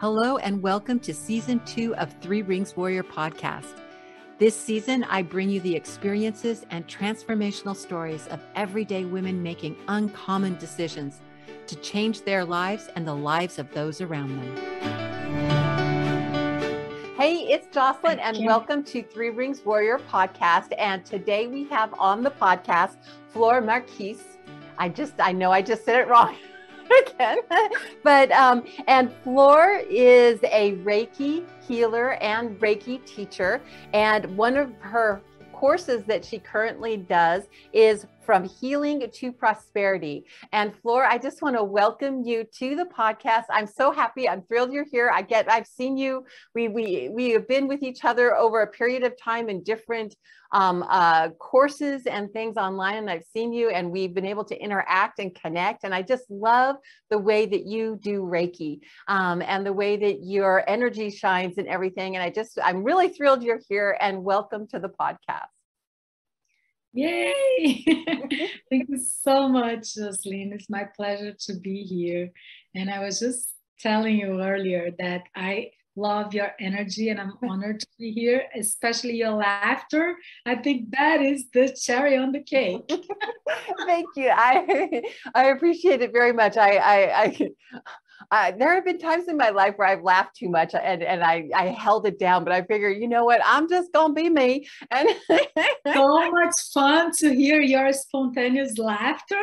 Hello, 0.00 0.38
and 0.38 0.62
welcome 0.62 1.00
to 1.00 1.12
season 1.12 1.58
two 1.66 1.92
of 1.96 2.14
Three 2.20 2.42
Rings 2.42 2.76
Warrior 2.76 3.02
podcast. 3.02 3.80
This 4.38 4.54
season, 4.54 5.02
I 5.02 5.22
bring 5.22 5.50
you 5.50 5.58
the 5.58 5.74
experiences 5.74 6.64
and 6.70 6.86
transformational 6.86 7.74
stories 7.74 8.28
of 8.28 8.40
everyday 8.54 9.06
women 9.06 9.42
making 9.42 9.74
uncommon 9.88 10.56
decisions 10.58 11.20
to 11.66 11.74
change 11.80 12.22
their 12.22 12.44
lives 12.44 12.88
and 12.94 13.08
the 13.08 13.14
lives 13.14 13.58
of 13.58 13.74
those 13.74 14.00
around 14.00 14.38
them. 14.38 14.56
Hey, 17.16 17.48
it's 17.50 17.66
Jocelyn, 17.74 18.20
and 18.20 18.46
welcome 18.46 18.84
to 18.84 19.02
Three 19.02 19.30
Rings 19.30 19.64
Warrior 19.64 19.98
podcast. 19.98 20.74
And 20.78 21.04
today 21.04 21.48
we 21.48 21.64
have 21.70 21.92
on 21.98 22.22
the 22.22 22.30
podcast 22.30 22.98
Flora 23.30 23.60
Marquise. 23.60 24.22
I 24.78 24.90
just, 24.90 25.14
I 25.18 25.32
know 25.32 25.50
I 25.50 25.60
just 25.60 25.84
said 25.84 25.98
it 25.98 26.06
wrong. 26.06 26.36
again. 27.06 27.38
but 28.02 28.30
um, 28.32 28.64
and 28.86 29.12
Flor 29.24 29.82
is 29.88 30.40
a 30.44 30.76
Reiki 30.76 31.44
healer 31.66 32.12
and 32.14 32.58
Reiki 32.60 33.04
teacher, 33.04 33.60
and 33.92 34.36
one 34.36 34.56
of 34.56 34.72
her 34.80 35.20
courses 35.52 36.04
that 36.04 36.24
she 36.24 36.38
currently 36.38 36.96
does 36.96 37.48
is 37.72 38.06
from 38.28 38.44
healing 38.44 39.10
to 39.10 39.32
prosperity. 39.32 40.26
And 40.52 40.76
Flor, 40.82 41.02
I 41.02 41.16
just 41.16 41.40
want 41.40 41.56
to 41.56 41.64
welcome 41.64 42.22
you 42.24 42.44
to 42.58 42.76
the 42.76 42.84
podcast. 42.84 43.44
I'm 43.48 43.66
so 43.66 43.90
happy. 43.90 44.28
I'm 44.28 44.42
thrilled 44.42 44.70
you're 44.70 44.84
here. 44.84 45.10
I 45.10 45.22
get 45.22 45.50
I've 45.50 45.66
seen 45.66 45.96
you. 45.96 46.26
We 46.54 46.68
we 46.68 47.08
we 47.08 47.30
have 47.30 47.48
been 47.48 47.68
with 47.68 47.82
each 47.82 48.04
other 48.04 48.36
over 48.36 48.60
a 48.60 48.66
period 48.66 49.02
of 49.02 49.18
time 49.18 49.48
in 49.48 49.62
different 49.62 50.14
um, 50.52 50.84
uh, 50.90 51.30
courses 51.38 52.04
and 52.04 52.30
things 52.30 52.58
online, 52.58 52.96
and 52.96 53.08
I've 53.08 53.24
seen 53.24 53.54
you, 53.54 53.70
and 53.70 53.90
we've 53.90 54.12
been 54.12 54.26
able 54.26 54.44
to 54.44 54.62
interact 54.62 55.20
and 55.20 55.34
connect. 55.34 55.84
And 55.84 55.94
I 55.94 56.02
just 56.02 56.30
love 56.30 56.76
the 57.08 57.18
way 57.18 57.46
that 57.46 57.64
you 57.64 57.98
do 57.98 58.20
Reiki 58.24 58.80
um, 59.06 59.40
and 59.40 59.64
the 59.64 59.72
way 59.72 59.96
that 59.96 60.18
your 60.22 60.68
energy 60.68 61.08
shines 61.08 61.56
and 61.56 61.66
everything. 61.66 62.14
And 62.14 62.22
I 62.22 62.28
just 62.28 62.58
I'm 62.62 62.84
really 62.84 63.08
thrilled 63.08 63.42
you're 63.42 63.62
here, 63.70 63.96
and 64.02 64.22
welcome 64.22 64.66
to 64.68 64.78
the 64.78 64.90
podcast. 64.90 65.57
Yay! 66.92 67.84
Thank 68.70 68.88
you 68.88 68.98
so 68.98 69.48
much, 69.48 69.94
Jocelyn. 69.94 70.52
It's 70.52 70.70
my 70.70 70.84
pleasure 70.96 71.34
to 71.46 71.54
be 71.54 71.82
here. 71.82 72.30
And 72.74 72.90
I 72.90 73.00
was 73.00 73.20
just 73.20 73.54
telling 73.80 74.18
you 74.18 74.40
earlier 74.40 74.90
that 74.98 75.22
I 75.36 75.70
love 75.96 76.32
your 76.32 76.52
energy 76.60 77.08
and 77.10 77.20
I'm 77.20 77.34
honored 77.48 77.80
to 77.80 77.86
be 77.98 78.12
here, 78.12 78.44
especially 78.56 79.16
your 79.16 79.32
laughter. 79.32 80.16
I 80.46 80.56
think 80.56 80.90
that 80.92 81.20
is 81.20 81.44
the 81.52 81.76
cherry 81.80 82.16
on 82.16 82.32
the 82.32 82.42
cake. 82.42 82.90
Thank 83.86 84.08
you. 84.16 84.30
I 84.32 85.02
I 85.34 85.44
appreciate 85.48 86.00
it 86.02 86.12
very 86.12 86.32
much. 86.32 86.56
I 86.56 86.76
I, 86.76 87.22
I 87.22 87.50
uh, 88.30 88.52
there 88.58 88.74
have 88.74 88.84
been 88.84 88.98
times 88.98 89.28
in 89.28 89.36
my 89.36 89.50
life 89.50 89.74
where 89.76 89.88
I've 89.88 90.02
laughed 90.02 90.36
too 90.36 90.48
much 90.48 90.74
and, 90.74 91.02
and 91.02 91.22
I, 91.22 91.48
I 91.54 91.66
held 91.66 92.06
it 92.06 92.18
down, 92.18 92.44
but 92.44 92.52
I 92.52 92.62
figure, 92.62 92.90
you 92.90 93.08
know 93.08 93.24
what, 93.24 93.40
I'm 93.44 93.68
just 93.68 93.92
going 93.92 94.14
to 94.14 94.22
be 94.22 94.30
me. 94.30 94.68
And 94.90 95.08
so 95.94 96.30
much 96.30 96.54
fun 96.72 97.12
to 97.18 97.34
hear 97.34 97.60
your 97.60 97.92
spontaneous 97.92 98.78
laughter. 98.78 99.42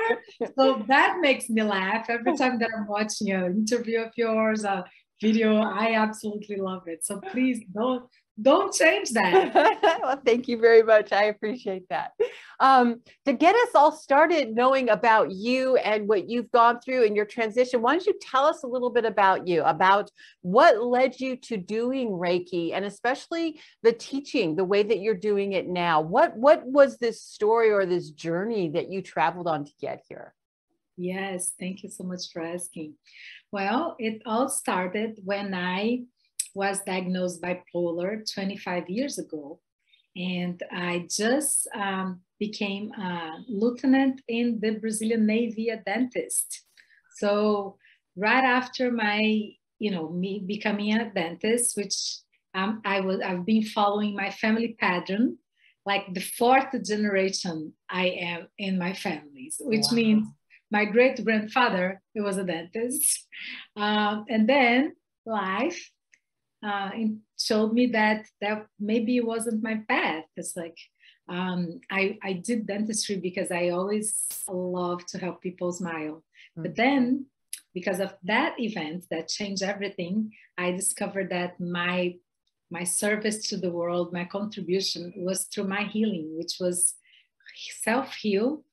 So 0.58 0.84
that 0.88 1.18
makes 1.20 1.50
me 1.50 1.64
laugh 1.64 2.10
every 2.10 2.36
time 2.38 2.60
that 2.60 2.70
I'm 2.78 2.88
watching 2.88 3.32
an 3.32 3.46
interview 3.58 4.00
of 4.02 4.12
yours, 4.16 4.64
a 4.64 4.86
video. 5.22 5.58
I 5.58 5.96
absolutely 5.96 6.58
love 6.58 6.84
it. 6.88 7.06
So 7.06 7.20
please 7.20 7.62
don't 7.74 8.10
don't 8.42 8.74
change 8.74 9.12
that. 9.12 9.54
well, 10.04 10.22
thank 10.26 10.48
you 10.48 10.58
very 10.58 10.84
much. 10.84 11.14
I 11.14 11.26
appreciate 11.26 11.88
that. 11.90 12.12
Um, 12.60 13.02
to 13.26 13.34
get 13.34 13.56
us 13.56 13.70
all 13.76 13.92
started 13.92 14.54
knowing 14.54 14.90
about 14.90 15.32
you 15.32 15.78
and 15.78 16.08
what 16.08 16.30
you've 16.30 16.52
gone 16.52 16.80
through 16.82 17.04
in 17.04 17.16
your 17.16 17.26
transition, 17.26 17.82
why 17.82 17.94
don't 17.94 18.06
you 18.06 18.18
tell 18.22 18.46
us 18.46 18.64
a 18.64 18.68
little 18.68 18.90
bit 18.90 19.06
about 19.06 19.48
you, 19.48 19.64
about 19.64 20.10
what 20.42 20.84
led 20.84 21.20
you 21.20 21.38
to 21.38 21.58
doing 21.58 22.10
Reiki 22.10 22.74
and 22.74 22.84
especially 22.84 23.62
the 23.84 23.94
teaching, 23.94 24.56
the 24.56 24.66
way 24.66 24.84
that 24.84 25.00
you're 25.00 25.16
doing 25.16 25.54
it 25.54 25.68
now? 25.68 26.02
What, 26.02 26.36
what 26.36 26.66
was 26.66 26.98
this 26.98 27.22
story 27.22 27.72
or 27.72 27.86
this 27.86 28.10
journey 28.10 28.70
that 28.72 28.90
you 28.90 29.02
traveled 29.02 29.48
on 29.48 29.64
to 29.66 29.72
get 29.80 30.04
here? 30.10 30.34
Yes, 30.98 31.54
thank 31.60 31.84
you 31.84 31.90
so 31.90 32.04
much 32.04 32.32
for 32.32 32.42
asking. 32.42 32.96
Well, 33.52 33.96
it 34.00 34.22
all 34.26 34.50
started 34.50 35.20
when 35.24 35.54
I 35.54 36.04
was 36.56 36.82
diagnosed 36.82 37.42
bipolar 37.42 38.24
25 38.34 38.90
years 38.90 39.20
ago. 39.20 39.60
And 40.16 40.64
I 40.72 41.08
just 41.10 41.68
um, 41.76 42.22
became 42.40 42.92
a 42.94 43.44
lieutenant 43.50 44.22
in 44.30 44.60
the 44.62 44.72
Brazilian 44.72 45.26
Navy, 45.26 45.70
a 45.70 45.78
dentist. 45.78 46.64
So 47.18 47.78
right 48.16 48.44
after 48.44 48.90
my, 48.90 49.52
you 49.78 49.92
know, 49.92 50.10
me 50.10 50.42
becoming 50.46 50.96
a 50.96 51.14
dentist, 51.14 51.76
which 51.76 51.96
um, 52.54 52.82
I 52.86 53.02
was, 53.02 53.20
I've 53.20 53.46
been 53.46 53.66
following 53.66 54.16
my 54.16 54.32
family 54.32 54.78
pattern, 54.80 55.38
like 55.86 56.14
the 56.14 56.22
fourth 56.22 56.72
generation 56.86 57.74
I 57.90 58.08
am 58.08 58.48
in 58.58 58.80
my 58.80 58.94
families, 58.94 59.58
which 59.60 59.88
wow. 59.92 59.96
means 59.96 60.28
my 60.72 60.86
great 60.86 61.24
grandfather 61.24 62.02
he 62.14 62.22
was 62.22 62.38
a 62.38 62.46
dentist, 62.46 63.28
um, 63.76 64.26
and 64.30 64.48
then 64.48 64.96
life 65.26 65.92
uh, 66.64 66.92
showed 67.40 67.74
me 67.74 67.88
that 67.88 68.26
that 68.42 68.68
maybe 68.80 69.18
it 69.18 69.26
wasn't 69.26 69.64
my 69.64 69.82
path. 69.88 70.26
It's 70.36 70.56
like 70.56 70.78
um, 71.28 71.80
I, 71.90 72.18
I 72.24 72.34
did 72.34 72.68
dentistry 72.68 73.18
because 73.18 73.52
I 73.52 73.70
always 73.70 74.14
love 74.48 75.06
to 75.08 75.18
help 75.18 75.42
people 75.42 75.72
smile. 75.72 76.24
Mm-hmm. 76.58 76.62
But 76.62 76.76
then, 76.76 77.26
because 77.74 78.00
of 78.00 78.14
that 78.24 78.60
event 78.60 79.06
that 79.10 79.28
changed 79.28 79.64
everything, 79.64 80.32
I 80.58 80.72
discovered 80.72 81.30
that 81.32 81.60
my 81.60 82.16
my 82.72 82.84
service 82.84 83.48
to 83.48 83.58
the 83.58 83.70
world, 83.70 84.12
my 84.12 84.26
contribution 84.26 85.14
was 85.18 85.44
through 85.46 85.68
my 85.68 85.84
healing, 85.84 86.36
which 86.38 86.54
was 86.60 86.96
self 87.84 88.16
heal, 88.16 88.64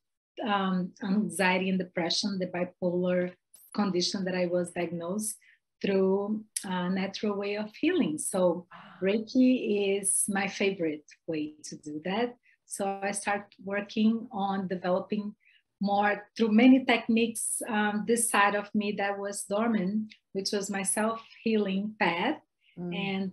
um, 0.47 0.93
anxiety 1.05 1.69
and 1.69 1.79
depression, 1.79 2.39
the 2.39 2.47
bipolar 2.47 3.33
condition 3.75 4.25
that 4.25 4.35
I 4.35 4.47
was 4.47 4.71
diagnosed 4.71 5.37
through 5.83 6.45
a 6.65 6.89
natural 6.89 7.37
way 7.37 7.57
of 7.57 7.75
healing. 7.75 8.17
So 8.19 8.67
Reiki 9.03 9.99
is 9.99 10.25
my 10.29 10.47
favorite 10.47 11.05
way 11.27 11.55
to 11.65 11.77
do 11.77 12.01
that. 12.05 12.37
So 12.67 13.01
I 13.03 13.11
start 13.11 13.55
working 13.63 14.29
on 14.31 14.69
developing 14.69 15.35
more 15.81 16.23
through 16.37 16.53
many 16.53 16.85
techniques 16.85 17.61
um, 17.69 18.05
this 18.07 18.31
side 18.31 18.55
of 18.55 18.73
me 18.73 18.93
that 18.93 19.19
was 19.19 19.43
dormant, 19.43 20.15
which 20.33 20.53
was 20.53 20.71
my 20.71 20.85
self-healing 20.85 21.97
path. 21.99 22.39
Mm. 22.79 22.97
And 22.97 23.33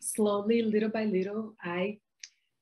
slowly, 0.00 0.62
little 0.62 0.88
by 0.88 1.04
little, 1.04 1.54
I 1.62 1.98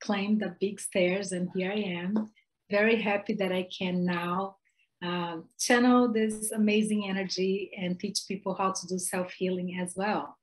climbed 0.00 0.40
the 0.40 0.56
big 0.60 0.80
stairs 0.80 1.32
and 1.32 1.50
here 1.54 1.70
I 1.70 1.80
am, 2.00 2.30
very 2.70 3.00
happy 3.00 3.34
that 3.34 3.52
I 3.52 3.68
can 3.76 4.04
now 4.04 4.56
um, 5.03 5.44
channel 5.59 6.09
this 6.09 6.53
amazing 6.53 7.09
energy 7.09 7.70
and 7.76 7.98
teach 7.98 8.20
people 8.26 8.54
how 8.54 8.72
to 8.72 8.86
do 8.86 8.98
self 8.98 9.32
healing 9.32 9.78
as 9.81 9.94
well. 9.97 10.36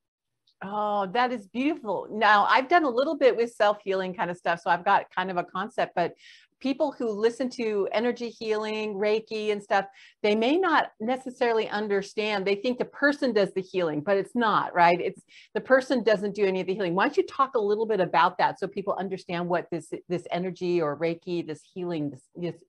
Oh, 0.63 1.07
that 1.07 1.31
is 1.31 1.47
beautiful. 1.47 2.07
Now, 2.09 2.45
I've 2.45 2.69
done 2.69 2.85
a 2.85 2.89
little 2.89 3.17
bit 3.17 3.35
with 3.35 3.51
self 3.53 3.77
healing 3.83 4.13
kind 4.13 4.31
of 4.31 4.37
stuff, 4.37 4.61
so 4.61 4.69
I've 4.69 4.85
got 4.85 5.13
kind 5.13 5.29
of 5.29 5.37
a 5.37 5.43
concept, 5.43 5.93
but 5.95 6.13
people 6.61 6.91
who 6.97 7.09
listen 7.09 7.49
to 7.49 7.87
energy 7.91 8.29
healing, 8.29 8.95
Reiki, 8.95 9.51
and 9.51 9.61
stuff, 9.61 9.85
they 10.23 10.35
may 10.35 10.57
not 10.57 10.91
necessarily 10.99 11.67
understand. 11.67 12.45
They 12.45 12.55
think 12.55 12.79
the 12.79 12.85
person 12.85 13.33
does 13.33 13.53
the 13.53 13.61
healing, 13.61 14.01
but 14.01 14.17
it's 14.17 14.35
not, 14.35 14.73
right? 14.73 14.99
It's 14.99 15.21
the 15.53 15.61
person 15.61 16.01
doesn't 16.01 16.33
do 16.33 16.45
any 16.45 16.61
of 16.61 16.67
the 16.67 16.73
healing. 16.73 16.95
Why 16.95 17.05
don't 17.07 17.17
you 17.17 17.27
talk 17.27 17.55
a 17.55 17.59
little 17.59 17.85
bit 17.85 17.99
about 17.99 18.37
that 18.37 18.59
so 18.59 18.67
people 18.67 18.95
understand 18.97 19.47
what 19.49 19.67
this 19.69 19.91
this 20.07 20.25
energy 20.31 20.81
or 20.81 20.97
Reiki, 20.97 21.45
this 21.45 21.61
healing, 21.73 22.09
this, 22.09 22.23
this 22.35 22.63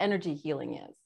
energy 0.00 0.34
healing 0.34 0.74
is? 0.74 0.97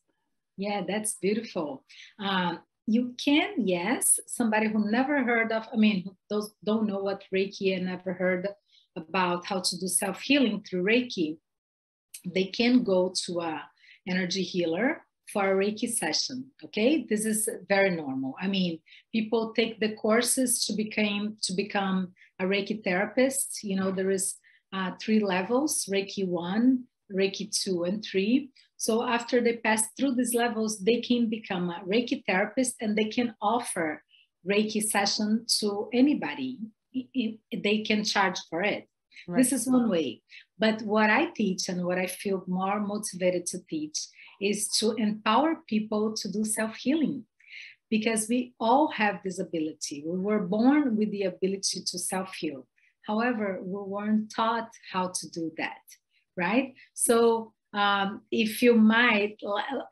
Yeah, 0.62 0.82
that's 0.86 1.14
beautiful. 1.14 1.84
Um, 2.20 2.60
you 2.86 3.14
can, 3.24 3.66
yes, 3.66 4.20
somebody 4.28 4.68
who 4.68 4.88
never 4.88 5.24
heard 5.24 5.50
of, 5.50 5.66
I 5.72 5.76
mean, 5.76 6.08
those 6.30 6.54
don't 6.64 6.86
know 6.86 7.00
what 7.00 7.24
Reiki 7.34 7.74
and 7.74 7.86
never 7.86 8.12
heard 8.12 8.46
about 8.94 9.44
how 9.44 9.58
to 9.60 9.80
do 9.80 9.88
self 9.88 10.20
healing 10.20 10.62
through 10.62 10.84
Reiki, 10.84 11.38
they 12.32 12.44
can 12.44 12.84
go 12.84 13.12
to 13.24 13.40
a 13.40 13.62
energy 14.08 14.42
healer 14.42 15.04
for 15.32 15.50
a 15.50 15.56
Reiki 15.56 15.88
session. 15.90 16.52
Okay, 16.64 17.06
this 17.10 17.24
is 17.24 17.48
very 17.68 17.90
normal. 17.90 18.36
I 18.40 18.46
mean, 18.46 18.78
people 19.10 19.52
take 19.54 19.80
the 19.80 19.96
courses 19.96 20.64
to 20.66 20.74
become 20.74 21.38
to 21.42 21.54
become 21.54 22.12
a 22.38 22.44
Reiki 22.44 22.84
therapist. 22.84 23.64
You 23.64 23.76
know, 23.76 23.90
there 23.90 24.12
is 24.12 24.36
uh, 24.72 24.92
three 25.02 25.18
levels: 25.18 25.86
Reiki 25.90 26.24
one, 26.24 26.84
Reiki 27.12 27.50
two, 27.50 27.82
and 27.82 28.04
three. 28.04 28.50
So 28.82 29.04
after 29.04 29.40
they 29.40 29.58
pass 29.58 29.82
through 29.96 30.16
these 30.16 30.34
levels, 30.34 30.80
they 30.80 31.00
can 31.00 31.30
become 31.30 31.70
a 31.70 31.84
Reiki 31.86 32.24
therapist 32.26 32.74
and 32.80 32.98
they 32.98 33.04
can 33.04 33.32
offer 33.40 34.02
Reiki 34.44 34.82
session 34.82 35.46
to 35.60 35.88
anybody. 35.92 36.58
They 36.92 37.84
can 37.86 38.02
charge 38.02 38.40
for 38.50 38.60
it. 38.64 38.88
Right. 39.28 39.38
This 39.38 39.52
is 39.52 39.68
one 39.68 39.88
way. 39.88 40.22
But 40.58 40.82
what 40.82 41.10
I 41.10 41.26
teach 41.26 41.68
and 41.68 41.84
what 41.84 41.96
I 41.96 42.08
feel 42.08 42.42
more 42.48 42.80
motivated 42.80 43.46
to 43.52 43.58
teach 43.70 43.98
is 44.40 44.66
to 44.78 44.96
empower 44.98 45.58
people 45.68 46.14
to 46.16 46.26
do 46.36 46.44
self 46.44 46.74
healing. 46.74 47.24
because 47.88 48.26
we 48.28 48.40
all 48.58 48.86
have 49.02 49.16
this 49.22 49.38
ability. 49.38 50.02
We 50.12 50.18
were 50.28 50.44
born 50.56 50.96
with 50.98 51.10
the 51.12 51.24
ability 51.34 51.78
to 51.90 51.96
self 52.12 52.30
heal. 52.40 52.66
However, 53.08 53.46
we 53.62 53.80
weren't 53.94 54.26
taught 54.34 54.70
how 54.92 55.04
to 55.18 55.24
do 55.38 55.44
that, 55.62 55.84
right? 56.44 56.68
So, 56.94 57.52
um, 57.72 58.22
if 58.30 58.62
you 58.62 58.74
might, 58.74 59.38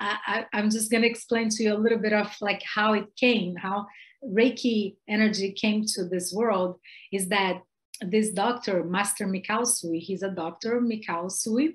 I, 0.01 0.45
am 0.53 0.71
just 0.71 0.91
going 0.91 1.03
to 1.03 1.09
explain 1.09 1.49
to 1.51 1.63
you 1.63 1.75
a 1.75 1.79
little 1.79 1.99
bit 1.99 2.13
of 2.13 2.29
like 2.41 2.63
how 2.63 2.93
it 2.93 3.07
came, 3.17 3.57
how 3.57 3.87
Reiki 4.25 4.97
energy 5.09 5.53
came 5.53 5.85
to 5.95 6.05
this 6.05 6.33
world. 6.33 6.79
Is 7.11 7.29
that 7.29 7.63
this 8.03 8.31
doctor, 8.31 8.85
Master 8.85 9.27
Mikao 9.27 9.63
Usui, 9.63 10.01
he's 10.01 10.23
a 10.23 10.31
doctor, 10.31 10.81
Mikao 10.81 11.27
Usui, 11.27 11.75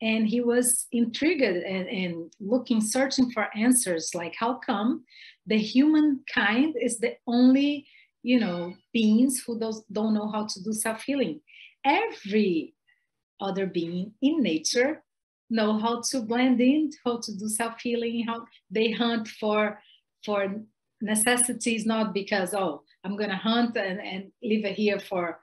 and 0.00 0.26
he 0.26 0.40
was 0.40 0.86
intrigued 0.90 1.42
and, 1.42 1.88
and 1.88 2.32
looking, 2.40 2.80
searching 2.80 3.30
for 3.30 3.48
answers 3.54 4.14
like 4.14 4.34
how 4.38 4.54
come 4.54 5.04
the 5.46 5.58
humankind 5.58 6.76
is 6.80 6.98
the 6.98 7.16
only 7.26 7.86
you 8.22 8.38
know 8.38 8.74
beings 8.92 9.42
who 9.44 9.58
does, 9.58 9.82
don't 9.90 10.14
know 10.14 10.30
how 10.30 10.46
to 10.46 10.62
do 10.62 10.72
self-healing 10.72 11.40
every 11.84 12.74
other 13.40 13.66
being 13.66 14.12
in 14.22 14.40
nature 14.40 15.02
know 15.52 15.78
how 15.78 16.00
to 16.00 16.20
blend 16.22 16.60
in 16.60 16.90
how 17.04 17.18
to 17.18 17.30
do 17.36 17.48
self-healing 17.48 18.24
how 18.26 18.44
they 18.70 18.90
hunt 18.90 19.28
for 19.28 19.78
for 20.24 20.40
necessities 21.00 21.84
not 21.84 22.14
because 22.14 22.54
oh 22.54 22.82
i'm 23.04 23.16
gonna 23.16 23.36
hunt 23.36 23.76
and, 23.76 24.00
and 24.00 24.32
live 24.42 24.64
here 24.74 24.98
for 24.98 25.40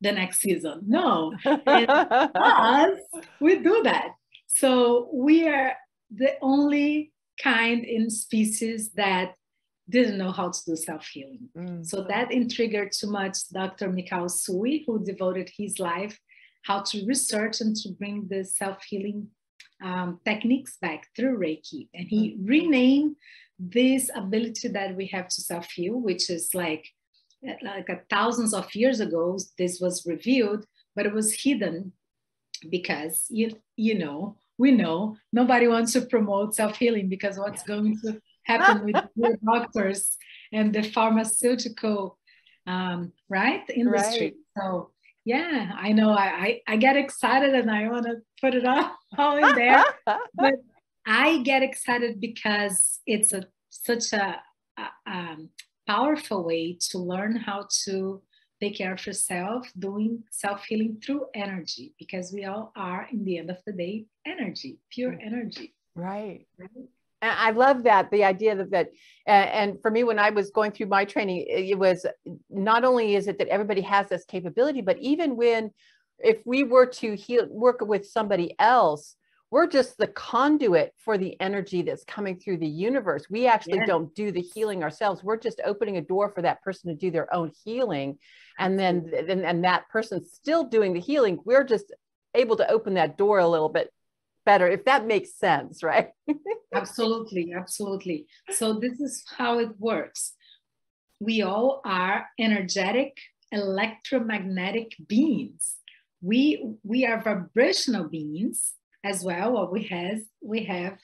the 0.00 0.12
next 0.12 0.40
season 0.40 0.80
no 0.86 1.32
us 1.44 2.98
we 3.40 3.58
do 3.58 3.80
that 3.82 4.10
so 4.46 5.08
we 5.12 5.48
are 5.48 5.72
the 6.14 6.32
only 6.42 7.12
kind 7.42 7.84
in 7.84 8.10
species 8.10 8.90
that 8.92 9.34
didn't 9.88 10.18
know 10.18 10.30
how 10.30 10.48
to 10.50 10.60
do 10.66 10.76
self-healing. 10.76 11.48
Mm. 11.56 11.84
So 11.84 12.04
that 12.04 12.30
intrigued 12.30 12.92
too 12.92 13.10
much 13.10 13.48
Dr. 13.52 13.88
Mikao 13.88 14.26
Usui, 14.26 14.84
who 14.86 15.04
devoted 15.04 15.50
his 15.56 15.80
life 15.80 16.16
how 16.62 16.80
to 16.80 17.04
research 17.06 17.60
and 17.60 17.74
to 17.76 17.90
bring 17.98 18.26
the 18.28 18.44
self-healing 18.44 19.28
um, 19.82 20.20
techniques 20.24 20.76
back 20.80 21.08
through 21.16 21.38
Reiki. 21.38 21.88
And 21.94 22.08
he 22.08 22.36
mm. 22.36 22.48
renamed 22.48 23.16
this 23.58 24.10
ability 24.14 24.68
that 24.68 24.96
we 24.96 25.06
have 25.06 25.28
to 25.28 25.40
self-heal, 25.40 26.00
which 26.00 26.30
is 26.30 26.54
like, 26.54 26.86
like 27.62 27.88
a 27.88 28.00
thousands 28.10 28.52
of 28.54 28.74
years 28.74 29.00
ago, 29.00 29.38
this 29.58 29.80
was 29.80 30.06
revealed, 30.06 30.66
but 30.94 31.06
it 31.06 31.12
was 31.12 31.42
hidden 31.42 31.92
because 32.68 33.26
you, 33.30 33.56
you 33.76 33.98
know, 33.98 34.36
we 34.58 34.70
know 34.70 35.16
nobody 35.32 35.66
wants 35.66 35.92
to 35.94 36.02
promote 36.02 36.54
self-healing 36.54 37.08
because 37.08 37.38
what's 37.38 37.62
going 37.62 37.98
to 38.04 38.20
happen 38.44 38.84
with 38.84 39.02
your 39.14 39.36
doctors 39.44 40.16
and 40.52 40.74
the 40.74 40.82
pharmaceutical 40.82 42.18
um, 42.66 43.12
right 43.28 43.62
industry 43.70 44.20
right. 44.20 44.34
so 44.58 44.90
yeah 45.24 45.72
i 45.76 45.92
know 45.92 46.10
I, 46.10 46.24
I, 46.24 46.60
I 46.68 46.76
get 46.76 46.96
excited 46.96 47.54
and 47.54 47.70
i 47.70 47.88
want 47.88 48.06
to 48.06 48.16
put 48.40 48.54
it 48.54 48.64
all, 48.64 48.90
all 49.18 49.36
in 49.36 49.54
there 49.54 49.84
but 50.34 50.54
i 51.06 51.42
get 51.42 51.62
excited 51.62 52.20
because 52.20 53.00
it's 53.06 53.32
a 53.32 53.44
such 53.70 54.12
a, 54.12 54.40
a 54.78 55.10
um, 55.10 55.50
powerful 55.86 56.44
way 56.44 56.76
to 56.90 56.98
learn 56.98 57.36
how 57.36 57.66
to 57.84 58.22
take 58.60 58.76
care 58.76 58.92
of 58.92 59.06
yourself 59.06 59.70
doing 59.78 60.22
self-healing 60.30 61.00
through 61.04 61.26
energy 61.34 61.94
because 61.98 62.32
we 62.32 62.44
all 62.44 62.72
are 62.76 63.08
in 63.10 63.24
the 63.24 63.38
end 63.38 63.50
of 63.50 63.58
the 63.66 63.72
day 63.72 64.04
energy 64.26 64.78
pure 64.90 65.12
mm. 65.12 65.26
energy 65.26 65.74
right, 65.94 66.46
right? 66.58 66.88
And 67.22 67.32
I 67.38 67.50
love 67.50 67.84
that 67.84 68.10
the 68.10 68.24
idea 68.24 68.56
that 68.56 68.70
that 68.70 68.88
and 69.26 69.80
for 69.82 69.90
me 69.90 70.04
when 70.04 70.18
I 70.18 70.30
was 70.30 70.50
going 70.50 70.72
through 70.72 70.86
my 70.86 71.04
training 71.04 71.44
it 71.48 71.78
was 71.78 72.06
not 72.48 72.84
only 72.84 73.14
is 73.14 73.28
it 73.28 73.38
that 73.38 73.48
everybody 73.48 73.82
has 73.82 74.08
this 74.08 74.24
capability 74.24 74.80
but 74.80 74.98
even 74.98 75.36
when 75.36 75.70
if 76.18 76.38
we 76.46 76.64
were 76.64 76.86
to 76.86 77.14
heal 77.14 77.46
work 77.50 77.80
with 77.80 78.06
somebody 78.06 78.54
else 78.58 79.16
we're 79.50 79.66
just 79.66 79.98
the 79.98 80.06
conduit 80.06 80.94
for 81.04 81.18
the 81.18 81.38
energy 81.40 81.82
that's 81.82 82.04
coming 82.04 82.38
through 82.38 82.58
the 82.58 82.68
universe. 82.68 83.24
We 83.28 83.48
actually 83.48 83.78
yes. 83.78 83.88
don't 83.88 84.14
do 84.14 84.30
the 84.30 84.40
healing 84.40 84.84
ourselves. 84.84 85.24
We're 85.24 85.38
just 85.38 85.60
opening 85.64 85.96
a 85.96 86.02
door 86.02 86.30
for 86.30 86.42
that 86.42 86.62
person 86.62 86.88
to 86.88 86.96
do 86.96 87.10
their 87.10 87.32
own 87.34 87.50
healing. 87.64 88.18
And 88.58 88.78
then 88.78 89.10
and, 89.16 89.44
and 89.44 89.64
that 89.64 89.88
person's 89.88 90.32
still 90.32 90.64
doing 90.64 90.92
the 90.92 91.00
healing. 91.00 91.40
We're 91.44 91.64
just 91.64 91.92
able 92.34 92.56
to 92.58 92.70
open 92.70 92.94
that 92.94 93.18
door 93.18 93.40
a 93.40 93.48
little 93.48 93.68
bit 93.68 93.90
better, 94.44 94.68
if 94.68 94.84
that 94.84 95.06
makes 95.06 95.34
sense, 95.34 95.82
right? 95.82 96.10
absolutely, 96.74 97.52
absolutely. 97.56 98.26
So 98.50 98.74
this 98.74 99.00
is 99.00 99.24
how 99.36 99.58
it 99.58 99.70
works. 99.78 100.34
We 101.20 101.42
all 101.42 101.80
are 101.84 102.26
energetic 102.38 103.18
electromagnetic 103.52 104.96
beings. 105.06 105.76
We 106.22 106.74
we 106.82 107.06
are 107.06 107.20
vibrational 107.20 108.08
beings 108.08 108.74
as 109.04 109.24
well. 109.24 109.52
What 109.52 109.72
we 109.72 109.84
have 109.84 110.20
we 110.42 110.64
have 110.64 110.98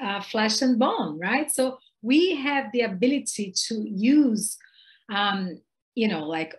uh, 0.00 0.20
flesh 0.20 0.62
and 0.62 0.78
bone, 0.78 1.18
right? 1.18 1.50
So 1.50 1.78
we 2.02 2.36
have 2.36 2.66
the 2.72 2.82
ability 2.82 3.54
to 3.68 3.88
use, 3.88 4.56
um, 5.10 5.60
you 5.94 6.08
know, 6.08 6.24
like 6.24 6.54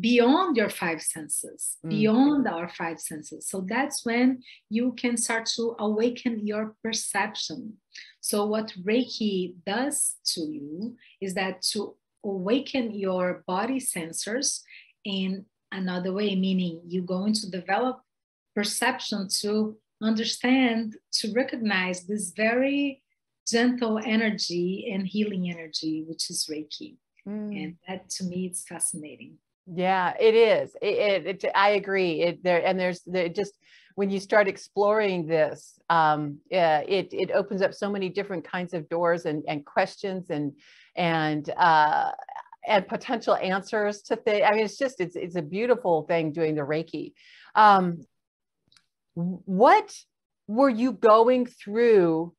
beyond 0.00 0.56
your 0.56 0.68
five 0.68 1.00
senses, 1.00 1.76
mm. 1.84 1.90
beyond 1.90 2.48
our 2.48 2.68
five 2.68 3.00
senses. 3.00 3.48
So 3.48 3.64
that's 3.66 4.04
when 4.04 4.42
you 4.68 4.92
can 4.92 5.16
start 5.16 5.46
to 5.56 5.76
awaken 5.78 6.46
your 6.46 6.74
perception. 6.82 7.74
So, 8.20 8.46
what 8.46 8.72
Reiki 8.82 9.54
does 9.66 10.16
to 10.32 10.40
you 10.40 10.96
is 11.20 11.34
that 11.34 11.62
to 11.72 11.96
awaken 12.24 12.92
your 12.92 13.44
body 13.46 13.78
sensors 13.78 14.62
in 15.04 15.44
another 15.70 16.12
way, 16.12 16.34
meaning 16.34 16.80
you're 16.86 17.04
going 17.04 17.34
to 17.34 17.50
develop 17.50 18.00
perception 18.54 19.28
to 19.40 19.76
understand, 20.02 20.96
to 21.12 21.32
recognize 21.32 22.06
this 22.06 22.30
very 22.30 23.02
gentle 23.46 23.98
energy 23.98 24.90
and 24.92 25.06
healing 25.06 25.50
energy, 25.50 26.04
which 26.06 26.30
is 26.30 26.48
Reiki. 26.50 26.96
Mm. 27.28 27.62
And 27.62 27.76
that 27.86 28.08
to 28.10 28.24
me, 28.24 28.46
it's 28.46 28.64
fascinating. 28.64 29.38
Yeah, 29.66 30.12
it 30.20 30.34
is. 30.34 30.76
It, 30.82 31.26
it, 31.26 31.44
it 31.44 31.52
I 31.54 31.70
agree. 31.70 32.20
It 32.22 32.42
there 32.42 32.64
and 32.64 32.78
there's 32.78 33.00
there 33.06 33.28
just 33.28 33.54
when 33.94 34.10
you 34.10 34.18
start 34.18 34.48
exploring 34.48 35.26
this, 35.26 35.78
um, 35.88 36.38
yeah, 36.50 36.80
it 36.80 37.08
it 37.12 37.30
opens 37.30 37.62
up 37.62 37.72
so 37.72 37.90
many 37.90 38.08
different 38.08 38.44
kinds 38.44 38.74
of 38.74 38.88
doors 38.88 39.24
and 39.24 39.42
and 39.48 39.64
questions 39.64 40.28
and 40.30 40.52
and 40.96 41.48
uh, 41.56 42.10
and 42.66 42.86
potential 42.88 43.36
answers 43.36 44.02
to 44.02 44.16
things. 44.16 44.42
I 44.46 44.52
mean, 44.52 44.64
it's 44.64 44.76
just 44.76 45.00
it's 45.00 45.16
it's 45.16 45.36
a 45.36 45.42
beautiful 45.42 46.02
thing 46.02 46.32
doing 46.32 46.54
the 46.56 46.62
Reiki. 46.62 47.12
Um, 47.54 48.04
what 49.14 49.96
were 50.46 50.68
you 50.68 50.92
going 50.92 51.46
through 51.46 52.34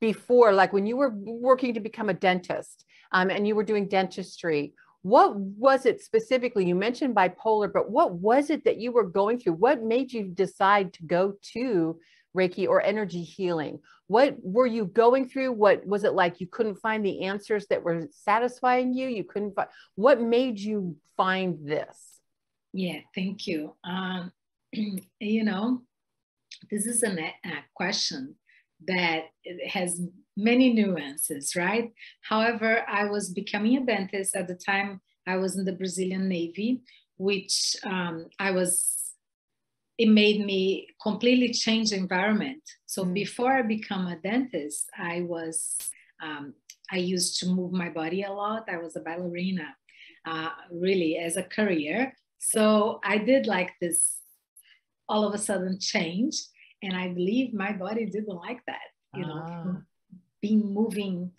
before, 0.00 0.52
like 0.52 0.72
when 0.72 0.86
you 0.86 0.96
were 0.96 1.10
working 1.14 1.74
to 1.74 1.80
become 1.80 2.08
a 2.08 2.14
dentist 2.14 2.84
um, 3.12 3.30
and 3.30 3.46
you 3.46 3.54
were 3.54 3.64
doing 3.64 3.88
dentistry? 3.88 4.74
What 5.02 5.36
was 5.36 5.86
it 5.86 6.02
specifically 6.02 6.66
you 6.66 6.74
mentioned 6.74 7.14
bipolar 7.14 7.72
but 7.72 7.90
what 7.90 8.12
was 8.12 8.50
it 8.50 8.64
that 8.64 8.78
you 8.78 8.92
were 8.92 9.04
going 9.04 9.38
through? 9.38 9.54
What 9.54 9.82
made 9.82 10.12
you 10.12 10.24
decide 10.24 10.92
to 10.94 11.04
go 11.04 11.34
to 11.54 11.98
reiki 12.36 12.68
or 12.68 12.82
energy 12.82 13.22
healing? 13.22 13.80
What 14.08 14.36
were 14.42 14.66
you 14.66 14.86
going 14.86 15.28
through? 15.28 15.52
What 15.52 15.86
was 15.86 16.04
it 16.04 16.14
like? 16.14 16.40
You 16.40 16.46
couldn't 16.46 16.76
find 16.76 17.04
the 17.04 17.24
answers 17.24 17.66
that 17.68 17.82
were 17.82 18.08
satisfying 18.10 18.94
you? 18.94 19.08
You 19.08 19.24
couldn't 19.24 19.54
find 19.54 19.68
what 19.94 20.20
made 20.20 20.58
you 20.58 20.96
find 21.16 21.58
this? 21.66 22.20
Yeah 22.72 23.00
thank 23.14 23.46
you. 23.46 23.74
Um, 23.84 24.32
you 24.72 25.44
know 25.44 25.82
this 26.70 26.86
is 26.86 27.02
a, 27.02 27.10
a 27.10 27.64
question 27.74 28.34
that 28.86 29.24
has 29.68 30.00
many 30.38 30.72
nuances, 30.72 31.56
right? 31.56 31.92
However, 32.22 32.84
I 32.88 33.04
was 33.06 33.30
becoming 33.30 33.76
a 33.76 33.84
dentist 33.84 34.36
at 34.36 34.46
the 34.46 34.54
time 34.54 35.00
I 35.26 35.36
was 35.36 35.58
in 35.58 35.64
the 35.64 35.72
Brazilian 35.72 36.28
Navy, 36.28 36.80
which 37.16 37.76
um, 37.84 38.26
I 38.38 38.52
was, 38.52 39.12
it 39.98 40.08
made 40.08 40.46
me 40.46 40.88
completely 41.02 41.52
change 41.52 41.90
the 41.90 41.96
environment. 41.96 42.62
So 42.86 43.04
mm. 43.04 43.12
before 43.12 43.52
I 43.52 43.62
become 43.62 44.06
a 44.06 44.16
dentist, 44.16 44.88
I 44.96 45.22
was, 45.22 45.76
um, 46.22 46.54
I 46.90 46.98
used 46.98 47.40
to 47.40 47.48
move 47.48 47.72
my 47.72 47.90
body 47.90 48.22
a 48.22 48.32
lot. 48.32 48.70
I 48.70 48.78
was 48.78 48.96
a 48.96 49.00
ballerina, 49.00 49.76
uh, 50.24 50.50
really 50.70 51.18
as 51.18 51.36
a 51.36 51.42
career. 51.42 52.14
So 52.38 53.00
I 53.04 53.18
did 53.18 53.46
like 53.46 53.72
this 53.80 54.18
all 55.08 55.26
of 55.26 55.34
a 55.34 55.38
sudden 55.38 55.78
change. 55.80 56.36
And 56.82 56.96
I 56.96 57.08
believe 57.08 57.52
my 57.52 57.72
body 57.72 58.06
didn't 58.06 58.36
like 58.36 58.60
that, 58.66 58.88
you 59.14 59.26
know, 59.26 59.82
being 60.40 60.72
moving 60.72 61.32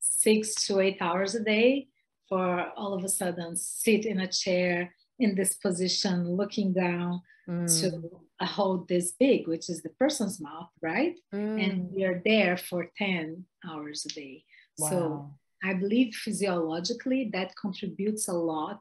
six 0.00 0.66
to 0.66 0.80
eight 0.80 0.98
hours 1.00 1.34
a 1.34 1.42
day 1.42 1.88
for 2.28 2.66
all 2.76 2.94
of 2.94 3.04
a 3.04 3.08
sudden 3.08 3.56
sit 3.56 4.06
in 4.06 4.20
a 4.20 4.26
chair 4.28 4.94
in 5.18 5.34
this 5.34 5.54
position, 5.54 6.28
looking 6.36 6.72
down 6.72 7.22
mm. 7.48 7.80
to 7.80 8.20
a 8.40 8.46
hole 8.46 8.84
this 8.88 9.12
big, 9.12 9.46
which 9.46 9.68
is 9.68 9.82
the 9.82 9.90
person's 9.90 10.40
mouth, 10.40 10.70
right? 10.82 11.14
Mm. 11.32 11.64
And 11.64 11.92
we 11.92 12.04
are 12.04 12.20
there 12.24 12.56
for 12.56 12.90
10 12.98 13.44
hours 13.68 14.06
a 14.06 14.08
day. 14.08 14.44
Wow. 14.78 14.90
So 14.90 15.30
I 15.62 15.74
believe 15.74 16.14
physiologically 16.14 17.30
that 17.32 17.54
contributes 17.60 18.28
a 18.28 18.32
lot 18.32 18.80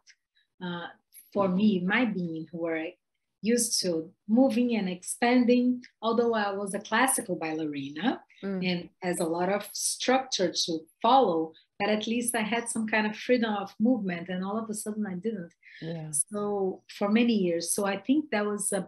uh, 0.64 0.88
for 1.32 1.48
me, 1.48 1.80
my 1.80 2.06
being, 2.06 2.48
who 2.52 2.66
are 2.66 2.86
used 3.42 3.82
to 3.82 4.12
moving 4.28 4.76
and 4.76 4.90
expanding. 4.90 5.84
Although 6.02 6.34
I 6.34 6.52
was 6.52 6.74
a 6.74 6.80
classical 6.80 7.36
ballerina 7.36 8.22
mm. 8.44 8.70
and 8.70 8.90
has 9.02 9.20
a 9.20 9.26
lot 9.26 9.50
of 9.50 9.68
structure 9.74 10.52
to 10.52 10.80
follow, 11.02 11.54
but 11.80 11.90
at 11.90 12.08
least 12.08 12.36
I 12.36 12.42
had 12.42 12.70
some 12.70 12.88
kind 12.88 13.08
of 13.08 13.16
freedom 13.16 13.54
of 13.54 13.74
movement, 13.80 14.30
and 14.30 14.44
all 14.44 14.58
of 14.58 14.70
a 14.70 14.74
sudden 14.74 15.06
I 15.08 15.16
didn't. 15.16 15.54
Yeah. 15.82 16.12
So 16.12 16.84
for 16.98 17.10
many 17.10 17.34
years, 17.34 17.72
so 17.74 17.86
I 17.86 17.98
think 17.98 18.32
that 18.32 18.46
was 18.46 18.72
a 18.72 18.88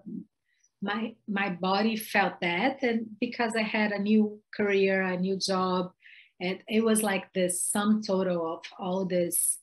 my 0.82 1.16
my 1.28 1.50
body 1.50 1.96
felt 1.96 2.40
that, 2.42 2.84
and 2.84 3.08
because 3.20 3.54
I 3.56 3.64
had 3.64 3.92
a 3.92 4.00
new 4.00 4.40
career, 4.56 5.02
a 5.02 5.18
new 5.18 5.38
job, 5.38 5.92
and 6.40 6.60
it 6.68 6.84
was 6.84 7.02
like 7.02 7.32
this 7.34 7.64
sum 7.64 8.02
total 8.02 8.54
of 8.54 8.64
all 8.78 9.06
this 9.06 9.60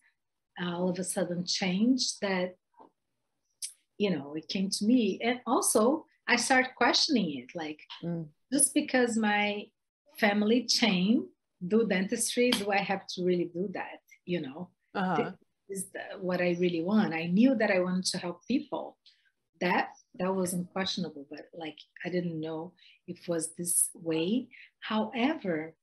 all 0.61 0.89
of 0.89 0.99
a 0.99 1.05
sudden 1.05 1.45
change 1.47 2.19
that 2.21 2.57
you 3.99 4.11
know 4.11 4.35
it 4.35 4.49
came 4.49 4.69
to 4.71 4.85
me 4.85 5.19
and 5.23 5.41
also 5.47 6.05
i 6.29 6.37
started 6.37 6.71
questioning 6.77 7.39
it 7.39 7.51
like 7.55 7.81
mm. 8.03 8.27
just 8.53 8.75
because 8.75 9.17
my 9.17 9.65
family 10.19 10.65
chain 10.65 11.27
do 11.67 11.87
dentistry 11.87 12.51
do 12.51 12.71
i 12.71 12.79
have 12.79 13.07
to 13.07 13.25
really 13.25 13.51
do 13.53 13.69
that 13.73 14.01
you 14.25 14.41
know 14.41 14.69
uh-huh. 14.95 15.31
is 15.69 15.87
what 16.21 16.41
i 16.41 16.57
really 16.61 16.83
want 16.83 17.15
i 17.15 17.27
knew 17.27 17.55
that 17.55 17.71
i 17.71 17.79
wanted 17.79 18.05
to 18.05 18.19
help 18.19 18.41
people 18.47 18.97
that 19.61 19.91
that 20.19 20.35
was 20.35 20.53
unquestionable 20.53 21.27
but 21.31 21.47
like 21.55 21.79
i 22.05 22.09
didn't 22.09 22.41
know 22.41 22.73
if 23.07 23.21
it 23.21 23.29
was 23.29 23.55
this 23.55 23.91
way 23.95 24.49
however 24.81 25.75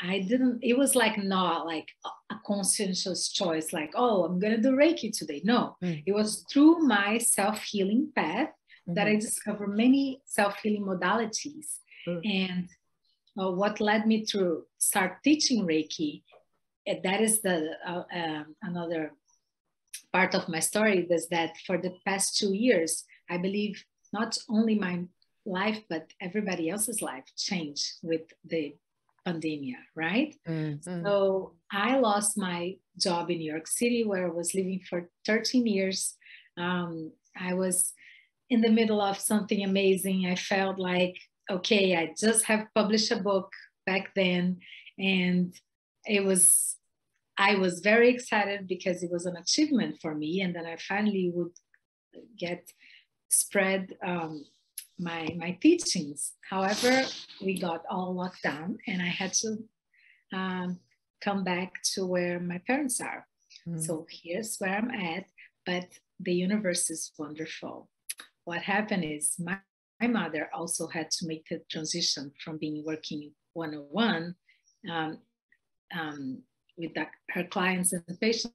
I 0.00 0.20
didn't, 0.20 0.58
it 0.62 0.76
was 0.76 0.94
like 0.94 1.16
not 1.16 1.66
like 1.66 1.88
a 2.30 2.34
conscientious 2.46 3.30
choice, 3.30 3.72
like, 3.72 3.92
oh, 3.94 4.24
I'm 4.24 4.38
going 4.38 4.54
to 4.54 4.60
do 4.60 4.76
Reiki 4.76 5.16
today. 5.16 5.40
No, 5.44 5.76
mm. 5.82 6.02
it 6.06 6.12
was 6.12 6.44
through 6.52 6.80
my 6.80 7.18
self 7.18 7.62
healing 7.62 8.12
path 8.14 8.48
mm-hmm. 8.48 8.94
that 8.94 9.06
I 9.06 9.16
discovered 9.16 9.74
many 9.74 10.20
self 10.26 10.58
healing 10.62 10.84
modalities. 10.84 11.78
Mm. 12.06 12.20
And 12.24 12.68
uh, 13.38 13.50
what 13.50 13.80
led 13.80 14.06
me 14.06 14.24
to 14.24 14.64
start 14.78 15.22
teaching 15.22 15.66
Reiki, 15.66 16.22
eh, 16.86 17.00
that 17.02 17.20
is 17.20 17.42
the 17.42 17.72
uh, 17.86 18.04
um, 18.14 18.56
another 18.62 19.12
part 20.12 20.34
of 20.34 20.48
my 20.48 20.60
story 20.60 21.06
is 21.10 21.28
that 21.28 21.56
for 21.66 21.78
the 21.78 21.94
past 22.06 22.38
two 22.38 22.52
years, 22.52 23.04
I 23.28 23.38
believe 23.38 23.84
not 24.12 24.38
only 24.48 24.76
my 24.78 25.04
life, 25.44 25.80
but 25.88 26.12
everybody 26.20 26.70
else's 26.70 27.02
life 27.02 27.24
changed 27.36 27.86
with 28.02 28.22
the 28.44 28.74
pandemic, 29.24 29.74
right? 29.94 30.34
Mm-hmm. 30.48 31.04
So 31.04 31.54
I 31.70 31.98
lost 31.98 32.38
my 32.38 32.76
job 32.98 33.30
in 33.30 33.38
New 33.38 33.50
York 33.52 33.66
City 33.66 34.04
where 34.04 34.26
I 34.26 34.30
was 34.30 34.54
living 34.54 34.80
for 34.88 35.10
13 35.26 35.66
years. 35.66 36.16
Um, 36.56 37.12
I 37.38 37.54
was 37.54 37.92
in 38.48 38.60
the 38.60 38.70
middle 38.70 39.00
of 39.00 39.18
something 39.18 39.62
amazing. 39.64 40.26
I 40.26 40.36
felt 40.36 40.78
like, 40.78 41.16
okay, 41.50 41.96
I 41.96 42.14
just 42.18 42.44
have 42.44 42.66
published 42.74 43.10
a 43.10 43.16
book 43.16 43.52
back 43.84 44.14
then. 44.14 44.58
And 44.98 45.54
it 46.06 46.24
was, 46.24 46.76
I 47.38 47.56
was 47.56 47.80
very 47.80 48.08
excited 48.10 48.66
because 48.66 49.02
it 49.02 49.10
was 49.10 49.26
an 49.26 49.36
achievement 49.36 49.98
for 50.00 50.14
me. 50.14 50.40
And 50.40 50.54
then 50.54 50.66
I 50.66 50.76
finally 50.76 51.30
would 51.34 51.52
get 52.38 52.70
spread 53.28 53.94
um, 54.04 54.44
my 54.98 55.28
my 55.36 55.52
teachings. 55.60 56.32
However, 56.48 57.02
we 57.42 57.58
got 57.58 57.82
all 57.90 58.14
locked 58.14 58.42
down, 58.42 58.78
and 58.86 59.02
I 59.02 59.08
had 59.08 59.32
to 59.34 59.58
um, 60.32 60.80
come 61.20 61.44
back 61.44 61.82
to 61.94 62.06
where 62.06 62.40
my 62.40 62.58
parents 62.66 63.00
are. 63.00 63.26
Mm. 63.68 63.84
So 63.84 64.06
here's 64.10 64.56
where 64.58 64.76
I'm 64.76 64.90
at. 64.90 65.24
But 65.64 65.88
the 66.20 66.32
universe 66.32 66.90
is 66.90 67.12
wonderful. 67.18 67.88
What 68.44 68.62
happened 68.62 69.04
is 69.04 69.34
my, 69.38 69.58
my 70.00 70.06
mother 70.06 70.50
also 70.52 70.86
had 70.86 71.10
to 71.12 71.26
make 71.26 71.46
the 71.48 71.62
transition 71.70 72.32
from 72.44 72.58
being 72.58 72.84
working 72.84 73.32
one-on-one 73.54 74.34
um, 74.90 75.18
um, 75.98 76.42
with 76.76 76.92
her 77.30 77.44
clients 77.44 77.92
and 77.92 78.20
patients 78.20 78.52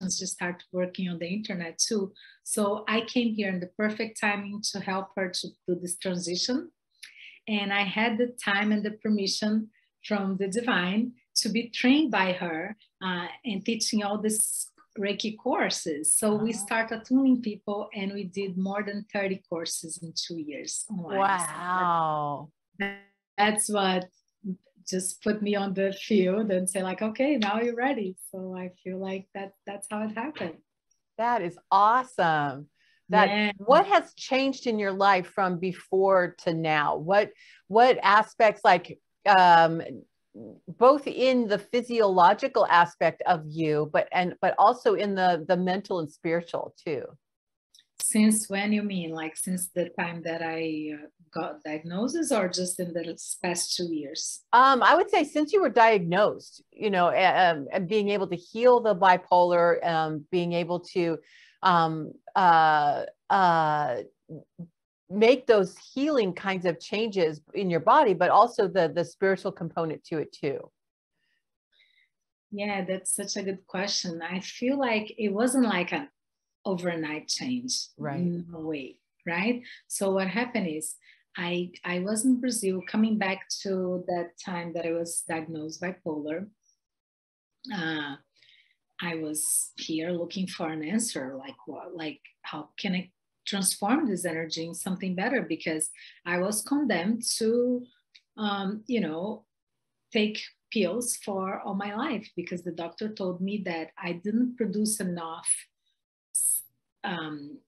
to 0.00 0.26
start 0.26 0.64
working 0.72 1.08
on 1.08 1.18
the 1.18 1.28
internet 1.28 1.78
too. 1.78 2.12
So 2.42 2.84
I 2.88 3.02
came 3.02 3.34
here 3.34 3.48
in 3.48 3.60
the 3.60 3.70
perfect 3.78 4.20
timing 4.20 4.62
to 4.72 4.80
help 4.80 5.08
her 5.16 5.28
to 5.28 5.48
do 5.68 5.74
this 5.80 5.96
transition. 5.98 6.70
And 7.46 7.72
I 7.72 7.82
had 7.82 8.18
the 8.18 8.34
time 8.42 8.72
and 8.72 8.84
the 8.84 8.92
permission 8.92 9.70
from 10.04 10.36
the 10.38 10.48
divine 10.48 11.12
to 11.36 11.48
be 11.48 11.68
trained 11.68 12.10
by 12.10 12.32
her 12.32 12.76
uh, 13.04 13.26
and 13.44 13.64
teaching 13.64 14.02
all 14.02 14.18
these 14.18 14.69
Reiki 14.98 15.36
courses. 15.38 16.14
So 16.14 16.34
we 16.34 16.52
started 16.52 17.00
attuning 17.00 17.42
people 17.42 17.88
and 17.94 18.12
we 18.12 18.24
did 18.24 18.56
more 18.58 18.82
than 18.82 19.06
30 19.12 19.42
courses 19.48 20.00
in 20.02 20.12
two 20.14 20.38
years 20.38 20.84
online. 20.90 21.18
Wow. 21.18 22.50
So 22.80 22.90
that's 23.36 23.68
what 23.68 24.08
just 24.90 25.22
put 25.22 25.40
me 25.40 25.54
on 25.54 25.72
the 25.72 25.92
field 25.92 26.50
and 26.50 26.68
say 26.68 26.82
like 26.82 27.00
okay 27.00 27.36
now 27.36 27.60
you're 27.60 27.76
ready 27.76 28.16
so 28.30 28.54
i 28.56 28.70
feel 28.82 28.98
like 28.98 29.26
that 29.34 29.52
that's 29.66 29.86
how 29.90 30.02
it 30.02 30.12
happened 30.16 30.56
that 31.16 31.42
is 31.42 31.56
awesome 31.70 32.66
that 33.08 33.28
yeah. 33.28 33.52
what 33.58 33.86
has 33.86 34.12
changed 34.14 34.66
in 34.66 34.78
your 34.78 34.92
life 34.92 35.28
from 35.28 35.58
before 35.58 36.34
to 36.38 36.52
now 36.52 36.96
what 36.96 37.30
what 37.68 37.98
aspects 38.02 38.62
like 38.64 38.98
um 39.26 39.80
both 40.78 41.06
in 41.06 41.48
the 41.48 41.58
physiological 41.58 42.66
aspect 42.66 43.22
of 43.26 43.42
you 43.46 43.90
but 43.92 44.08
and 44.12 44.34
but 44.40 44.54
also 44.58 44.94
in 44.94 45.14
the 45.14 45.44
the 45.48 45.56
mental 45.56 46.00
and 46.00 46.10
spiritual 46.10 46.74
too. 46.84 47.04
Since 48.02 48.48
when 48.48 48.72
you 48.72 48.82
mean? 48.82 49.10
Like 49.10 49.36
since 49.36 49.68
the 49.68 49.90
time 49.98 50.22
that 50.24 50.42
i 50.42 50.90
uh, 50.94 51.06
got 51.32 51.62
diagnosis 51.62 52.32
or 52.32 52.48
just 52.48 52.80
in 52.80 52.92
the 52.92 53.16
past 53.42 53.76
two 53.76 53.92
years? 53.92 54.40
Um, 54.52 54.82
i 54.82 54.94
would 54.94 55.10
say 55.10 55.24
since 55.24 55.52
you 55.52 55.60
were 55.62 55.68
diagnosed 55.68 56.62
you 56.72 56.90
know 56.90 57.08
um, 57.08 57.66
and 57.72 57.88
being 57.88 58.08
able 58.08 58.26
to 58.28 58.36
heal 58.36 58.80
the 58.80 58.96
bipolar 58.96 59.84
um, 59.86 60.24
being 60.30 60.52
able 60.52 60.80
to 60.94 61.18
um, 61.62 62.12
uh, 62.34 63.04
uh, 63.28 63.96
make 65.10 65.46
those 65.46 65.76
healing 65.92 66.32
kinds 66.32 66.64
of 66.64 66.78
changes 66.80 67.40
in 67.54 67.68
your 67.68 67.80
body 67.80 68.14
but 68.14 68.30
also 68.30 68.68
the 68.68 68.90
the 68.94 69.04
spiritual 69.04 69.52
component 69.52 70.02
to 70.04 70.18
it 70.18 70.32
too 70.32 70.70
yeah 72.52 72.84
that's 72.84 73.14
such 73.14 73.36
a 73.36 73.42
good 73.42 73.66
question 73.66 74.22
i 74.22 74.38
feel 74.40 74.78
like 74.78 75.12
it 75.18 75.32
wasn't 75.32 75.64
like 75.64 75.92
an 75.92 76.08
overnight 76.64 77.28
change. 77.28 77.88
Right. 77.98 78.20
No 78.20 78.60
way. 78.60 78.96
Right. 79.26 79.62
So 79.88 80.12
what 80.12 80.28
happened 80.28 80.68
is 80.68 80.96
I 81.36 81.70
I 81.84 82.00
was 82.00 82.24
in 82.24 82.40
Brazil 82.40 82.82
coming 82.88 83.18
back 83.18 83.48
to 83.62 84.04
that 84.08 84.30
time 84.44 84.72
that 84.74 84.86
I 84.86 84.92
was 84.92 85.22
diagnosed 85.28 85.80
bipolar. 85.80 86.46
Uh, 87.72 88.16
I 89.02 89.14
was 89.16 89.70
here 89.76 90.10
looking 90.10 90.46
for 90.46 90.68
an 90.68 90.82
answer, 90.82 91.34
like 91.38 91.56
what, 91.66 91.94
like 91.94 92.20
how 92.42 92.70
can 92.78 92.94
I 92.94 93.10
transform 93.46 94.08
this 94.08 94.24
energy 94.24 94.66
in 94.66 94.74
something 94.74 95.14
better? 95.14 95.42
Because 95.42 95.90
I 96.26 96.38
was 96.38 96.62
condemned 96.62 97.22
to, 97.38 97.84
um, 98.36 98.84
you 98.86 99.00
know, 99.00 99.44
take 100.12 100.40
pills 100.72 101.16
for 101.16 101.60
all 101.60 101.74
my 101.74 101.94
life 101.94 102.28
because 102.36 102.62
the 102.62 102.72
doctor 102.72 103.08
told 103.08 103.40
me 103.40 103.62
that 103.64 103.90
I 103.98 104.12
didn't 104.12 104.56
produce 104.56 105.00
enough 105.00 105.48
um, 107.02 107.58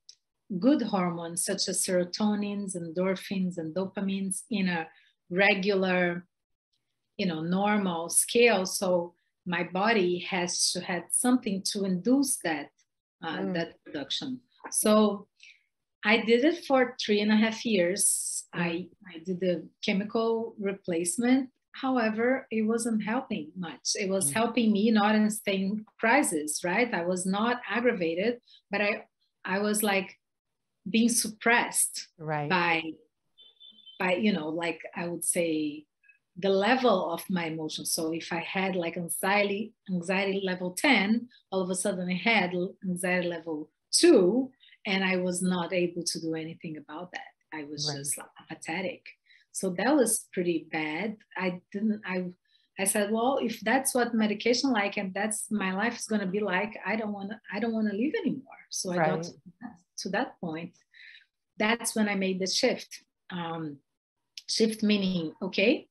good 0.58 0.82
hormones 0.82 1.44
such 1.44 1.68
as 1.68 1.84
serotonins, 1.84 2.76
endorphins, 2.76 3.58
and 3.58 3.74
dopamines 3.74 4.42
in 4.50 4.68
a 4.68 4.86
regular, 5.30 6.26
you 7.16 7.26
know, 7.26 7.40
normal 7.40 8.08
scale. 8.08 8.66
So 8.66 9.14
my 9.46 9.64
body 9.64 10.18
has 10.30 10.70
to 10.72 10.80
have 10.80 11.04
something 11.10 11.62
to 11.72 11.84
induce 11.84 12.36
that 12.44 12.70
uh, 13.22 13.38
mm. 13.38 13.54
that 13.54 13.82
production. 13.84 14.40
So 14.70 15.26
I 16.04 16.18
did 16.18 16.44
it 16.44 16.64
for 16.64 16.96
three 17.04 17.20
and 17.20 17.32
a 17.32 17.36
half 17.36 17.64
years. 17.64 18.44
I. 18.52 18.88
I 19.14 19.18
did 19.24 19.40
the 19.40 19.68
chemical 19.84 20.54
replacement. 20.58 21.50
However, 21.72 22.46
it 22.50 22.62
wasn't 22.62 23.02
helping 23.02 23.50
much. 23.56 23.92
It 23.94 24.08
was 24.08 24.30
mm. 24.30 24.34
helping 24.34 24.72
me 24.72 24.90
not 24.90 25.14
in 25.14 25.30
staying 25.30 25.84
crisis, 25.98 26.62
right? 26.64 26.92
I 26.92 27.04
was 27.04 27.24
not 27.24 27.60
aggravated, 27.68 28.40
but 28.70 28.80
I 28.80 29.04
I 29.44 29.58
was 29.58 29.82
like 29.82 30.18
being 30.88 31.08
suppressed 31.08 32.08
right. 32.18 32.48
by 32.48 32.82
by 33.98 34.14
you 34.14 34.32
know 34.32 34.48
like 34.48 34.80
I 34.94 35.08
would 35.08 35.24
say 35.24 35.86
the 36.36 36.50
level 36.50 37.12
of 37.12 37.22
my 37.28 37.46
emotions. 37.46 37.92
So 37.92 38.12
if 38.12 38.32
I 38.32 38.40
had 38.40 38.74
like 38.74 38.96
anxiety 38.96 39.74
anxiety 39.90 40.40
level 40.44 40.72
10, 40.72 41.28
all 41.50 41.60
of 41.60 41.70
a 41.70 41.74
sudden 41.74 42.08
I 42.08 42.14
had 42.14 42.52
anxiety 42.84 43.28
level 43.28 43.70
2 43.92 44.50
and 44.86 45.04
I 45.04 45.16
was 45.16 45.42
not 45.42 45.72
able 45.72 46.02
to 46.02 46.20
do 46.20 46.34
anything 46.34 46.76
about 46.76 47.12
that. 47.12 47.32
I 47.54 47.64
was 47.64 47.88
right. 47.88 47.98
just 47.98 48.18
like 48.18 48.26
apathetic. 48.40 49.06
So 49.52 49.70
that 49.70 49.94
was 49.94 50.26
pretty 50.32 50.66
bad. 50.70 51.16
I 51.36 51.60
didn't 51.72 52.02
I 52.06 52.32
I 52.78 52.84
said, 52.84 53.10
well, 53.12 53.38
if 53.40 53.60
that's 53.60 53.94
what 53.94 54.14
medication 54.14 54.70
like 54.70 54.96
and 54.96 55.12
that's 55.12 55.50
my 55.50 55.74
life 55.74 55.98
is 55.98 56.06
going 56.06 56.22
to 56.22 56.26
be 56.26 56.40
like, 56.40 56.78
I 56.86 56.96
don't 56.96 57.12
want 57.12 57.30
to, 57.30 57.40
I 57.52 57.60
don't 57.60 57.72
want 57.72 57.90
to 57.90 57.96
live 57.96 58.14
anymore. 58.18 58.60
So 58.70 58.92
I 58.92 58.96
got 58.96 59.22
to 59.24 59.32
that, 59.60 59.76
to 59.98 60.08
that 60.10 60.40
point. 60.40 60.72
That's 61.58 61.94
when 61.94 62.08
I 62.08 62.14
made 62.14 62.40
the 62.40 62.46
shift. 62.46 63.04
Um, 63.30 63.76
shift 64.48 64.82
meaning, 64.82 65.34
okay, 65.42 65.86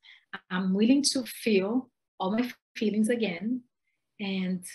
I'm 0.50 0.74
willing 0.74 1.04
to 1.14 1.24
feel 1.24 1.90
all 2.20 2.32
my 2.32 2.52
feelings 2.76 3.10
again. 3.10 3.62
And 4.20 4.66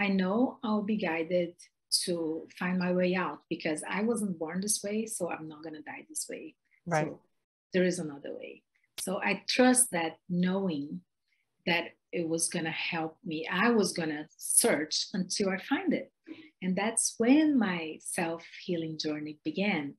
I 0.00 0.08
know 0.08 0.58
I'll 0.64 0.82
be 0.82 0.96
guided 0.96 1.54
to 2.04 2.46
find 2.58 2.78
my 2.78 2.92
way 2.92 3.14
out 3.14 3.40
because 3.48 3.82
I 3.88 4.02
wasn't 4.02 4.38
born 4.38 4.60
this 4.60 4.82
way. 4.82 5.06
So 5.06 5.30
I'm 5.30 5.48
not 5.48 5.62
going 5.62 5.74
to 5.74 5.82
die 5.82 6.06
this 6.08 6.26
way. 6.28 6.54
Right. 6.86 7.06
So 7.06 7.20
there 7.72 7.84
is 7.84 7.98
another 7.98 8.34
way. 8.34 8.62
So 9.00 9.20
I 9.22 9.42
trust 9.48 9.90
that 9.92 10.16
knowing 10.28 11.00
that 11.66 11.90
it 12.12 12.28
was 12.28 12.48
going 12.48 12.64
to 12.64 12.70
help 12.70 13.16
me, 13.24 13.48
I 13.50 13.70
was 13.70 13.92
going 13.92 14.10
to 14.10 14.26
search 14.36 15.06
until 15.14 15.48
I 15.48 15.58
find 15.58 15.92
it. 15.92 16.12
And 16.60 16.76
that's 16.76 17.14
when 17.18 17.58
my 17.58 17.98
self 18.00 18.44
healing 18.64 18.98
journey 18.98 19.38
began 19.44 19.94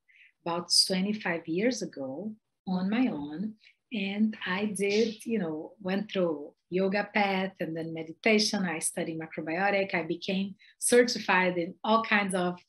about 0.46 0.72
25 0.88 1.48
years 1.48 1.82
ago 1.82 2.32
on 2.68 2.90
my 2.90 3.08
own. 3.08 3.54
And 3.92 4.36
I 4.46 4.66
did, 4.66 5.26
you 5.26 5.40
know, 5.40 5.74
went 5.82 6.12
through 6.12 6.53
yoga 6.74 7.08
path 7.14 7.54
and 7.60 7.76
then 7.76 7.94
meditation. 7.94 8.66
I 8.66 8.80
studied 8.80 9.20
macrobiotic. 9.20 9.94
I 9.94 10.04
became 10.04 10.56
certified 10.80 11.58
in 11.58 11.76
all 11.84 12.04
kinds 12.04 12.36
of 12.36 12.60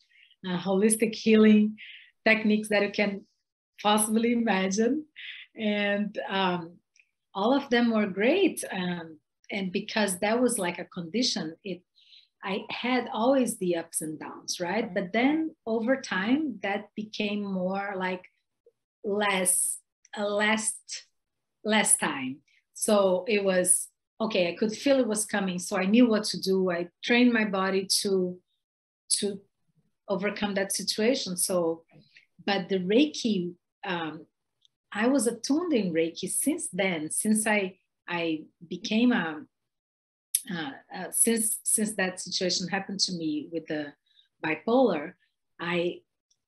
uh, 0.46 0.58
holistic 0.58 1.14
healing 1.14 1.76
techniques 2.24 2.68
that 2.68 2.82
you 2.82 2.90
can 2.90 3.22
possibly 3.82 4.32
imagine. 4.32 5.04
And 5.56 6.18
um, 6.28 6.76
all 7.34 7.54
of 7.54 7.68
them 7.70 7.90
were 7.90 8.06
great. 8.06 8.62
Um, 8.70 9.18
and 9.50 9.72
because 9.72 10.18
that 10.20 10.40
was 10.40 10.58
like 10.58 10.78
a 10.78 10.84
condition, 10.84 11.56
it 11.64 11.82
I 12.44 12.66
had 12.70 13.08
always 13.10 13.56
the 13.56 13.76
ups 13.76 14.02
and 14.02 14.20
downs, 14.20 14.60
right? 14.60 14.92
But 14.92 15.14
then 15.14 15.56
over 15.66 15.96
time, 15.96 16.58
that 16.62 16.90
became 16.94 17.42
more 17.42 17.94
like 17.96 18.26
less, 19.02 19.78
less, 20.18 20.74
less 21.64 21.96
time. 21.96 22.40
So 22.74 23.24
it 23.26 23.42
was 23.42 23.88
okay. 24.20 24.52
I 24.52 24.56
could 24.56 24.72
feel 24.72 24.98
it 24.98 25.06
was 25.06 25.24
coming, 25.24 25.58
so 25.58 25.76
I 25.76 25.86
knew 25.86 26.08
what 26.08 26.24
to 26.24 26.40
do. 26.40 26.70
I 26.70 26.88
trained 27.02 27.32
my 27.32 27.44
body 27.44 27.86
to 28.02 28.38
to 29.18 29.40
overcome 30.08 30.54
that 30.54 30.72
situation. 30.72 31.36
So, 31.36 31.84
but 32.44 32.68
the 32.68 32.78
Reiki, 32.78 33.54
um, 33.86 34.26
I 34.92 35.06
was 35.08 35.26
attuned 35.26 35.72
in 35.72 35.92
Reiki 35.92 36.28
since 36.28 36.68
then. 36.72 37.10
Since 37.10 37.46
I 37.46 37.78
I 38.08 38.44
became 38.68 39.12
a 39.12 39.42
uh, 40.50 40.70
uh, 40.94 41.10
since 41.10 41.58
since 41.62 41.92
that 41.92 42.20
situation 42.20 42.68
happened 42.68 43.00
to 43.00 43.12
me 43.12 43.48
with 43.52 43.66
the 43.66 43.92
bipolar, 44.44 45.14
I 45.60 46.00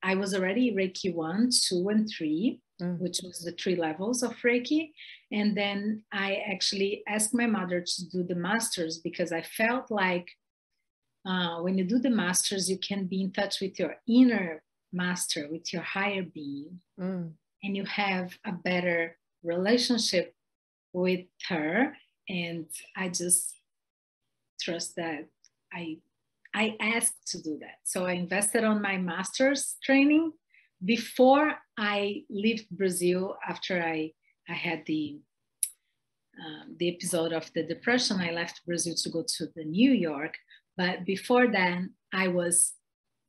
I 0.03 0.15
was 0.15 0.35
already 0.35 0.75
Reiki 0.75 1.15
one, 1.15 1.50
two, 1.50 1.88
and 1.88 2.09
three, 2.09 2.61
mm. 2.81 2.99
which 2.99 3.21
was 3.23 3.41
the 3.41 3.53
three 3.53 3.76
levels 3.76 4.23
of 4.23 4.35
Reiki. 4.43 4.93
And 5.33 5.57
then 5.57 6.03
I 6.12 6.43
actually 6.50 7.03
asked 7.09 7.35
my 7.35 7.47
mother 7.47 7.81
to 7.81 8.09
do 8.09 8.23
the 8.23 8.35
masters 8.35 8.99
because 8.99 9.33
I 9.33 9.43
felt 9.43 9.91
like 9.91 10.29
uh, 11.26 11.61
when 11.61 11.76
you 11.76 11.85
do 11.85 11.99
the 11.99 12.11
masters, 12.11 12.71
you 12.71 12.79
can 12.79 13.07
be 13.07 13.23
in 13.23 13.33
touch 13.33 13.61
with 13.61 13.79
your 13.79 13.97
inner 14.09 14.62
master, 14.93 15.49
with 15.50 15.73
your 15.73 15.83
higher 15.83 16.23
being, 16.23 16.81
mm. 16.99 17.33
and 17.62 17.76
you 17.76 17.85
have 17.85 18.38
a 18.45 18.53
better 18.53 19.17
relationship 19.43 20.35
with 20.93 21.26
her. 21.49 21.97
And 22.29 22.67
I 22.97 23.09
just 23.09 23.55
trust 24.61 24.97
that 24.97 25.29
I 25.73 25.99
I 26.57 26.75
asked 26.81 27.29
to 27.33 27.43
do 27.43 27.59
that. 27.61 27.81
So 27.85 28.07
I 28.07 28.13
invested 28.13 28.65
on 28.65 28.81
my 28.81 28.97
master's 28.97 29.77
training 29.85 30.33
before 30.83 31.52
I 31.76 32.23
left 32.30 32.71
Brazil 32.71 33.37
after 33.47 33.83
I, 33.83 34.13
I 34.49 34.54
had 34.54 34.85
the 34.87 35.19
um, 36.39 36.76
the 36.78 36.95
episode 36.95 37.33
of 37.33 37.50
the 37.54 37.63
depression. 37.63 38.21
I 38.21 38.30
left 38.30 38.67
Brazil 38.67 38.95
to 38.95 39.09
go 39.09 39.25
to 39.37 39.47
the 39.54 39.65
New 39.65 39.93
York. 39.93 40.35
But 40.76 41.07
before 41.07 41.47
then, 41.49 41.95
I 42.13 42.28
was 42.28 42.75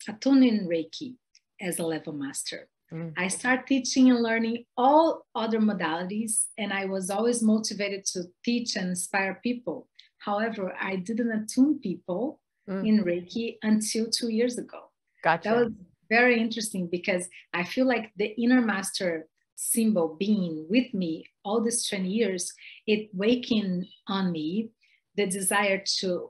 attuned 0.09 0.43
in 0.43 0.67
Reiki 0.67 1.15
as 1.61 1.79
a 1.79 1.85
level 1.85 2.13
master. 2.13 2.67
Mm. 2.93 3.13
I 3.17 3.29
started 3.29 3.65
teaching 3.65 4.09
and 4.09 4.21
learning 4.21 4.65
all 4.75 5.25
other 5.35 5.59
modalities, 5.59 6.47
and 6.57 6.73
I 6.73 6.85
was 6.85 7.09
always 7.09 7.41
motivated 7.41 8.03
to 8.13 8.23
teach 8.43 8.75
and 8.75 8.89
inspire 8.89 9.39
people. 9.41 9.87
However, 10.19 10.73
I 10.79 10.97
didn't 10.97 11.31
attune 11.31 11.79
people 11.79 12.41
mm. 12.69 12.87
in 12.87 13.03
Reiki 13.03 13.57
until 13.63 14.07
two 14.09 14.29
years 14.29 14.57
ago. 14.57 14.91
Gotcha. 15.23 15.49
That 15.49 15.57
was 15.57 15.71
very 16.09 16.39
interesting 16.39 16.87
because 16.87 17.27
I 17.53 17.63
feel 17.63 17.85
like 17.85 18.11
the 18.17 18.27
inner 18.41 18.61
master 18.61 19.27
symbol 19.55 20.15
being 20.19 20.67
with 20.69 20.93
me 20.93 21.25
all 21.43 21.61
these 21.61 21.87
20 21.87 22.07
years, 22.07 22.53
it 22.85 23.09
waking 23.13 23.87
on 24.07 24.31
me 24.31 24.69
the 25.15 25.25
desire 25.25 25.81
to 25.99 26.29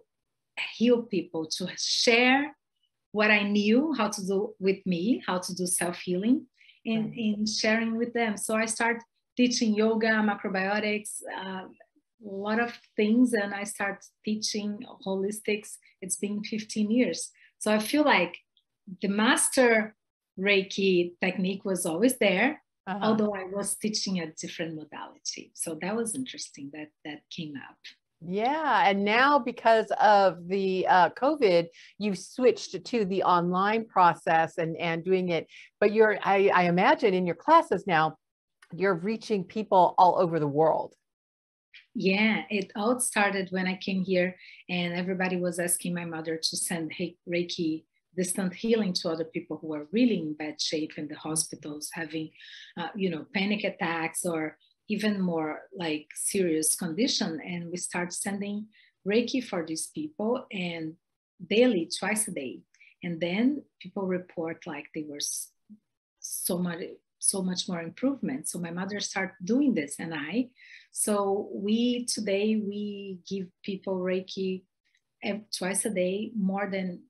heal 0.75 1.03
people, 1.03 1.45
to 1.45 1.69
share 1.77 2.55
what 3.11 3.31
I 3.31 3.43
knew 3.43 3.93
how 3.93 4.09
to 4.09 4.25
do 4.25 4.53
with 4.59 4.77
me, 4.85 5.21
how 5.25 5.39
to 5.39 5.55
do 5.55 5.65
self-healing 5.65 6.45
and 6.85 7.13
in 7.13 7.45
sharing 7.45 7.97
with 7.97 8.13
them. 8.13 8.37
So 8.37 8.55
I 8.55 8.65
start 8.65 9.03
teaching 9.35 9.75
yoga, 9.75 10.07
macrobiotics, 10.07 11.21
uh, 11.37 11.63
a 12.25 12.29
lot 12.29 12.59
of 12.59 12.73
things 12.95 13.33
and 13.33 13.53
I 13.53 13.63
start 13.63 14.03
teaching 14.25 14.79
holistics. 15.05 15.77
It's 16.01 16.15
been 16.15 16.43
15 16.43 16.91
years. 16.91 17.31
So 17.59 17.71
I 17.71 17.79
feel 17.79 18.03
like 18.03 18.35
the 19.01 19.07
master 19.07 19.95
Reiki 20.39 21.13
technique 21.21 21.65
was 21.65 21.85
always 21.85 22.17
there, 22.17 22.61
uh-huh. 22.85 22.99
although 23.01 23.33
I 23.33 23.45
was 23.45 23.75
teaching 23.75 24.19
a 24.19 24.31
different 24.39 24.75
modality. 24.75 25.51
So 25.55 25.77
that 25.81 25.95
was 25.95 26.15
interesting 26.15 26.69
that 26.73 26.89
that 27.05 27.21
came 27.35 27.55
up. 27.57 27.77
Yeah, 28.25 28.89
and 28.89 29.05
now 29.05 29.37
because 29.37 29.91
of 30.01 30.47
the 30.47 30.87
uh, 30.87 31.09
COVID, 31.09 31.67
you've 31.99 32.17
switched 32.17 32.83
to 32.83 33.05
the 33.05 33.21
online 33.23 33.85
process 33.85 34.57
and 34.57 34.75
and 34.77 35.03
doing 35.03 35.29
it. 35.29 35.47
But 35.79 35.93
you're, 35.93 36.17
I, 36.23 36.49
I 36.53 36.63
imagine, 36.63 37.13
in 37.13 37.27
your 37.27 37.35
classes 37.35 37.85
now, 37.85 38.17
you're 38.73 38.95
reaching 38.95 39.43
people 39.43 39.93
all 39.99 40.17
over 40.19 40.39
the 40.39 40.47
world. 40.47 40.95
Yeah, 41.99 42.43
it 42.51 42.71
all 42.75 42.99
started 42.99 43.47
when 43.49 43.65
I 43.65 43.75
came 43.75 44.03
here 44.03 44.35
and 44.69 44.93
everybody 44.93 45.35
was 45.37 45.57
asking 45.57 45.95
my 45.95 46.05
mother 46.05 46.37
to 46.37 46.55
send 46.55 46.93
Reiki 47.27 47.85
distant 48.15 48.53
healing 48.53 48.93
to 48.93 49.09
other 49.09 49.23
people 49.23 49.57
who 49.57 49.69
were 49.69 49.87
really 49.91 50.19
in 50.19 50.35
bad 50.35 50.61
shape 50.61 50.91
in 50.97 51.07
the 51.07 51.15
hospitals, 51.15 51.89
having, 51.91 52.29
uh, 52.79 52.89
you 52.95 53.09
know, 53.09 53.25
panic 53.33 53.63
attacks 53.63 54.25
or 54.25 54.59
even 54.87 55.19
more 55.19 55.61
like 55.75 56.05
serious 56.13 56.75
condition. 56.75 57.41
And 57.43 57.71
we 57.71 57.77
start 57.77 58.13
sending 58.13 58.67
Reiki 59.07 59.43
for 59.43 59.65
these 59.65 59.87
people 59.87 60.45
and 60.51 60.93
daily, 61.49 61.89
twice 61.99 62.27
a 62.27 62.31
day. 62.31 62.59
And 63.01 63.19
then 63.19 63.63
people 63.81 64.03
report 64.03 64.67
like 64.67 64.85
they 64.93 65.05
were 65.09 65.25
so 66.19 66.59
much 66.59 66.81
so 67.19 67.41
much 67.41 67.67
more 67.67 67.81
improvement. 67.81 68.47
So 68.47 68.59
my 68.59 68.71
mother 68.71 68.99
started 68.99 69.35
doing 69.43 69.73
this 69.73 69.95
and 69.99 70.13
I. 70.13 70.49
So 70.99 71.47
we 71.53 72.05
today 72.05 72.55
we 72.55 73.19
give 73.29 73.45
people 73.61 73.99
Reiki 73.99 74.63
twice 75.55 75.85
a 75.85 75.91
day, 75.91 76.31
more 76.35 76.67
than 76.71 77.03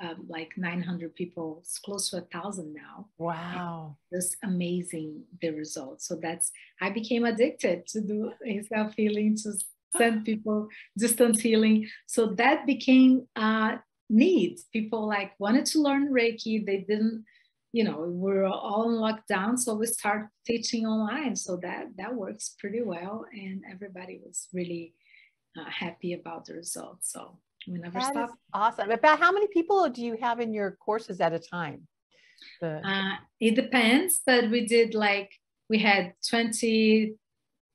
um, 0.00 0.24
like 0.26 0.52
900 0.56 1.14
people, 1.14 1.58
it's 1.60 1.78
close 1.78 2.08
to 2.10 2.16
a 2.16 2.20
thousand 2.22 2.72
now. 2.72 3.08
Wow. 3.18 3.98
Just 4.10 4.38
amazing 4.42 5.24
the 5.42 5.50
results. 5.50 6.08
So 6.08 6.16
that's, 6.16 6.50
I 6.80 6.88
became 6.88 7.26
addicted 7.26 7.86
to 7.88 8.00
do 8.00 8.32
self 8.72 8.94
healing, 8.96 9.36
to 9.42 9.52
send 9.98 10.24
people 10.24 10.68
distance 10.96 11.38
healing. 11.38 11.90
So 12.06 12.28
that 12.36 12.64
became 12.64 13.28
a 13.36 13.80
need. 14.08 14.60
People 14.72 15.06
like 15.06 15.32
wanted 15.38 15.66
to 15.66 15.82
learn 15.82 16.10
Reiki. 16.10 16.64
They 16.64 16.86
didn't 16.88 17.26
you 17.72 17.84
know 17.84 17.98
we're 18.08 18.46
all 18.46 18.88
in 18.88 18.96
lockdown 18.96 19.58
so 19.58 19.74
we 19.74 19.86
start 19.86 20.28
teaching 20.46 20.86
online. 20.86 21.36
So 21.36 21.56
that 21.58 21.86
that 21.98 22.14
works 22.14 22.54
pretty 22.58 22.82
well 22.82 23.26
and 23.32 23.62
everybody 23.70 24.20
was 24.24 24.48
really 24.52 24.94
uh, 25.58 25.68
happy 25.70 26.12
about 26.12 26.46
the 26.46 26.54
results. 26.54 27.12
So 27.12 27.38
we 27.66 27.78
never 27.78 27.98
that 27.98 28.12
stop 28.12 28.30
awesome. 28.52 28.90
About 28.90 29.18
how 29.18 29.32
many 29.32 29.48
people 29.48 29.88
do 29.88 30.02
you 30.02 30.16
have 30.20 30.40
in 30.40 30.52
your 30.54 30.72
courses 30.72 31.20
at 31.20 31.32
a 31.32 31.38
time? 31.38 31.86
The... 32.60 32.86
uh, 32.86 33.16
it 33.40 33.54
depends 33.54 34.20
but 34.24 34.50
we 34.50 34.66
did 34.66 34.94
like 34.94 35.30
we 35.70 35.78
had 35.78 36.12
20 36.28 37.14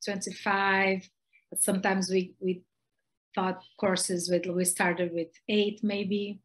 25 0.06 1.10
sometimes 1.58 2.10
we 2.10 2.36
we 2.40 2.64
thought 3.36 3.62
courses 3.80 4.30
with 4.30 4.46
we 4.46 4.66
started 4.66 5.14
with 5.14 5.30
eight 5.48 5.82
maybe. 5.84 6.42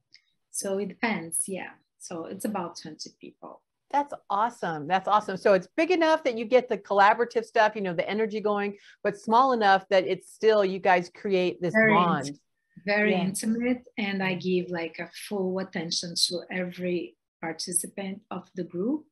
So 0.50 0.78
it 0.78 0.88
depends 0.88 1.44
yeah 1.46 1.72
so 2.06 2.26
it's 2.26 2.44
about 2.44 2.78
20 2.80 3.10
people. 3.20 3.62
That's 3.90 4.12
awesome. 4.30 4.88
That's 4.88 5.08
awesome. 5.08 5.36
So 5.36 5.54
it's 5.54 5.68
big 5.76 5.90
enough 5.90 6.24
that 6.24 6.36
you 6.36 6.44
get 6.44 6.68
the 6.68 6.78
collaborative 6.78 7.44
stuff, 7.44 7.76
you 7.76 7.82
know, 7.82 7.94
the 7.94 8.08
energy 8.08 8.40
going, 8.40 8.76
but 9.02 9.18
small 9.18 9.52
enough 9.52 9.88
that 9.90 10.06
it's 10.06 10.32
still 10.32 10.64
you 10.64 10.78
guys 10.78 11.10
create 11.14 11.62
this 11.62 11.74
very 11.74 11.94
bond. 11.94 12.28
Int- 12.28 12.40
very 12.84 13.12
yeah. 13.12 13.22
intimate, 13.22 13.84
and 13.96 14.22
I 14.22 14.34
give 14.34 14.66
like 14.68 14.98
a 14.98 15.08
full 15.28 15.58
attention 15.60 16.14
to 16.28 16.40
every 16.50 17.16
participant 17.40 18.20
of 18.30 18.48
the 18.54 18.64
group. 18.64 19.04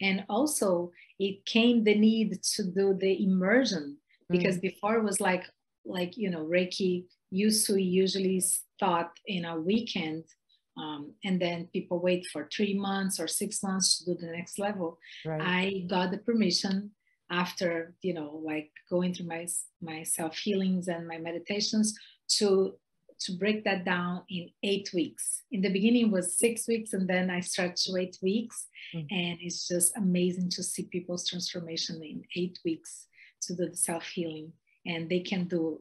And 0.00 0.24
also, 0.28 0.90
it 1.18 1.44
came 1.44 1.84
the 1.84 1.94
need 1.94 2.42
to 2.54 2.64
do 2.64 2.96
the 2.98 3.22
immersion 3.22 3.98
because 4.30 4.56
mm. 4.56 4.62
before 4.62 4.96
it 4.96 5.04
was 5.04 5.20
like 5.20 5.44
like 5.84 6.16
you 6.16 6.30
know 6.30 6.44
Reiki 6.46 7.04
used 7.30 7.66
to 7.66 7.80
usually 7.80 8.40
start 8.40 9.08
in 9.26 9.44
a 9.44 9.60
weekend 9.60 10.24
um, 10.76 11.12
and 11.24 11.40
then 11.40 11.68
people 11.72 11.98
wait 11.98 12.26
for 12.32 12.48
three 12.54 12.74
months 12.74 13.18
or 13.18 13.26
six 13.26 13.62
months 13.62 13.98
to 13.98 14.14
do 14.14 14.20
the 14.20 14.32
next 14.32 14.58
level. 14.58 14.98
Right. 15.24 15.40
i 15.40 15.84
got 15.88 16.10
the 16.10 16.18
permission 16.18 16.90
after 17.30 17.94
you 18.02 18.12
know 18.12 18.40
like 18.44 18.70
going 18.88 19.14
through 19.14 19.26
my 19.26 19.46
my 19.80 20.02
self 20.02 20.36
healings 20.36 20.88
and 20.88 21.06
my 21.06 21.18
meditations 21.18 21.98
to 22.38 22.74
to 23.20 23.32
break 23.32 23.64
that 23.64 23.84
down 23.84 24.22
in 24.30 24.48
eight 24.62 24.90
weeks. 24.94 25.42
In 25.52 25.60
the 25.60 25.68
beginning 25.68 26.10
was 26.10 26.38
six 26.38 26.66
weeks 26.66 26.92
and 26.94 27.08
then 27.08 27.30
i 27.30 27.40
stretched 27.40 27.84
to 27.84 27.96
eight 27.96 28.18
weeks. 28.22 28.66
Mm-hmm. 28.94 29.14
and 29.14 29.38
it's 29.40 29.68
just 29.68 29.96
amazing 29.96 30.48
to 30.50 30.64
see 30.64 30.82
people's 30.82 31.28
transformation 31.28 32.02
in 32.02 32.24
eight 32.34 32.58
weeks 32.64 33.06
to 33.42 33.54
do 33.54 33.68
the 33.68 33.76
self 33.76 34.04
healing 34.04 34.52
and 34.84 35.08
they 35.08 35.20
can 35.20 35.44
do 35.44 35.80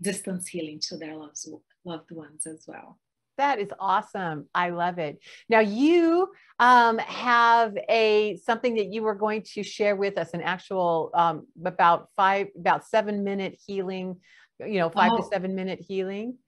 distance 0.00 0.46
healing 0.46 0.78
to 0.78 0.96
their 0.96 1.16
loved, 1.16 1.44
loved 1.84 2.12
ones 2.12 2.46
as 2.46 2.64
well 2.68 2.98
that 3.36 3.58
is 3.58 3.70
awesome. 3.78 4.46
I 4.54 4.70
love 4.70 4.98
it. 4.98 5.18
Now 5.48 5.60
you 5.60 6.28
um, 6.58 6.98
have 6.98 7.76
a 7.88 8.36
something 8.44 8.76
that 8.76 8.92
you 8.92 9.02
were 9.02 9.14
going 9.14 9.42
to 9.54 9.62
share 9.62 9.96
with 9.96 10.18
us, 10.18 10.30
an 10.34 10.40
actual 10.40 11.10
um, 11.14 11.46
about 11.64 12.08
five, 12.16 12.48
about 12.58 12.86
seven 12.86 13.24
minute 13.24 13.58
healing, 13.66 14.16
you 14.60 14.78
know, 14.78 14.90
five 14.90 15.12
oh. 15.12 15.18
to 15.18 15.22
seven 15.24 15.54
minute 15.54 15.80
healing. 15.80 16.38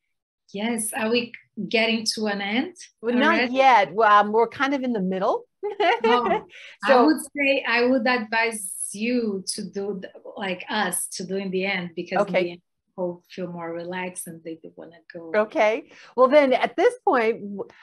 Yes. 0.53 0.92
Are 0.92 1.11
we 1.11 1.33
getting 1.68 2.07
to 2.14 2.27
an 2.27 2.40
end? 2.40 2.77
Well, 3.03 3.14
not 3.14 3.51
yet. 3.51 3.92
Well, 3.92 4.11
um, 4.11 4.33
we're 4.33 4.49
kind 4.49 4.75
of 4.75 4.83
in 4.83 4.92
the 4.92 5.01
middle. 5.01 5.44
oh, 6.05 6.44
so, 6.87 6.99
I 6.99 7.03
would 7.05 7.20
say 7.37 7.64
I 7.66 7.87
would 7.87 8.07
advise 8.07 8.72
you 8.92 9.44
to 9.46 9.64
do 9.64 10.01
like 10.37 10.64
us 10.70 11.09
to 11.09 11.27
do 11.27 11.37
in 11.37 11.51
the 11.51 11.66
end 11.66 11.90
because 11.96 12.18
okay 12.20 12.61
people 12.96 13.22
feel 13.30 13.46
more 13.46 13.72
relaxed 13.72 14.26
and 14.26 14.42
they 14.42 14.59
want 14.76 14.92
to 14.92 14.98
go. 15.12 15.32
Okay. 15.35 15.90
Well, 16.16 16.28
then 16.28 16.52
at 16.52 16.76
this 16.76 16.94
point, 17.04 17.42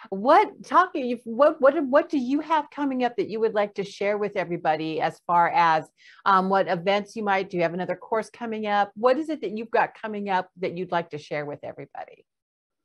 what 0.09 0.63
talking, 0.65 1.19
what, 1.23 1.61
what, 1.61 1.75
what 1.85 2.09
do 2.09 2.17
you 2.17 2.39
have 2.39 2.69
coming 2.71 3.03
up 3.03 3.15
that 3.17 3.29
you 3.29 3.39
would 3.39 3.53
like 3.53 3.75
to 3.75 3.83
share 3.83 4.17
with 4.17 4.35
everybody 4.35 4.99
as 5.01 5.19
far 5.27 5.49
as 5.49 5.85
um, 6.25 6.49
what 6.49 6.67
events 6.67 7.15
you 7.15 7.23
might 7.23 7.49
do? 7.49 7.57
You 7.57 7.63
have 7.63 7.73
another 7.73 7.95
course 7.95 8.29
coming 8.29 8.65
up. 8.65 8.91
What 8.95 9.17
is 9.17 9.29
it 9.29 9.41
that 9.41 9.55
you've 9.55 9.71
got 9.71 9.93
coming 9.99 10.29
up 10.29 10.49
that 10.57 10.77
you'd 10.77 10.91
like 10.91 11.11
to 11.11 11.17
share 11.17 11.45
with 11.45 11.59
everybody? 11.63 12.25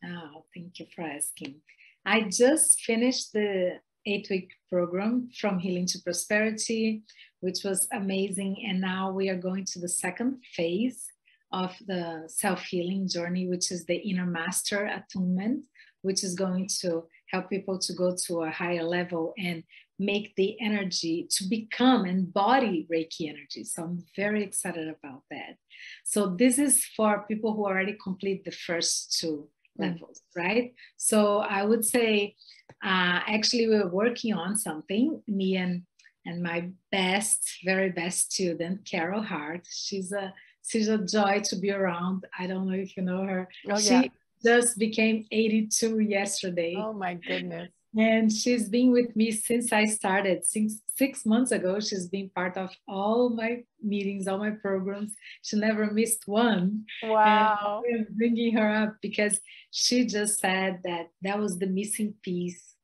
Oh, 0.04 0.44
thank 0.54 0.78
you 0.78 0.86
for 0.94 1.02
asking. 1.02 1.56
I 2.04 2.28
just 2.30 2.80
finished 2.82 3.32
the 3.32 3.80
eight 4.06 4.28
week 4.30 4.50
program 4.70 5.28
from 5.38 5.58
healing 5.58 5.86
to 5.86 5.98
prosperity, 6.02 7.02
which 7.40 7.64
was 7.64 7.88
amazing. 7.92 8.64
And 8.68 8.80
now 8.80 9.10
we 9.10 9.28
are 9.28 9.36
going 9.36 9.64
to 9.72 9.80
the 9.80 9.88
second 9.88 10.38
phase 10.54 11.04
of 11.52 11.74
the 11.86 12.24
self 12.26 12.62
healing 12.62 13.08
journey, 13.08 13.48
which 13.48 13.70
is 13.70 13.84
the 13.86 13.96
inner 13.96 14.26
master 14.26 14.86
attunement, 14.86 15.64
which 16.02 16.22
is 16.22 16.34
going 16.34 16.68
to 16.80 17.04
help 17.30 17.50
people 17.50 17.78
to 17.78 17.92
go 17.92 18.16
to 18.26 18.42
a 18.42 18.50
higher 18.50 18.84
level 18.84 19.34
and 19.38 19.62
make 19.98 20.34
the 20.36 20.56
energy 20.60 21.26
to 21.28 21.44
become 21.48 22.04
and 22.04 22.20
embody 22.20 22.86
Reiki 22.92 23.28
energy. 23.28 23.64
So 23.64 23.82
I'm 23.82 24.04
very 24.16 24.44
excited 24.44 24.88
about 24.88 25.22
that. 25.30 25.56
So 26.04 26.36
this 26.38 26.58
is 26.58 26.84
for 26.96 27.24
people 27.26 27.54
who 27.54 27.66
already 27.66 27.96
complete 28.02 28.44
the 28.44 28.52
first 28.52 29.18
two 29.18 29.48
mm. 29.78 29.84
levels, 29.84 30.22
right? 30.36 30.74
So 30.96 31.38
I 31.38 31.64
would 31.64 31.84
say, 31.84 32.36
uh, 32.84 33.20
actually, 33.26 33.68
we're 33.68 33.88
working 33.88 34.34
on 34.34 34.56
something. 34.56 35.22
Me 35.26 35.56
and 35.56 35.82
and 36.26 36.42
my 36.42 36.68
best, 36.92 37.60
very 37.64 37.90
best 37.90 38.32
student, 38.32 38.84
Carol 38.84 39.22
Hart. 39.22 39.66
She's 39.70 40.12
a 40.12 40.34
she's 40.68 40.88
a 40.88 40.98
joy 40.98 41.40
to 41.44 41.56
be 41.56 41.70
around. 41.70 42.26
I 42.38 42.46
don't 42.46 42.68
know 42.68 42.76
if 42.76 42.96
you 42.96 43.02
know 43.02 43.24
her. 43.24 43.48
Oh, 43.70 43.78
she 43.78 43.90
yeah. 43.90 44.04
just 44.44 44.78
became 44.78 45.26
82 45.30 45.98
yesterday. 46.00 46.76
Oh 46.78 46.92
my 46.92 47.14
goodness. 47.14 47.70
And 47.96 48.30
she's 48.30 48.68
been 48.68 48.92
with 48.92 49.16
me 49.16 49.30
since 49.30 49.72
I 49.72 49.86
started 49.86 50.44
six, 50.44 50.82
six 50.94 51.24
months 51.24 51.52
ago. 51.52 51.80
She's 51.80 52.06
been 52.06 52.28
part 52.28 52.56
of 52.58 52.70
all 52.86 53.30
my 53.30 53.64
meetings, 53.82 54.28
all 54.28 54.38
my 54.38 54.50
programs. 54.50 55.14
She 55.42 55.56
never 55.56 55.90
missed 55.90 56.28
one. 56.28 56.84
Wow. 57.02 57.82
And 57.88 58.06
I'm 58.06 58.14
bringing 58.16 58.54
her 58.56 58.70
up 58.70 58.96
because 59.00 59.40
she 59.70 60.04
just 60.04 60.38
said 60.38 60.80
that 60.84 61.08
that 61.22 61.38
was 61.38 61.58
the 61.58 61.66
missing 61.66 62.14
piece 62.22 62.74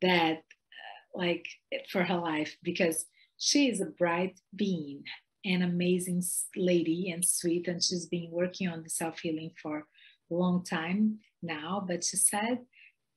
that, 0.00 0.38
uh, 0.38 1.18
like, 1.18 1.46
for 1.90 2.02
her 2.02 2.16
life, 2.16 2.56
because 2.62 3.04
she 3.38 3.68
is 3.68 3.82
a 3.82 3.86
bright 3.86 4.40
being 4.54 5.04
an 5.46 5.62
amazing 5.62 6.22
lady 6.56 7.10
and 7.10 7.24
sweet, 7.24 7.68
and 7.68 7.82
she's 7.82 8.06
been 8.06 8.30
working 8.30 8.68
on 8.68 8.82
the 8.82 8.90
self 8.90 9.20
healing 9.20 9.52
for 9.62 9.86
a 10.30 10.34
long 10.34 10.64
time 10.64 11.18
now. 11.42 11.84
But 11.86 12.04
she 12.04 12.16
said 12.16 12.58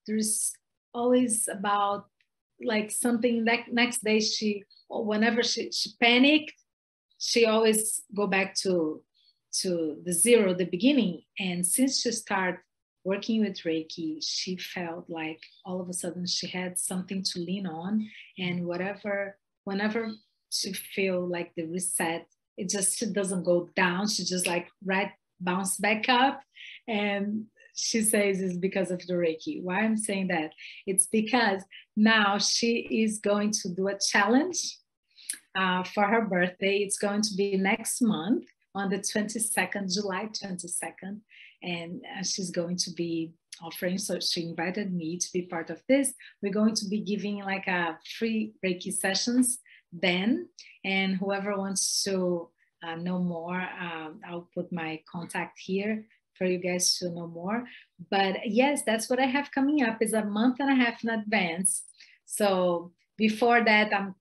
there's 0.07 0.53
always 0.93 1.47
about 1.47 2.05
like 2.63 2.91
something 2.91 3.45
that 3.45 3.71
next 3.71 4.03
day 4.03 4.19
she, 4.19 4.63
whenever 4.89 5.43
she, 5.43 5.71
she 5.71 5.91
panicked, 5.99 6.53
she 7.17 7.45
always 7.45 8.01
go 8.15 8.27
back 8.27 8.55
to 8.55 9.01
to 9.51 9.97
the 10.05 10.13
zero, 10.13 10.53
the 10.53 10.65
beginning. 10.65 11.23
And 11.39 11.65
since 11.65 12.01
she 12.01 12.11
started 12.11 12.59
working 13.03 13.41
with 13.41 13.63
Reiki, 13.63 14.19
she 14.21 14.55
felt 14.57 15.09
like 15.09 15.41
all 15.65 15.81
of 15.81 15.89
a 15.89 15.93
sudden 15.93 16.27
she 16.27 16.47
had 16.47 16.77
something 16.77 17.23
to 17.23 17.39
lean 17.39 17.65
on, 17.65 18.07
and 18.37 18.65
whatever, 18.65 19.37
whenever 19.63 20.11
to 20.51 20.73
feel 20.73 21.27
like 21.27 21.53
the 21.55 21.65
reset. 21.65 22.27
It 22.57 22.69
just 22.69 23.01
doesn't 23.13 23.43
go 23.43 23.69
down. 23.75 24.07
She 24.07 24.23
just 24.25 24.47
like 24.47 24.67
right 24.83 25.11
bounce 25.39 25.77
back 25.77 26.09
up. 26.09 26.41
And 26.87 27.45
she 27.73 28.01
says 28.01 28.41
it's 28.41 28.57
because 28.57 28.91
of 28.91 29.05
the 29.07 29.13
reiki. 29.13 29.63
Why 29.63 29.79
i'm 29.81 29.97
saying 29.97 30.27
that? 30.27 30.51
It's 30.85 31.07
because 31.07 31.63
now 31.95 32.37
she 32.37 32.87
is 33.03 33.19
going 33.19 33.51
to 33.61 33.69
do 33.69 33.87
a 33.87 33.97
challenge 33.97 34.77
uh, 35.57 35.83
for 35.83 36.03
her 36.03 36.25
birthday. 36.25 36.77
It's 36.79 36.97
going 36.97 37.21
to 37.21 37.35
be 37.35 37.57
next 37.57 38.01
month 38.01 38.45
on 38.75 38.89
the 38.89 38.99
22nd 38.99 39.91
july 39.93 40.27
22nd 40.27 41.21
and 41.63 42.01
uh, 42.17 42.23
she's 42.23 42.51
going 42.51 42.77
to 42.77 42.91
be 42.91 43.33
offering 43.61 43.97
so 43.97 44.19
she 44.19 44.47
invited 44.47 44.93
me 44.93 45.17
to 45.17 45.27
be 45.33 45.41
part 45.43 45.69
of 45.69 45.81
this. 45.87 46.13
We're 46.41 46.53
going 46.53 46.75
to 46.75 46.87
be 46.87 47.01
giving 47.01 47.39
like 47.43 47.67
a 47.67 47.97
free 48.17 48.53
reiki 48.65 48.93
sessions 48.93 49.59
then. 49.91 50.49
And 50.83 51.17
whoever 51.17 51.57
wants 51.57 52.03
to 52.03 52.49
uh, 52.83 52.95
know 52.95 53.19
more, 53.19 53.61
um, 53.79 54.21
I'll 54.27 54.49
put 54.53 54.71
my 54.71 55.01
contact 55.11 55.59
here 55.59 56.05
for 56.37 56.45
you 56.45 56.57
guys 56.57 56.97
to 56.97 57.09
know 57.09 57.27
more. 57.27 57.65
But 58.09 58.37
yes, 58.45 58.83
that's 58.85 59.09
what 59.09 59.19
I 59.19 59.25
have 59.25 59.51
coming 59.51 59.83
up 59.83 60.01
is 60.01 60.13
a 60.13 60.23
month 60.23 60.57
and 60.59 60.71
a 60.71 60.75
half 60.75 61.03
in 61.03 61.09
advance. 61.09 61.83
So 62.25 62.93
before 63.17 63.63
that, 63.65 63.93
I'm 63.93 64.15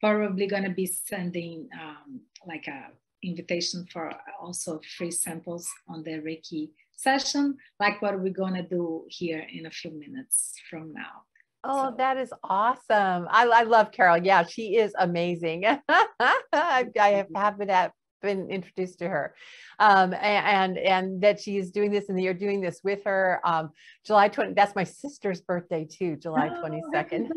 probably 0.00 0.46
going 0.46 0.64
to 0.64 0.70
be 0.70 0.86
sending 0.86 1.68
um, 1.80 2.20
like 2.46 2.66
a 2.66 2.88
invitation 3.22 3.86
for 3.92 4.12
also 4.40 4.80
free 4.98 5.12
samples 5.12 5.70
on 5.88 6.02
the 6.02 6.20
Reiki 6.20 6.70
session, 6.96 7.56
like 7.78 8.02
what 8.02 8.18
we're 8.20 8.32
going 8.32 8.54
to 8.54 8.62
do 8.62 9.04
here 9.08 9.46
in 9.52 9.66
a 9.66 9.70
few 9.70 9.92
minutes 9.92 10.54
from 10.68 10.92
now. 10.92 11.22
Oh, 11.64 11.90
so. 11.90 11.96
that 11.96 12.16
is 12.16 12.32
awesome. 12.42 13.28
I, 13.30 13.46
I 13.46 13.62
love 13.62 13.92
Carol. 13.92 14.18
Yeah, 14.18 14.44
she 14.44 14.76
is 14.76 14.92
amazing. 14.98 15.64
I, 15.88 16.86
I 17.00 17.08
have, 17.10 17.28
have 17.34 17.58
been 17.58 17.70
at 17.70 17.92
been 18.22 18.48
introduced 18.50 19.00
to 19.00 19.08
her 19.08 19.34
um, 19.80 20.14
and 20.14 20.78
and 20.78 21.20
that 21.20 21.40
she 21.40 21.58
is 21.58 21.72
doing 21.72 21.90
this 21.90 22.08
and 22.08 22.22
you're 22.22 22.32
doing 22.32 22.60
this 22.60 22.80
with 22.82 23.02
her 23.04 23.40
um, 23.44 23.70
july 24.04 24.28
20 24.28 24.54
that's 24.54 24.74
my 24.74 24.84
sister's 24.84 25.40
birthday 25.40 25.84
too 25.84 26.16
july 26.16 26.48
22nd 26.48 27.28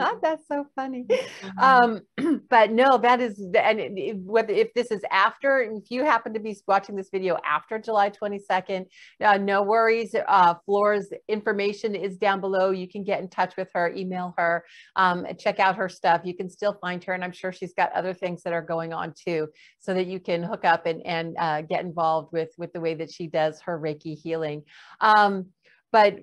oh, 0.00 0.18
that's 0.22 0.46
so 0.46 0.66
funny. 0.76 1.06
Um, 1.60 2.00
but 2.50 2.70
no 2.70 2.98
that 2.98 3.20
is 3.20 3.44
and 3.54 4.26
whether 4.26 4.52
if 4.52 4.72
this 4.74 4.90
is 4.90 5.02
after 5.10 5.60
if 5.60 5.90
you 5.90 6.04
happen 6.04 6.32
to 6.34 6.40
be 6.40 6.56
watching 6.66 6.96
this 6.96 7.08
video 7.10 7.36
after 7.44 7.78
july 7.78 8.10
22nd 8.10 8.86
uh, 9.22 9.38
no 9.38 9.62
worries 9.62 10.14
uh, 10.28 10.54
Flor's 10.64 11.08
information 11.28 11.94
is 11.94 12.16
down 12.16 12.40
below. 12.40 12.70
You 12.70 12.88
can 12.88 13.04
get 13.04 13.20
in 13.20 13.28
touch 13.28 13.56
with 13.56 13.68
her 13.74 13.92
email 13.94 14.34
her 14.38 14.64
um, 14.96 15.26
check 15.38 15.58
out 15.58 15.76
her 15.76 15.88
stuff. 15.88 16.22
You 16.24 16.36
can 16.36 16.48
still 16.48 16.76
find 16.80 17.02
her 17.04 17.12
and 17.12 17.24
i'm 17.24 17.32
sure 17.32 17.52
she's 17.52 17.74
got 17.74 17.92
other 17.92 18.14
things 18.14 18.42
that 18.42 18.52
are 18.52 18.62
going 18.62 18.92
on 18.92 19.14
too 19.16 19.48
so 19.78 19.94
that 19.94 20.06
you 20.06 20.20
can 20.20 20.42
hook 20.42 20.64
up 20.64 20.86
and, 20.86 21.04
and 21.06 21.36
uh, 21.38 21.62
get 21.62 21.84
involved 21.84 22.32
with, 22.32 22.50
with 22.58 22.72
the 22.72 22.80
way 22.80 22.94
that 22.94 23.10
she 23.10 23.26
does 23.26 23.60
her 23.62 23.78
Reiki 23.78 24.16
healing. 24.16 24.62
Um, 25.00 25.39
but 25.92 26.18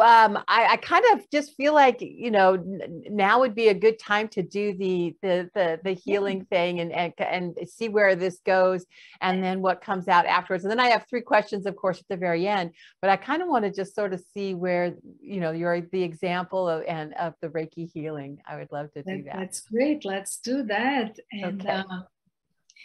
um, 0.00 0.38
I, 0.48 0.66
I, 0.70 0.76
kind 0.78 1.04
of 1.12 1.28
just 1.30 1.54
feel 1.54 1.74
like 1.74 1.98
you 2.00 2.30
know 2.30 2.54
n- 2.54 3.04
now 3.10 3.40
would 3.40 3.54
be 3.54 3.68
a 3.68 3.74
good 3.74 3.98
time 3.98 4.28
to 4.28 4.42
do 4.42 4.74
the 4.76 5.14
the 5.20 5.50
the, 5.54 5.80
the 5.84 5.92
healing 5.92 6.46
thing 6.46 6.80
and, 6.80 6.92
and 6.92 7.12
and 7.18 7.58
see 7.68 7.88
where 7.90 8.16
this 8.16 8.38
goes 8.46 8.86
and 9.20 9.44
then 9.44 9.60
what 9.60 9.82
comes 9.82 10.08
out 10.08 10.24
afterwards. 10.24 10.64
And 10.64 10.70
then 10.70 10.80
i 10.80 10.88
have 10.88 11.04
three 11.10 11.20
questions 11.20 11.66
of 11.66 11.76
course 11.76 11.98
at 11.98 12.08
the 12.08 12.16
very 12.16 12.48
end 12.48 12.70
but 13.02 13.10
i 13.10 13.16
kind 13.16 13.42
of 13.42 13.48
want 13.48 13.66
to 13.66 13.70
just 13.70 13.94
sort 13.94 14.14
of 14.14 14.22
see 14.32 14.54
where 14.54 14.94
you 15.20 15.40
know 15.40 15.52
you're 15.52 15.82
the 15.82 16.02
example 16.02 16.68
of 16.68 16.82
and 16.88 17.14
of 17.14 17.34
the 17.40 17.48
reiki 17.48 17.90
healing. 17.92 18.38
I 18.46 18.56
would 18.56 18.70
love 18.72 18.92
to 18.92 19.02
do 19.02 19.22
that. 19.24 19.36
that's 19.36 19.60
great. 19.60 20.04
Let's 20.04 20.38
do 20.38 20.62
that. 20.64 21.18
And 21.32 21.60
okay. 21.62 21.82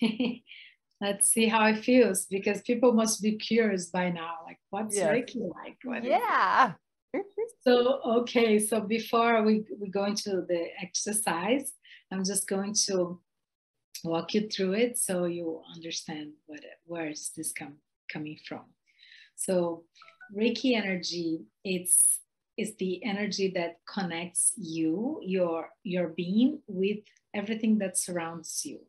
uh, 0.01 0.07
let's 1.01 1.29
see 1.31 1.47
how 1.47 1.65
it 1.67 1.83
feels 1.83 2.25
because 2.25 2.61
people 2.61 2.93
must 2.93 3.21
be 3.21 3.37
curious 3.37 3.87
by 3.87 4.09
now 4.09 4.35
like 4.45 4.59
what's 4.69 4.95
yes. 4.95 5.09
reiki 5.09 5.49
like? 5.55 5.77
What 5.83 6.03
yeah. 6.03 6.73
So 7.63 8.01
okay 8.19 8.59
so 8.59 8.81
before 8.81 9.43
we, 9.43 9.63
we 9.79 9.89
go 9.89 10.05
into 10.05 10.43
the 10.47 10.67
exercise 10.81 11.73
i'm 12.11 12.23
just 12.23 12.47
going 12.47 12.73
to 12.87 13.19
walk 14.03 14.33
you 14.33 14.47
through 14.47 14.73
it 14.73 14.97
so 14.97 15.25
you 15.25 15.61
understand 15.75 16.31
what 16.45 16.59
where 16.85 17.07
is 17.07 17.31
this 17.35 17.51
come, 17.51 17.77
coming 18.11 18.37
from. 18.47 18.65
So 19.35 19.83
reiki 20.35 20.75
energy 20.75 21.41
it's 21.63 22.19
is 22.57 22.75
the 22.77 23.03
energy 23.05 23.51
that 23.55 23.77
connects 23.87 24.53
you 24.57 25.19
your 25.23 25.69
your 25.83 26.09
being 26.09 26.59
with 26.67 26.99
everything 27.33 27.77
that 27.79 27.97
surrounds 27.97 28.61
you 28.65 28.79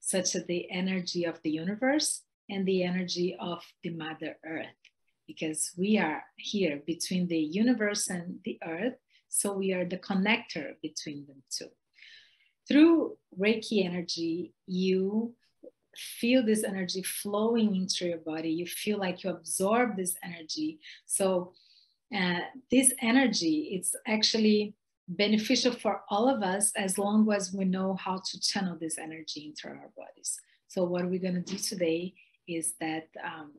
such 0.00 0.34
as 0.34 0.44
the 0.46 0.70
energy 0.70 1.24
of 1.24 1.40
the 1.42 1.50
universe 1.50 2.22
and 2.48 2.66
the 2.66 2.82
energy 2.82 3.36
of 3.38 3.62
the 3.82 3.90
Mother 3.90 4.36
Earth, 4.44 4.66
because 5.26 5.72
we 5.76 5.98
are 5.98 6.24
here 6.36 6.82
between 6.86 7.28
the 7.28 7.38
universe 7.38 8.08
and 8.08 8.38
the 8.44 8.58
earth. 8.66 8.94
So 9.28 9.52
we 9.52 9.74
are 9.74 9.84
the 9.84 9.98
connector 9.98 10.72
between 10.82 11.26
them 11.26 11.42
two. 11.50 11.68
Through 12.66 13.18
Reiki 13.38 13.84
energy, 13.84 14.54
you 14.66 15.34
feel 15.94 16.44
this 16.44 16.64
energy 16.64 17.02
flowing 17.02 17.76
into 17.76 18.06
your 18.06 18.18
body. 18.18 18.50
You 18.50 18.66
feel 18.66 18.98
like 18.98 19.22
you 19.22 19.30
absorb 19.30 19.96
this 19.96 20.14
energy. 20.22 20.80
So 21.04 21.52
uh, 22.14 22.40
this 22.70 22.92
energy, 23.02 23.70
it's 23.72 23.94
actually 24.06 24.74
beneficial 25.08 25.72
for 25.72 26.02
all 26.10 26.28
of 26.28 26.42
us 26.42 26.70
as 26.76 26.98
long 26.98 27.30
as 27.32 27.52
we 27.52 27.64
know 27.64 27.94
how 27.94 28.20
to 28.30 28.40
channel 28.40 28.76
this 28.78 28.98
energy 28.98 29.46
into 29.46 29.68
our 29.68 29.90
bodies. 29.96 30.38
So 30.68 30.84
what 30.84 31.06
we're 31.06 31.18
going 31.18 31.42
to 31.42 31.52
do 31.52 31.56
today 31.56 32.14
is 32.46 32.74
that 32.80 33.08
um, 33.24 33.52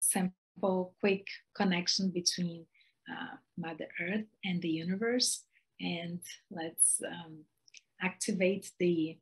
simple, 0.00 0.94
quick 1.00 1.26
connection 1.56 2.10
between 2.10 2.66
uh, 3.10 3.36
Mother 3.58 3.88
Earth 4.00 4.26
and 4.44 4.62
the 4.62 4.68
universe. 4.68 5.44
And 5.80 6.20
let's 6.50 7.00
um, 7.04 7.44
activate 8.00 8.70
the 8.78 9.18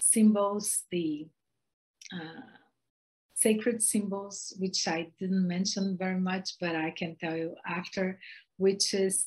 symbols, 0.00 0.84
the 0.92 1.26
uh, 2.12 2.46
sacred 3.34 3.82
symbols, 3.82 4.54
which 4.58 4.86
I 4.86 5.08
didn't 5.18 5.48
mention 5.48 5.96
very 5.98 6.20
much, 6.20 6.50
but 6.60 6.76
I 6.76 6.90
can 6.90 7.16
tell 7.16 7.36
you 7.36 7.56
after, 7.66 8.20
which 8.56 8.94
is 8.94 9.26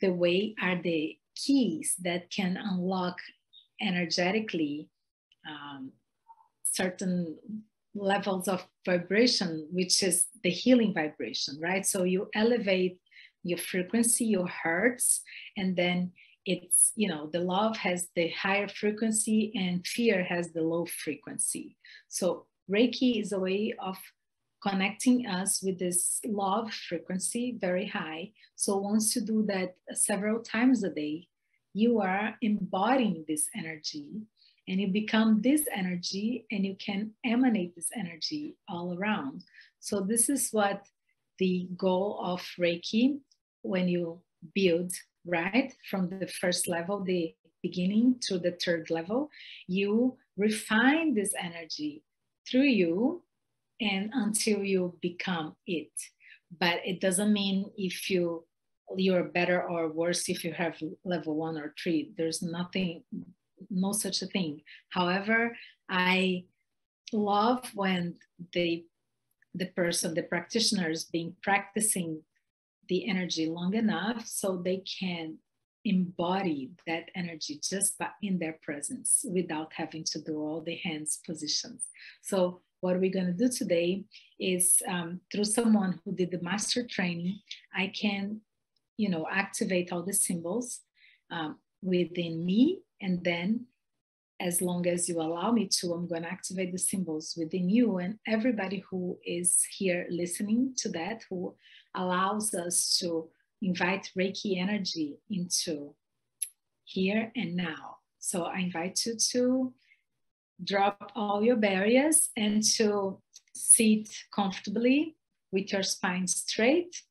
the 0.00 0.12
way 0.12 0.54
are 0.60 0.80
the 0.82 1.16
keys 1.34 1.94
that 2.02 2.30
can 2.30 2.56
unlock 2.56 3.18
energetically 3.80 4.88
um, 5.48 5.92
certain 6.64 7.38
levels 7.94 8.48
of 8.48 8.66
vibration, 8.84 9.68
which 9.72 10.02
is 10.02 10.26
the 10.42 10.50
healing 10.50 10.94
vibration, 10.94 11.58
right? 11.60 11.84
So 11.84 12.04
you 12.04 12.28
elevate 12.34 12.98
your 13.42 13.58
frequency, 13.58 14.26
your 14.26 14.48
hertz, 14.48 15.22
and 15.56 15.76
then 15.76 16.12
it's, 16.44 16.92
you 16.96 17.08
know, 17.08 17.28
the 17.32 17.40
love 17.40 17.76
has 17.76 18.08
the 18.14 18.28
higher 18.30 18.68
frequency 18.68 19.52
and 19.54 19.86
fear 19.86 20.24
has 20.24 20.52
the 20.52 20.62
low 20.62 20.86
frequency. 20.86 21.76
So 22.08 22.46
Reiki 22.70 23.20
is 23.20 23.32
a 23.32 23.38
way 23.38 23.74
of 23.78 23.96
connecting 24.62 25.26
us 25.26 25.62
with 25.62 25.78
this 25.78 26.20
love 26.26 26.72
frequency 26.72 27.56
very 27.60 27.86
high. 27.86 28.32
So 28.56 28.76
once 28.78 29.14
you 29.14 29.22
do 29.22 29.44
that 29.46 29.76
several 29.92 30.40
times 30.42 30.82
a 30.84 30.90
day, 30.90 31.28
you 31.74 32.00
are 32.00 32.34
embodying 32.42 33.24
this 33.28 33.48
energy 33.56 34.22
and 34.66 34.80
you 34.80 34.88
become 34.88 35.40
this 35.42 35.64
energy 35.74 36.44
and 36.50 36.66
you 36.66 36.76
can 36.76 37.12
emanate 37.24 37.74
this 37.74 37.90
energy 37.96 38.56
all 38.68 38.96
around. 38.98 39.44
So 39.80 40.00
this 40.00 40.28
is 40.28 40.50
what 40.50 40.82
the 41.38 41.68
goal 41.76 42.20
of 42.22 42.40
Reiki 42.58 43.20
when 43.62 43.88
you 43.88 44.20
build, 44.54 44.92
right? 45.24 45.72
From 45.90 46.08
the 46.08 46.26
first 46.26 46.68
level, 46.68 47.02
the 47.02 47.34
beginning 47.62 48.16
to 48.22 48.38
the 48.38 48.56
third 48.64 48.90
level, 48.90 49.30
you 49.66 50.16
refine 50.36 51.14
this 51.14 51.32
energy 51.40 52.02
through 52.48 52.62
you 52.62 53.22
and 53.80 54.10
until 54.14 54.62
you 54.62 54.96
become 55.00 55.54
it. 55.66 55.90
But 56.58 56.80
it 56.84 57.00
doesn't 57.00 57.32
mean 57.32 57.70
if 57.76 58.10
you 58.10 58.44
you're 58.96 59.24
better 59.24 59.62
or 59.62 59.88
worse 59.88 60.30
if 60.30 60.44
you 60.44 60.52
have 60.54 60.80
level 61.04 61.36
one 61.36 61.58
or 61.58 61.74
three. 61.80 62.12
There's 62.16 62.42
nothing 62.42 63.04
no 63.70 63.92
such 63.92 64.22
a 64.22 64.26
thing. 64.26 64.62
However 64.90 65.56
i 65.90 66.44
love 67.12 67.70
when 67.74 68.14
the 68.52 68.84
the 69.54 69.66
person 69.66 70.14
the 70.14 70.22
practitioners 70.22 71.04
being 71.04 71.34
practicing 71.42 72.22
the 72.88 73.08
energy 73.08 73.46
long 73.46 73.74
enough 73.74 74.26
so 74.26 74.56
they 74.56 74.82
can 75.00 75.38
embody 75.84 76.70
that 76.86 77.08
energy 77.14 77.60
just 77.62 77.98
by 77.98 78.08
in 78.22 78.38
their 78.38 78.58
presence 78.62 79.24
without 79.32 79.72
having 79.74 80.04
to 80.04 80.20
do 80.20 80.36
all 80.36 80.60
the 80.60 80.76
hands 80.76 81.20
positions. 81.24 81.86
So 82.22 82.60
what 82.80 82.98
we're 82.98 83.12
going 83.12 83.26
to 83.26 83.32
do 83.32 83.48
today 83.48 84.04
is 84.38 84.76
um, 84.88 85.20
through 85.32 85.44
someone 85.44 86.00
who 86.04 86.14
did 86.14 86.30
the 86.30 86.42
master 86.42 86.86
training, 86.86 87.40
I 87.74 87.88
can, 87.88 88.40
you 88.96 89.08
know, 89.08 89.26
activate 89.30 89.92
all 89.92 90.02
the 90.02 90.12
symbols 90.12 90.80
um, 91.30 91.58
within 91.82 92.44
me. 92.44 92.80
And 93.00 93.22
then 93.24 93.66
as 94.40 94.62
long 94.62 94.86
as 94.86 95.08
you 95.08 95.20
allow 95.20 95.50
me 95.50 95.68
to, 95.80 95.92
I'm 95.92 96.06
going 96.06 96.22
to 96.22 96.30
activate 96.30 96.72
the 96.72 96.78
symbols 96.78 97.34
within 97.36 97.68
you 97.68 97.98
and 97.98 98.18
everybody 98.26 98.84
who 98.88 99.18
is 99.24 99.64
here 99.76 100.06
listening 100.10 100.74
to 100.78 100.88
that, 100.90 101.22
who 101.28 101.54
allows 101.94 102.54
us 102.54 102.96
to 103.00 103.28
invite 103.60 104.10
Reiki 104.16 104.60
energy 104.60 105.18
into 105.30 105.94
here 106.84 107.32
and 107.34 107.56
now. 107.56 107.96
So 108.20 108.44
I 108.44 108.60
invite 108.60 109.04
you 109.04 109.16
to 109.32 109.72
drop 110.62 111.12
all 111.14 111.42
your 111.42 111.56
barriers 111.56 112.30
and 112.36 112.62
to 112.62 113.20
sit 113.54 114.08
comfortably 114.34 115.16
with 115.52 115.72
your 115.72 115.82
spine 115.82 116.26
straight. 116.26 117.02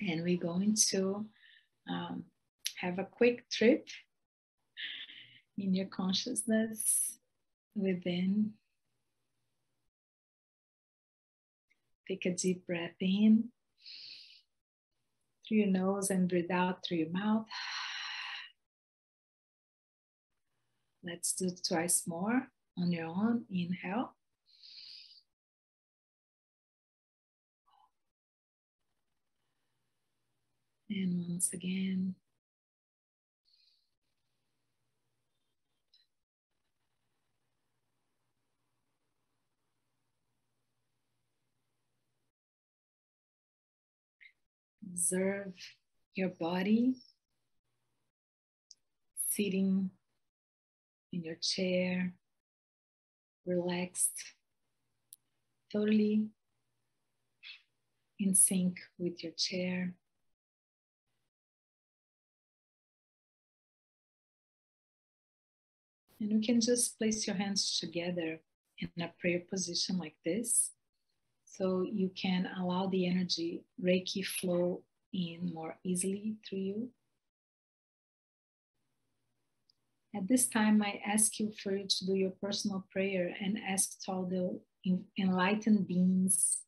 And 0.00 0.22
we're 0.22 0.38
going 0.38 0.76
to 0.90 1.26
um, 1.88 2.24
have 2.76 2.98
a 2.98 3.04
quick 3.04 3.48
trip 3.50 3.88
in 5.56 5.74
your 5.74 5.86
consciousness 5.86 7.18
within. 7.74 8.52
Take 12.06 12.26
a 12.26 12.34
deep 12.34 12.66
breath 12.66 12.94
in 13.00 13.48
through 15.46 15.58
your 15.58 15.66
nose 15.68 16.10
and 16.10 16.28
breathe 16.28 16.50
out 16.50 16.84
through 16.84 16.98
your 16.98 17.10
mouth. 17.10 17.46
Let's 21.02 21.32
do 21.32 21.50
twice 21.50 22.02
more 22.06 22.48
on 22.78 22.92
your 22.92 23.06
own. 23.06 23.44
Inhale. 23.50 24.12
And 30.88 31.26
once 31.28 31.52
again, 31.52 32.14
observe 44.96 45.52
your 46.14 46.28
body 46.28 46.94
sitting 49.28 49.90
in 51.12 51.22
your 51.24 51.34
chair 51.34 52.14
relaxed, 53.46 54.34
totally 55.72 56.26
in 58.18 58.34
sync 58.34 58.78
with 58.98 59.22
your 59.22 59.32
chair. 59.32 59.94
And 66.20 66.30
you 66.32 66.40
can 66.40 66.60
just 66.60 66.98
place 66.98 67.26
your 67.26 67.36
hands 67.36 67.78
together 67.78 68.40
in 68.78 69.02
a 69.02 69.12
prayer 69.20 69.42
position 69.50 69.98
like 69.98 70.16
this. 70.24 70.72
so 71.44 71.86
you 71.90 72.10
can 72.14 72.48
allow 72.60 72.86
the 72.86 73.06
energy 73.06 73.64
Reiki 73.82 74.24
flow 74.24 74.82
in 75.12 75.52
more 75.54 75.78
easily 75.84 76.36
through 76.46 76.58
you. 76.58 76.90
At 80.16 80.28
this 80.28 80.48
time, 80.48 80.80
I 80.80 80.98
ask 81.06 81.38
you 81.38 81.52
for 81.62 81.76
you 81.76 81.86
to 81.86 82.06
do 82.06 82.14
your 82.14 82.32
personal 82.42 82.86
prayer 82.90 83.36
and 83.38 83.58
ask 83.68 83.98
all 84.08 84.24
the 84.24 84.58
enlightened 85.18 85.86
beings 85.86 86.62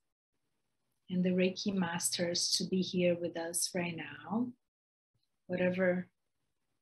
and 1.09 1.25
the 1.25 1.31
Reiki 1.31 1.73
masters 1.73 2.51
to 2.59 2.65
be 2.65 2.83
here 2.83 3.17
with 3.19 3.39
us 3.39 3.71
right 3.75 3.97
now. 3.97 4.49
Whatever 5.47 6.09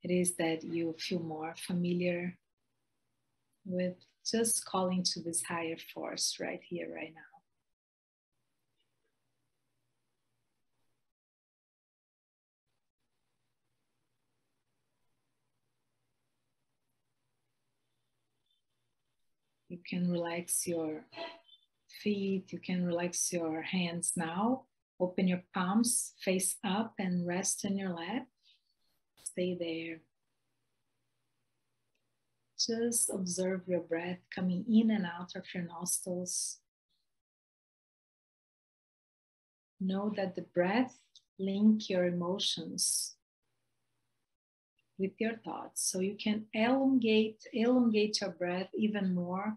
it 0.03 0.11
is 0.11 0.35
that 0.37 0.65
you 0.65 0.97
feel 0.99 1.21
more 1.21 1.55
familiar 1.57 2.37
with, 3.65 3.95
just 4.29 4.65
calling 4.65 5.05
to 5.05 5.21
this 5.21 5.45
higher 5.45 5.77
force 5.95 6.39
right 6.41 6.61
here, 6.69 6.93
right 6.93 7.15
now. 7.15 7.36
You 19.69 19.79
can 19.89 20.11
relax 20.11 20.67
your 20.67 21.05
feet, 22.03 22.53
you 22.53 22.61
can 22.61 22.85
relax 22.85 23.33
your 23.33 23.63
hands 23.63 24.13
now. 24.17 24.65
Open 24.99 25.29
your 25.29 25.43
palms, 25.53 26.13
face 26.21 26.57
up, 26.65 26.95
and 26.99 27.27
rest 27.27 27.65
in 27.65 27.77
your 27.77 27.91
lap. 27.91 28.27
Stay 29.25 29.57
there. 29.59 30.01
Just 32.59 33.11
observe 33.13 33.63
your 33.67 33.81
breath 33.81 34.21
coming 34.35 34.65
in 34.69 34.91
and 34.91 35.05
out 35.05 35.33
of 35.35 35.45
your 35.53 35.65
nostrils. 35.65 36.59
Know 39.79 40.11
that 40.17 40.35
the 40.35 40.47
breath 40.55 40.99
link 41.39 41.91
your 41.91 42.07
emotions 42.07 43.16
with 44.99 45.13
your 45.19 45.37
thoughts. 45.45 45.91
So 45.91 46.01
you 46.01 46.17
can 46.17 46.47
elongate, 46.53 47.47
elongate 47.53 48.21
your 48.21 48.31
breath 48.31 48.69
even 48.75 49.15
more 49.15 49.57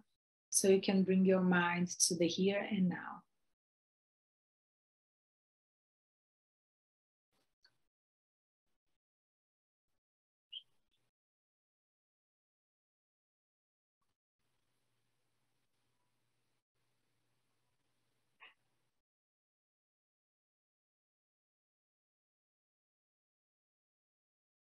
so 0.50 0.68
you 0.68 0.82
can 0.82 1.04
bring 1.04 1.26
your 1.26 1.42
mind 1.42 1.88
to 2.08 2.16
the 2.16 2.28
here 2.28 2.66
and 2.70 2.90
now. 2.90 3.24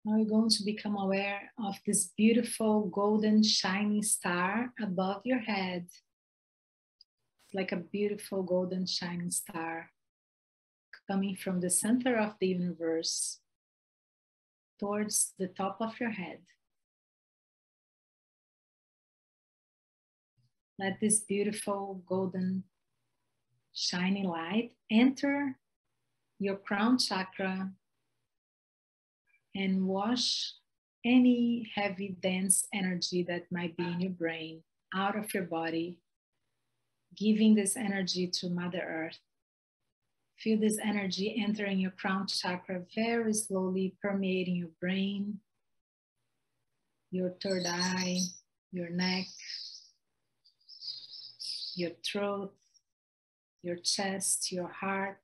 Now 0.06 0.18
you're 0.18 0.28
going 0.28 0.50
to 0.50 0.66
become 0.66 0.98
aware 0.98 1.54
of 1.64 1.76
this 1.86 2.12
beautiful 2.18 2.88
golden 2.88 3.42
shining 3.42 4.04
star 4.04 4.74
above 4.82 5.22
your 5.24 5.40
head. 5.40 5.86
It's 7.46 7.54
like 7.54 7.72
a 7.72 7.78
beautiful 7.78 8.44
golden 8.44 8.86
shining 8.86 9.32
star 9.32 9.92
coming 11.10 11.38
from 11.38 11.62
the 11.62 11.70
center 11.70 12.18
of 12.18 12.34
the 12.42 12.48
universe 12.48 13.40
towards 14.78 15.34
the 15.40 15.48
top 15.48 15.78
of 15.80 15.98
your 16.02 16.12
head. 16.12 16.40
Let 20.78 21.00
this 21.00 21.22
beautiful 21.22 22.04
golden 22.06 22.66
shining 23.74 24.26
light 24.26 24.74
enter 24.92 25.58
your 26.40 26.58
crown 26.58 26.98
chakra 26.98 27.72
and 29.56 29.86
wash 29.86 30.54
any 31.06 31.70
heavy, 31.76 32.16
dense 32.22 32.66
energy 32.74 33.24
that 33.24 33.52
might 33.52 33.76
be 33.78 33.84
in 33.84 34.00
your 34.00 34.12
brain 34.12 34.64
out 34.96 35.18
of 35.18 35.34
your 35.34 35.44
body, 35.44 35.98
giving 37.18 37.56
this 37.56 37.76
energy 37.76 38.28
to 38.28 38.50
Mother 38.50 38.84
Earth. 38.86 39.20
Feel 40.40 40.60
this 40.60 40.78
energy 40.84 41.42
entering 41.46 41.80
your 41.80 41.92
crown 41.92 42.28
chakra 42.28 42.82
very 42.96 43.34
slowly, 43.34 43.96
permeating 44.02 44.56
your 44.56 44.72
brain, 44.80 45.40
your 47.12 47.30
third 47.42 47.64
eye, 47.68 48.18
your 48.72 48.90
neck, 48.90 49.26
your 51.76 51.92
throat, 52.06 52.54
your 53.62 53.78
chest, 53.78 54.52
your 54.52 54.68
heart, 54.68 55.23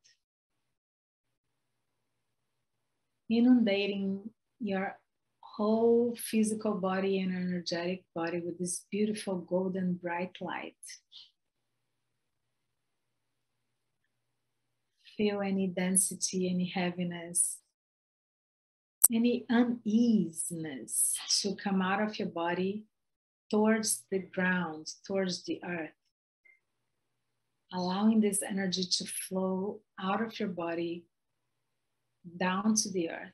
inundating 3.29 4.29
your 4.59 4.97
whole 5.41 6.15
physical 6.17 6.73
body 6.73 7.19
and 7.19 7.35
energetic 7.35 8.03
body 8.15 8.39
with 8.39 8.57
this 8.57 8.85
beautiful 8.89 9.37
golden 9.37 9.93
bright 9.93 10.35
light. 10.39 10.75
Feel 15.17 15.41
any 15.41 15.67
density, 15.67 16.49
any 16.49 16.65
heaviness, 16.65 17.57
any 19.11 19.45
uneasiness 19.49 21.13
to 21.41 21.55
come 21.55 21.81
out 21.81 22.01
of 22.01 22.17
your 22.17 22.29
body 22.29 22.85
towards 23.51 24.03
the 24.11 24.19
ground, 24.19 24.87
towards 25.05 25.43
the 25.43 25.59
earth. 25.65 25.91
Allowing 27.73 28.21
this 28.21 28.41
energy 28.41 28.83
to 28.83 29.05
flow 29.05 29.81
out 30.01 30.21
of 30.21 30.39
your 30.39 30.49
body 30.49 31.05
down 32.37 32.75
to 32.75 32.91
the 32.91 33.09
earth. 33.09 33.33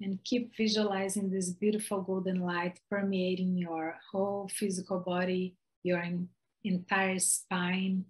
And 0.00 0.22
keep 0.22 0.56
visualizing 0.56 1.30
this 1.30 1.50
beautiful 1.50 2.02
golden 2.02 2.40
light 2.40 2.78
permeating 2.88 3.58
your 3.58 3.96
whole 4.12 4.48
physical 4.48 5.00
body, 5.00 5.56
your 5.82 6.04
entire 6.62 7.18
spine, 7.18 8.04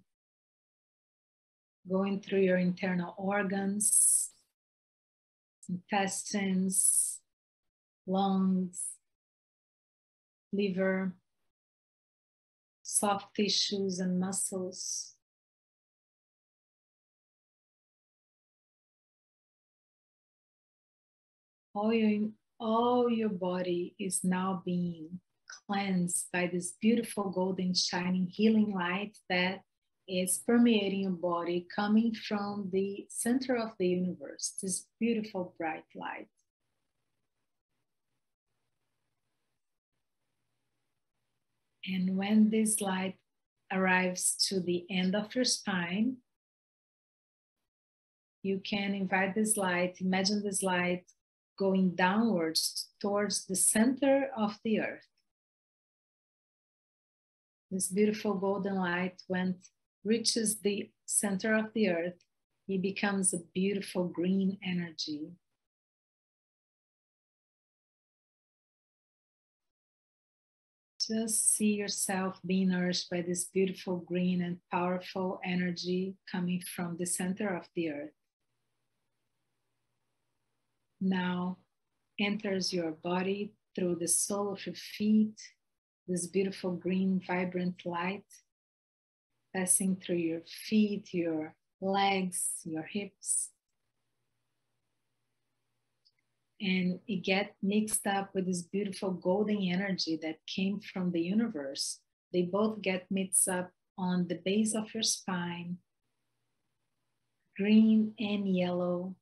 going 1.89 2.21
through 2.21 2.41
your 2.41 2.57
internal 2.57 3.15
organs, 3.17 4.29
intestines, 5.67 7.19
lungs, 8.05 8.83
liver, 10.51 11.13
soft 12.83 13.35
tissues 13.35 13.99
and 13.99 14.19
muscles, 14.19 15.15
all 21.79 21.93
your 21.93 22.29
all 22.59 23.09
your 23.09 23.29
body 23.29 23.95
is 23.97 24.21
now 24.23 24.61
being 24.65 25.19
cleansed 25.65 26.27
by 26.33 26.49
this 26.51 26.73
beautiful 26.81 27.29
golden 27.29 27.73
shining 27.73 28.27
healing 28.27 28.73
light 28.73 29.17
that 29.29 29.61
is 30.07 30.41
permeating 30.45 31.03
your 31.03 31.11
body 31.11 31.65
coming 31.73 32.13
from 32.13 32.69
the 32.73 33.05
center 33.09 33.55
of 33.55 33.69
the 33.79 33.87
universe 33.87 34.57
this 34.61 34.87
beautiful 34.99 35.55
bright 35.57 35.85
light. 35.95 36.27
And 41.85 42.17
when 42.17 42.49
this 42.49 42.81
light 42.81 43.15
arrives 43.71 44.35
to 44.49 44.59
the 44.59 44.85
end 44.89 45.15
of 45.15 45.33
your 45.33 45.45
spine 45.45 46.17
you 48.43 48.59
can 48.59 48.93
invite 48.93 49.33
this 49.33 49.55
light 49.55 49.95
imagine 50.01 50.43
this 50.43 50.61
light 50.61 51.05
going 51.59 51.93
downwards 51.93 52.87
towards 53.01 53.45
the 53.45 53.55
center 53.55 54.29
of 54.37 54.57
the 54.63 54.79
earth. 54.79 55.05
This 57.69 57.89
beautiful 57.89 58.33
golden 58.33 58.75
light, 58.75 59.21
when 59.27 59.55
reaches 60.05 60.61
the 60.61 60.89
center 61.05 61.53
of 61.53 61.65
the 61.75 61.89
earth, 61.89 62.23
it 62.69 62.81
becomes 62.81 63.33
a 63.33 63.43
beautiful 63.53 64.05
green 64.05 64.57
energy. 64.63 65.31
Just 71.05 71.55
see 71.55 71.73
yourself 71.73 72.39
being 72.45 72.69
nourished 72.69 73.09
by 73.09 73.21
this 73.21 73.45
beautiful 73.45 73.97
green 73.97 74.41
and 74.41 74.59
powerful 74.71 75.41
energy 75.43 76.15
coming 76.31 76.61
from 76.61 76.97
the 76.97 77.05
center 77.05 77.49
of 77.55 77.67
the 77.75 77.89
earth 77.89 78.18
now 80.99 81.57
enters 82.19 82.73
your 82.73 82.91
body 82.91 83.53
through 83.75 83.95
the 83.95 84.07
sole 84.07 84.53
of 84.53 84.65
your 84.65 84.75
feet, 84.75 85.39
this 86.07 86.27
beautiful 86.27 86.71
green, 86.71 87.21
vibrant 87.25 87.85
light 87.85 88.25
passing 89.55 89.95
through 89.95 90.17
your 90.17 90.41
feet, 90.45 91.13
your 91.13 91.55
legs, 91.81 92.49
your 92.63 92.83
hips. 92.83 93.49
And 96.61 96.99
it 97.07 97.23
get 97.23 97.55
mixed 97.63 98.05
up 98.05 98.35
with 98.35 98.45
this 98.45 98.61
beautiful 98.61 99.11
golden 99.11 99.61
energy 99.61 100.19
that 100.21 100.45
came 100.45 100.81
from 100.81 101.11
the 101.11 101.21
universe 101.21 102.01
they 102.31 102.43
both 102.43 102.81
get 102.81 103.09
mixed 103.09 103.47
up 103.47 103.71
on 103.97 104.27
the 104.27 104.35
base 104.35 104.75
of 104.75 104.93
your 104.93 105.03
spine, 105.03 105.77
green 107.57 108.13
and 108.19 108.55
yellow. 108.55 109.15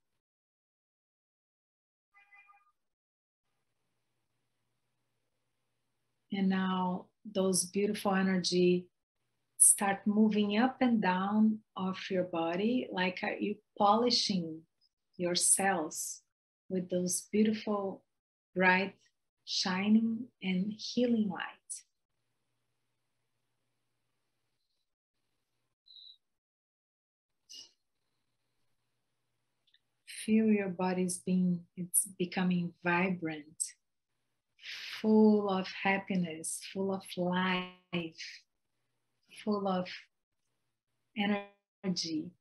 And 6.38 6.50
now 6.50 7.08
those 7.26 7.66
beautiful 7.66 8.14
energy 8.14 8.86
start 9.58 10.06
moving 10.06 10.56
up 10.60 10.78
and 10.82 11.02
down 11.02 11.62
of 11.76 11.98
your 12.12 12.26
body 12.26 12.88
like 12.92 13.24
uh, 13.24 13.32
you 13.40 13.56
polishing 13.76 14.62
your 15.18 15.34
cells 15.34 16.22
with 16.70 16.92
those 16.92 17.28
beautiful 17.32 18.04
bright 18.56 18.94
shining 19.46 20.28
and 20.44 20.74
healing 20.78 21.28
light. 21.28 21.74
Feel 30.06 30.46
your 30.46 30.70
body's 30.70 31.18
being 31.18 31.62
it's 31.76 32.06
becoming 32.20 32.74
vibrant 32.84 33.77
full 35.02 35.50
of 35.50 35.68
happiness 35.84 36.60
full 36.74 36.94
of 36.94 37.04
life 37.16 38.42
full 39.44 39.68
of 39.68 39.88
energy. 41.18 42.32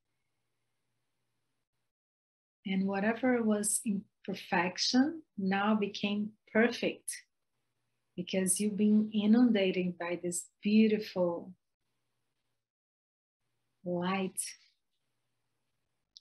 And 2.67 2.87
whatever 2.87 3.43
was 3.43 3.81
imperfection 3.87 5.23
now 5.39 5.75
became 5.75 6.31
perfect 6.53 7.13
because 8.17 8.59
you've 8.59 8.77
been 8.77 9.11
inundated 9.13 9.99
by 9.99 10.19
this 10.21 10.47
beautiful 10.63 11.53
light 13.85 14.41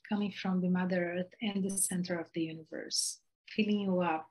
coming 0.08 0.30
from 0.30 0.60
the 0.60 0.68
Mother 0.68 1.16
Earth 1.18 1.34
and 1.42 1.64
the 1.64 1.70
center 1.70 2.16
of 2.16 2.26
the 2.32 2.42
universe, 2.42 3.18
filling 3.48 3.80
you 3.80 4.00
up 4.02 4.28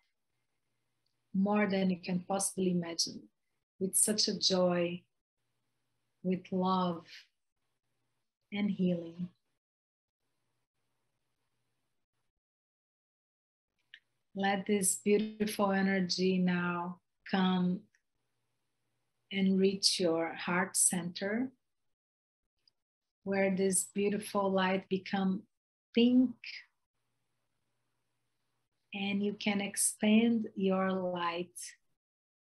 more 1.35 1.67
than 1.67 1.89
you 1.89 1.97
can 1.97 2.23
possibly 2.27 2.71
imagine 2.71 3.21
with 3.79 3.95
such 3.95 4.27
a 4.29 4.39
joy 4.39 5.01
with 6.23 6.39
love 6.51 7.05
and 8.53 8.71
healing. 8.71 9.27
Let 14.33 14.65
this 14.65 14.95
beautiful 14.95 15.71
energy 15.71 16.37
now 16.37 16.99
come 17.29 17.81
and 19.31 19.59
reach 19.59 19.99
your 19.99 20.33
heart 20.33 20.77
center 20.77 21.51
where 23.23 23.53
this 23.55 23.85
beautiful 23.93 24.51
light 24.51 24.87
become 24.87 25.43
pink 25.93 26.31
and 28.95 29.21
you 29.21 29.33
can 29.33 29.59
expand 29.59 30.47
your 30.55 30.91
light 30.91 31.59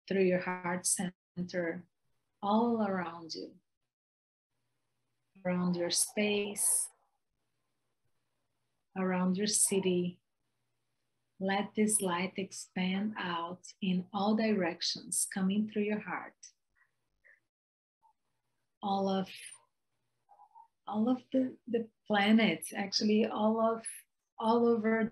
through 0.07 0.23
your 0.23 0.39
heart 0.39 0.85
center 0.85 1.83
all 2.43 2.85
around 2.87 3.33
you, 3.33 3.49
around 5.43 5.75
your 5.75 5.89
space, 5.89 6.89
around 8.95 9.35
your 9.35 9.47
city. 9.47 10.19
Let 11.39 11.69
this 11.75 12.01
light 12.01 12.33
expand 12.37 13.13
out 13.19 13.61
in 13.81 14.05
all 14.13 14.35
directions, 14.35 15.27
coming 15.33 15.69
through 15.71 15.83
your 15.83 15.99
heart. 15.99 16.33
All 18.81 19.09
of 19.09 19.27
all 20.87 21.09
of 21.09 21.17
the, 21.33 21.53
the 21.67 21.87
planet, 22.07 22.63
actually 22.75 23.25
all 23.25 23.59
of 23.59 23.81
all 24.39 24.67
over 24.67 25.11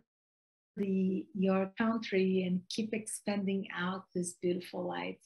the 0.77 1.25
your 1.33 1.71
country 1.77 2.43
and 2.43 2.61
keep 2.69 2.93
expanding 2.93 3.67
out 3.75 4.03
this 4.13 4.33
beautiful 4.41 4.85
light 4.85 5.19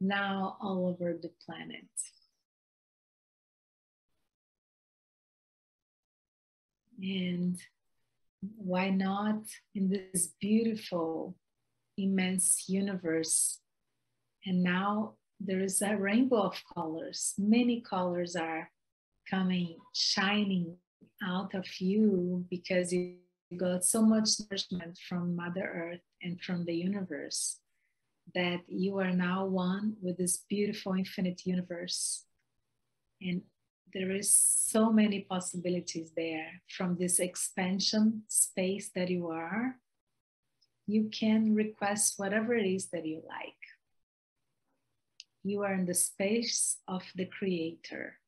now 0.00 0.56
all 0.60 0.86
over 0.88 1.18
the 1.20 1.30
planet. 1.44 1.88
And 7.02 7.58
why 8.56 8.90
not 8.90 9.42
in 9.74 9.88
this 9.88 10.28
beautiful, 10.40 11.36
immense 11.96 12.64
universe? 12.68 13.60
And 14.46 14.62
now 14.62 15.14
there 15.40 15.60
is 15.60 15.82
a 15.82 15.96
rainbow 15.96 16.42
of 16.42 16.62
colors. 16.74 17.34
Many 17.38 17.80
colors 17.80 18.36
are 18.36 18.70
coming, 19.28 19.76
shining 19.92 20.76
out 21.22 21.54
of 21.54 21.66
you 21.80 22.44
because 22.50 22.92
you 22.92 23.16
got 23.56 23.84
so 23.84 24.02
much 24.02 24.30
nourishment 24.40 24.98
from 25.08 25.36
Mother 25.36 25.92
Earth 25.92 26.00
and 26.22 26.40
from 26.40 26.64
the 26.64 26.74
universe 26.74 27.58
that 28.34 28.60
you 28.66 28.98
are 28.98 29.12
now 29.12 29.44
one 29.44 29.96
with 30.00 30.16
this 30.16 30.44
beautiful 30.48 30.94
infinite 30.94 31.42
universe. 31.44 32.24
And 33.20 33.42
there 33.92 34.10
is 34.10 34.34
so 34.34 34.90
many 34.90 35.20
possibilities 35.20 36.10
there 36.16 36.62
from 36.68 36.96
this 36.98 37.20
expansion 37.20 38.22
space 38.28 38.90
that 38.94 39.08
you 39.08 39.28
are. 39.28 39.76
You 40.86 41.10
can 41.12 41.54
request 41.54 42.14
whatever 42.16 42.54
it 42.54 42.66
is 42.66 42.88
that 42.90 43.06
you 43.06 43.22
like. 43.28 43.52
You 45.44 45.62
are 45.62 45.74
in 45.74 45.86
the 45.86 45.94
space 45.94 46.78
of 46.88 47.02
the 47.14 47.26
creator 47.26 48.18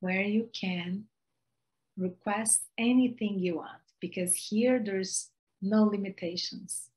where 0.00 0.22
you 0.22 0.50
can 0.52 1.04
request 1.96 2.64
anything 2.78 3.38
you 3.38 3.56
want 3.56 3.82
because 4.00 4.34
here 4.34 4.82
there's 4.84 5.30
no 5.62 5.84
limitations 5.84 6.90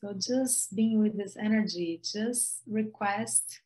So 0.00 0.14
just 0.14 0.76
being 0.76 1.00
with 1.00 1.16
this 1.16 1.36
energy, 1.36 2.00
just 2.04 2.62
request 2.68 3.60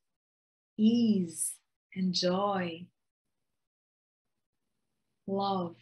ease 0.79 1.57
and 1.95 2.15
joy, 2.15 2.87
love, 5.27 5.77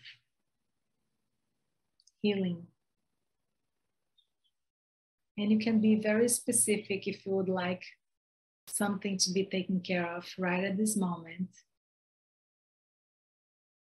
healing. 2.20 2.66
And 5.38 5.52
you 5.52 5.60
can 5.60 5.80
be 5.80 5.94
very 5.94 6.28
specific 6.28 7.06
if 7.06 7.24
you 7.24 7.32
would 7.32 7.48
like 7.48 7.84
something 8.66 9.18
to 9.18 9.30
be 9.30 9.44
taken 9.44 9.80
care 9.80 10.06
of 10.16 10.26
right 10.36 10.64
at 10.64 10.76
this 10.76 10.96
moment. 10.96 11.48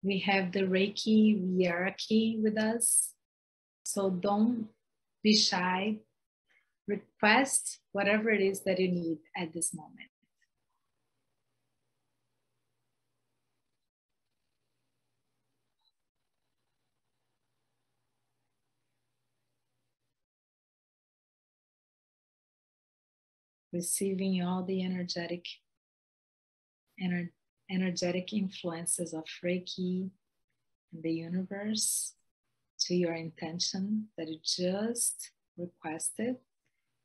We 0.03 0.21
have 0.21 0.53
the 0.53 0.63
Reiki 0.63 1.61
hierarchy 1.61 2.39
with 2.43 2.57
us. 2.57 3.15
So 3.85 4.11
don't 4.11 4.69
be 5.23 5.37
shy 5.37 5.99
request 6.89 7.81
whatever 7.93 8.31
it 8.31 8.41
is 8.41 8.65
that 8.65 8.81
you 8.81 8.89
need 8.89 9.19
at 9.37 9.53
this 9.53 9.75
moment. 9.75 10.09
Receiving 23.71 24.43
all 24.43 24.65
the 24.65 24.83
energetic, 24.83 25.45
ener 27.01 27.29
energetic 27.71 28.33
influences 28.33 29.13
of 29.13 29.25
Reiki 29.45 30.11
and 30.93 31.03
the 31.03 31.13
universe 31.13 32.15
to 32.81 32.95
your 32.95 33.15
intention 33.15 34.09
that 34.17 34.29
you 34.29 34.39
just 34.45 35.31
requested 35.57 36.37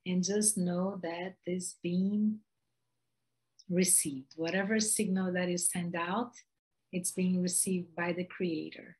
and 0.06 0.24
just 0.24 0.58
know 0.58 1.00
that 1.02 1.36
this 1.46 1.76
being 1.82 2.40
received. 3.70 4.34
Whatever 4.36 4.80
signal 4.80 5.34
that 5.34 5.50
you 5.50 5.58
send 5.58 5.96
out, 5.96 6.34
it's 6.92 7.12
being 7.12 7.42
received 7.42 7.96
by 7.96 8.14
the 8.14 8.24
Creator. 8.24 8.98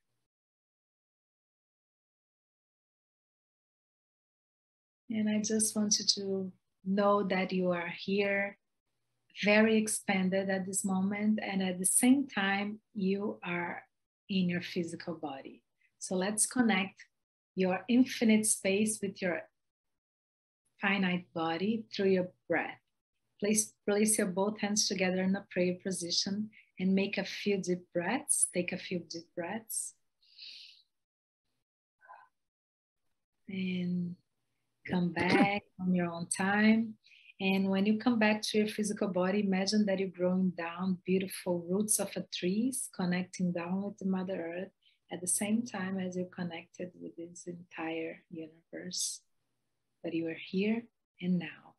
And 5.10 5.28
I 5.28 5.40
just 5.40 5.76
want 5.76 5.98
you 5.98 6.06
to 6.16 6.52
know 6.84 7.22
that 7.22 7.52
you 7.52 7.70
are 7.70 7.92
here, 7.96 8.58
very 9.42 9.76
expanded 9.76 10.48
at 10.48 10.66
this 10.66 10.84
moment, 10.84 11.40
and 11.42 11.62
at 11.62 11.78
the 11.78 11.86
same 11.86 12.28
time, 12.28 12.80
you 12.94 13.38
are 13.44 13.82
in 14.28 14.48
your 14.48 14.62
physical 14.62 15.14
body. 15.14 15.62
So 15.98 16.14
let's 16.14 16.46
connect 16.46 17.04
your 17.56 17.80
infinite 17.88 18.46
space 18.46 19.00
with 19.02 19.20
your 19.20 19.42
finite 20.80 21.26
body 21.34 21.84
through 21.94 22.10
your 22.10 22.28
breath. 22.48 22.78
Place, 23.40 23.72
place 23.88 24.18
your 24.18 24.28
both 24.28 24.60
hands 24.60 24.86
together 24.88 25.22
in 25.22 25.34
a 25.34 25.46
prayer 25.50 25.76
position 25.82 26.50
and 26.78 26.94
make 26.94 27.18
a 27.18 27.24
few 27.24 27.58
deep 27.58 27.84
breaths. 27.92 28.48
Take 28.54 28.72
a 28.72 28.78
few 28.78 29.00
deep 29.00 29.26
breaths. 29.36 29.94
And 33.48 34.16
come 34.90 35.12
back 35.12 35.62
on 35.80 35.94
your 35.94 36.10
own 36.10 36.28
time. 36.28 36.94
And 37.40 37.68
when 37.68 37.84
you 37.84 37.98
come 37.98 38.18
back 38.18 38.42
to 38.42 38.58
your 38.58 38.68
physical 38.68 39.08
body, 39.08 39.40
imagine 39.40 39.86
that 39.86 39.98
you're 39.98 40.08
growing 40.08 40.50
down 40.50 40.98
beautiful 41.04 41.64
roots 41.68 41.98
of 41.98 42.10
a 42.16 42.24
trees, 42.32 42.88
connecting 42.94 43.50
down 43.50 43.82
with 43.82 43.98
the 43.98 44.06
Mother 44.06 44.54
Earth 44.56 44.70
at 45.12 45.20
the 45.20 45.26
same 45.26 45.66
time 45.66 45.98
as 45.98 46.16
you're 46.16 46.26
connected 46.26 46.92
with 47.00 47.16
this 47.16 47.46
entire 47.46 48.22
universe. 48.30 49.20
That 50.04 50.14
you 50.14 50.28
are 50.28 50.38
here 50.38 50.84
and 51.20 51.38
now. 51.38 51.74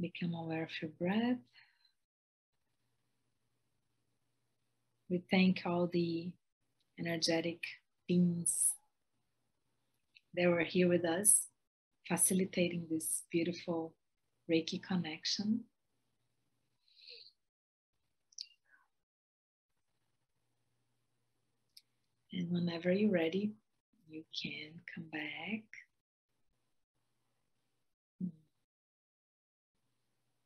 Become 0.00 0.34
aware 0.34 0.64
of 0.64 0.70
your 0.80 0.90
breath. 0.90 1.38
We 5.08 5.22
thank 5.30 5.62
all 5.64 5.86
the 5.86 6.30
energetic 6.98 7.60
beings 8.06 8.72
that 10.34 10.48
were 10.48 10.64
here 10.64 10.88
with 10.88 11.04
us 11.04 11.48
facilitating 12.08 12.86
this 12.90 13.22
beautiful 13.30 13.94
Reiki 14.50 14.82
connection. 14.82 15.64
And 22.32 22.50
whenever 22.50 22.90
you're 22.90 23.10
ready, 23.10 23.52
you 24.08 24.24
can 24.42 24.72
come 24.94 25.04
back. 25.12 25.62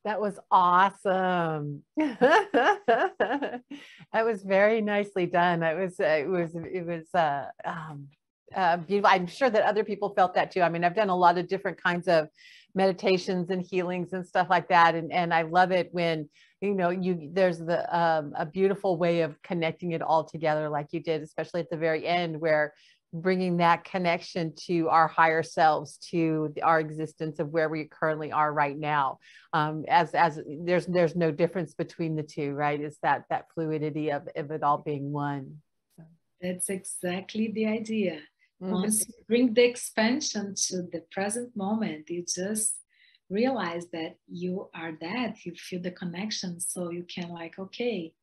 That 0.04 0.20
was 0.20 0.38
awesome. 0.52 1.82
that 1.96 3.62
was 4.12 4.42
very 4.42 4.80
nicely 4.80 5.26
done. 5.26 5.64
It 5.64 5.76
was, 5.76 5.98
it 5.98 6.28
was, 6.28 6.54
it 6.54 6.86
was, 6.86 7.12
uh, 7.12 7.46
um, 7.64 8.08
beautiful. 8.52 9.10
I'm 9.10 9.26
sure 9.26 9.50
that 9.50 9.62
other 9.62 9.84
people 9.84 10.10
felt 10.10 10.34
that 10.34 10.50
too. 10.50 10.62
I 10.62 10.68
mean, 10.68 10.84
I've 10.84 10.94
done 10.94 11.08
a 11.08 11.16
lot 11.16 11.38
of 11.38 11.48
different 11.48 11.82
kinds 11.82 12.08
of 12.08 12.28
meditations 12.74 13.50
and 13.50 13.62
healings 13.62 14.12
and 14.12 14.26
stuff 14.26 14.48
like 14.50 14.68
that, 14.68 14.94
and 14.94 15.12
and 15.12 15.32
I 15.32 15.42
love 15.42 15.72
it 15.72 15.88
when 15.92 16.28
you 16.60 16.74
know 16.74 16.90
you 16.90 17.30
there's 17.32 17.58
the 17.58 17.96
um, 17.96 18.32
a 18.36 18.46
beautiful 18.46 18.96
way 18.96 19.22
of 19.22 19.40
connecting 19.42 19.92
it 19.92 20.02
all 20.02 20.24
together, 20.24 20.68
like 20.68 20.88
you 20.92 21.00
did, 21.00 21.22
especially 21.22 21.60
at 21.60 21.70
the 21.70 21.76
very 21.76 22.06
end 22.06 22.40
where 22.40 22.74
bringing 23.12 23.58
that 23.58 23.84
connection 23.84 24.52
to 24.54 24.88
our 24.88 25.08
higher 25.08 25.42
selves 25.42 25.96
to 25.98 26.52
our 26.62 26.80
existence 26.80 27.38
of 27.38 27.48
where 27.48 27.68
we 27.68 27.84
currently 27.84 28.32
are 28.32 28.52
right 28.52 28.78
now 28.78 29.18
um, 29.52 29.84
as 29.88 30.14
as 30.14 30.40
there's 30.64 30.86
there's 30.86 31.16
no 31.16 31.30
difference 31.30 31.74
between 31.74 32.16
the 32.16 32.22
two 32.22 32.52
right 32.52 32.80
it's 32.80 32.98
that 33.02 33.24
that 33.30 33.46
fluidity 33.54 34.10
of, 34.10 34.28
of 34.36 34.50
it 34.50 34.62
all 34.62 34.78
being 34.78 35.12
one 35.12 35.56
that's 36.42 36.68
exactly 36.68 37.50
the 37.52 37.66
idea 37.66 38.20
Mm-hmm. 38.62 38.72
Once 38.72 39.06
you 39.06 39.14
bring 39.28 39.54
the 39.54 39.64
expansion 39.64 40.54
to 40.68 40.82
the 40.82 41.02
present 41.10 41.54
moment, 41.56 42.08
you 42.08 42.24
just 42.26 42.74
realize 43.28 43.86
that 43.92 44.16
you 44.28 44.70
are 44.74 44.92
that, 45.00 45.44
you 45.44 45.52
feel 45.54 45.82
the 45.82 45.90
connection. 45.90 46.60
So 46.60 46.90
you 46.90 47.04
can, 47.04 47.30
like, 47.30 47.58
okay, 47.58 48.14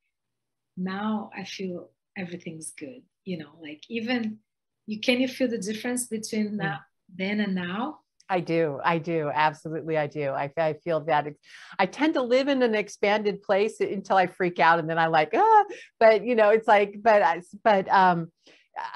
now 0.76 1.30
I 1.38 1.44
feel 1.44 1.90
everything's 2.18 2.72
good. 2.72 3.04
You 3.26 3.38
know, 3.38 3.52
like 3.62 3.84
even 3.90 4.40
you 4.86 5.00
can 5.00 5.22
you 5.22 5.28
feel 5.28 5.48
the 5.48 5.58
difference 5.58 6.08
between 6.08 6.52
mm. 6.52 6.58
now, 6.58 6.80
then 7.14 7.40
and 7.40 7.56
now? 7.56 8.00
I 8.30 8.40
do. 8.40 8.80
I 8.84 8.98
do. 8.98 9.30
Absolutely. 9.34 9.98
I 9.98 10.08
do. 10.08 10.30
I, 10.30 10.52
I 10.58 10.74
feel 10.74 11.02
that 11.02 11.28
I 11.78 11.86
tend 11.86 12.16
to 12.16 12.22
live 12.22 12.48
in 12.48 12.64
an 12.64 12.74
expanded 12.74 13.42
place 13.42 13.80
until 13.80 14.16
I 14.16 14.28
freak 14.28 14.60
out 14.60 14.80
and 14.80 14.90
then 14.90 14.98
I 14.98 15.08
like, 15.08 15.32
ah, 15.36 15.64
but 16.00 16.26
you 16.26 16.34
know, 16.34 16.50
it's 16.50 16.68
like, 16.68 16.96
but, 17.02 17.22
I, 17.22 17.42
but, 17.64 17.88
um, 17.90 18.32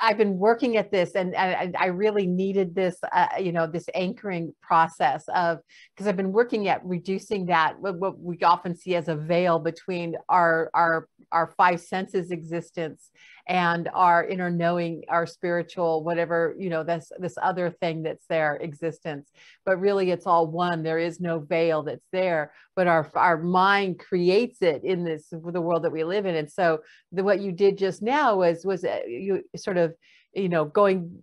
I've 0.02 0.18
been 0.18 0.38
working 0.38 0.78
at 0.78 0.92
this 0.92 1.12
and, 1.12 1.36
and 1.36 1.76
I 1.78 1.88
really 1.88 2.26
needed 2.26 2.74
this, 2.74 2.98
uh, 3.12 3.28
you 3.40 3.52
know, 3.52 3.68
this 3.68 3.88
anchoring 3.94 4.54
process 4.62 5.24
of, 5.34 5.60
because 5.94 6.08
I've 6.08 6.18
been 6.18 6.32
working 6.32 6.68
at 6.68 6.84
reducing 6.84 7.46
that, 7.48 7.80
what 7.80 8.20
we 8.20 8.40
often 8.40 8.76
see 8.76 8.96
as 8.96 9.08
a 9.08 9.16
veil 9.16 9.60
between 9.60 10.16
our, 10.30 10.72
our, 10.74 11.08
our 11.32 11.54
five 11.58 11.80
senses 11.80 12.32
existence 12.32 13.12
and 13.48 13.90
our 13.94 14.26
inner 14.26 14.50
knowing, 14.50 15.04
our 15.08 15.26
spiritual, 15.26 16.04
whatever, 16.04 16.54
you 16.60 16.70
know, 16.70 16.84
this, 16.84 17.12
this 17.18 17.38
other 17.42 17.70
thing 17.70 18.04
that's 18.04 18.26
there 18.28 18.56
existence, 18.58 19.32
but 19.66 19.80
really 19.80 20.12
it's 20.12 20.28
all 20.28 20.48
one. 20.48 20.84
There 20.84 21.00
is 21.00 21.20
no 21.22 21.40
veil 21.40 21.84
that's 21.84 22.08
there, 22.12 22.52
but 22.76 22.88
our, 22.88 23.10
our 23.16 23.38
mind 23.38 24.00
creates 24.00 24.62
it 24.62 24.84
in 24.84 25.06
this, 25.06 25.30
the 25.30 25.62
world 25.62 25.84
that 25.84 25.94
we 25.94 26.04
live 26.04 26.26
in. 26.26 26.36
And 26.36 26.52
so 26.52 26.82
the, 27.14 27.24
what 27.24 27.40
you 27.40 27.54
did 27.54 27.78
just 27.78 28.02
now 28.02 28.36
was, 28.36 28.66
was 28.66 28.84
uh, 28.84 29.00
you 29.08 29.44
sort 29.56 29.78
of, 29.78 29.96
you 30.34 30.50
know, 30.50 30.66
going, 30.66 31.20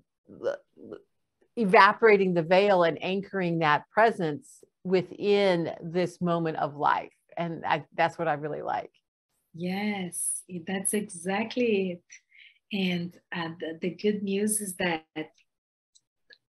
evaporating 1.57 2.33
the 2.33 2.43
veil 2.43 2.85
and 2.85 3.03
anchoring 3.03 3.59
that 3.59 3.89
presence 3.91 4.65
within 4.83 5.73
this 5.83 6.21
moment 6.21 6.57
of 6.57 6.77
life. 6.77 7.13
And 7.37 7.65
I, 7.67 7.85
that's 7.95 8.19
what 8.19 8.29
I 8.29 8.35
really 8.35 8.63
like. 8.63 8.91
Yes, 9.55 10.43
that's 10.67 10.95
exactly 10.95 11.93
it. 11.93 12.77
And 12.77 13.17
uh, 13.35 13.51
the, 13.61 13.79
the 13.81 13.91
good 13.91 14.23
news 14.23 14.61
is 14.61 14.75
that 14.77 15.05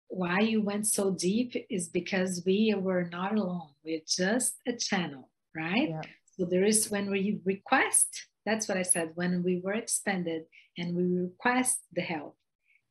why 0.09 0.40
you 0.40 0.61
went 0.61 0.86
so 0.86 1.12
deep 1.12 1.55
is 1.70 1.88
because 1.88 2.42
we 2.44 2.74
were 2.76 3.09
not 3.11 3.36
alone. 3.36 3.70
We're 3.84 4.01
just 4.07 4.57
a 4.66 4.72
channel, 4.72 5.30
right? 5.57 5.90
Yeah. 5.90 6.03
So 6.36 6.44
there 6.44 6.64
is 6.64 6.90
when 6.90 7.11
we 7.11 7.40
request, 7.44 8.26
that's 8.44 8.68
what 8.68 8.76
I 8.76 8.82
said, 8.82 9.12
when 9.14 9.42
we 9.42 9.61
were 9.64 9.74
expanded 9.74 10.42
and 10.76 10.96
we 10.96 11.05
request 11.05 11.78
the 11.92 12.03
help, 12.03 12.36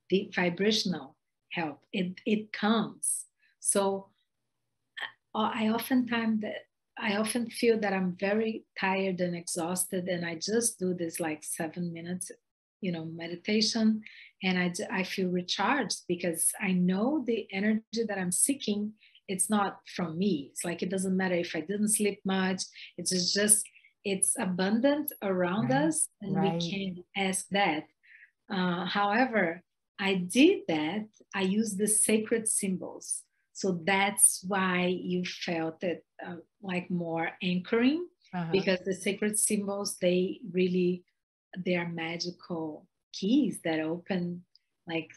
the 0.09 0.31
vibrational 0.33 1.17
help, 1.51 1.81
it, 1.91 2.19
it 2.25 2.53
comes. 2.53 3.25
So 3.59 4.09
uh, 5.35 5.51
I 5.53 5.69
oftentimes 5.69 6.41
that 6.41 6.68
I 7.01 7.15
often 7.17 7.49
feel 7.49 7.79
that 7.79 7.93
I'm 7.93 8.15
very 8.19 8.65
tired 8.79 9.21
and 9.21 9.35
exhausted, 9.35 10.07
and 10.07 10.25
I 10.25 10.35
just 10.35 10.79
do 10.79 10.93
this 10.93 11.19
like 11.19 11.43
seven 11.43 11.93
minutes, 11.93 12.31
you 12.81 12.91
know, 12.91 13.05
meditation, 13.05 14.01
and 14.43 14.57
I, 14.59 14.73
I 14.91 15.03
feel 15.03 15.29
recharged 15.29 16.01
because 16.07 16.51
I 16.61 16.71
know 16.73 17.23
the 17.25 17.47
energy 17.51 18.03
that 18.07 18.17
I'm 18.17 18.31
seeking. 18.31 18.93
It's 19.27 19.49
not 19.49 19.79
from 19.95 20.17
me. 20.17 20.49
It's 20.51 20.65
like 20.65 20.81
it 20.81 20.89
doesn't 20.89 21.15
matter 21.15 21.35
if 21.35 21.55
I 21.55 21.61
didn't 21.61 21.89
sleep 21.89 22.19
much. 22.25 22.63
It's 22.97 23.11
just 23.11 23.33
just 23.33 23.65
it's 24.03 24.33
abundant 24.39 25.11
around 25.21 25.69
right. 25.69 25.83
us, 25.83 26.07
and 26.21 26.35
right. 26.35 26.53
we 26.61 26.71
can 26.71 27.03
ask 27.15 27.47
that. 27.51 27.83
Uh, 28.51 28.85
however, 28.85 29.63
I 29.99 30.15
did 30.15 30.61
that. 30.67 31.05
I 31.35 31.41
used 31.41 31.77
the 31.77 31.87
sacred 31.87 32.47
symbols. 32.47 33.23
So 33.53 33.81
that's 33.83 34.43
why 34.47 34.85
you 34.87 35.23
felt 35.25 35.83
it 35.83 36.05
uh, 36.25 36.35
like 36.61 36.89
more 36.89 37.29
anchoring 37.41 38.05
uh-huh. 38.33 38.51
because 38.51 38.79
the 38.81 38.93
sacred 38.93 39.37
symbols, 39.37 39.97
they 40.01 40.39
really, 40.51 41.03
they 41.57 41.75
are 41.75 41.89
magical 41.89 42.87
keys 43.13 43.59
that 43.63 43.79
open 43.79 44.43
like 44.87 45.09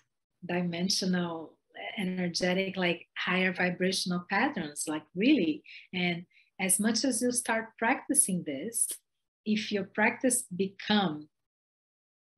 dimensional, 0.44 1.58
energetic, 1.98 2.76
like 2.76 3.06
higher 3.16 3.52
vibrational 3.52 4.24
patterns, 4.30 4.84
like 4.86 5.04
really. 5.14 5.62
And 5.92 6.24
as 6.60 6.78
much 6.78 7.04
as 7.04 7.22
you 7.22 7.32
start 7.32 7.70
practicing 7.78 8.44
this, 8.44 8.88
if 9.44 9.72
your 9.72 9.84
practice 9.84 10.44
become 10.54 11.28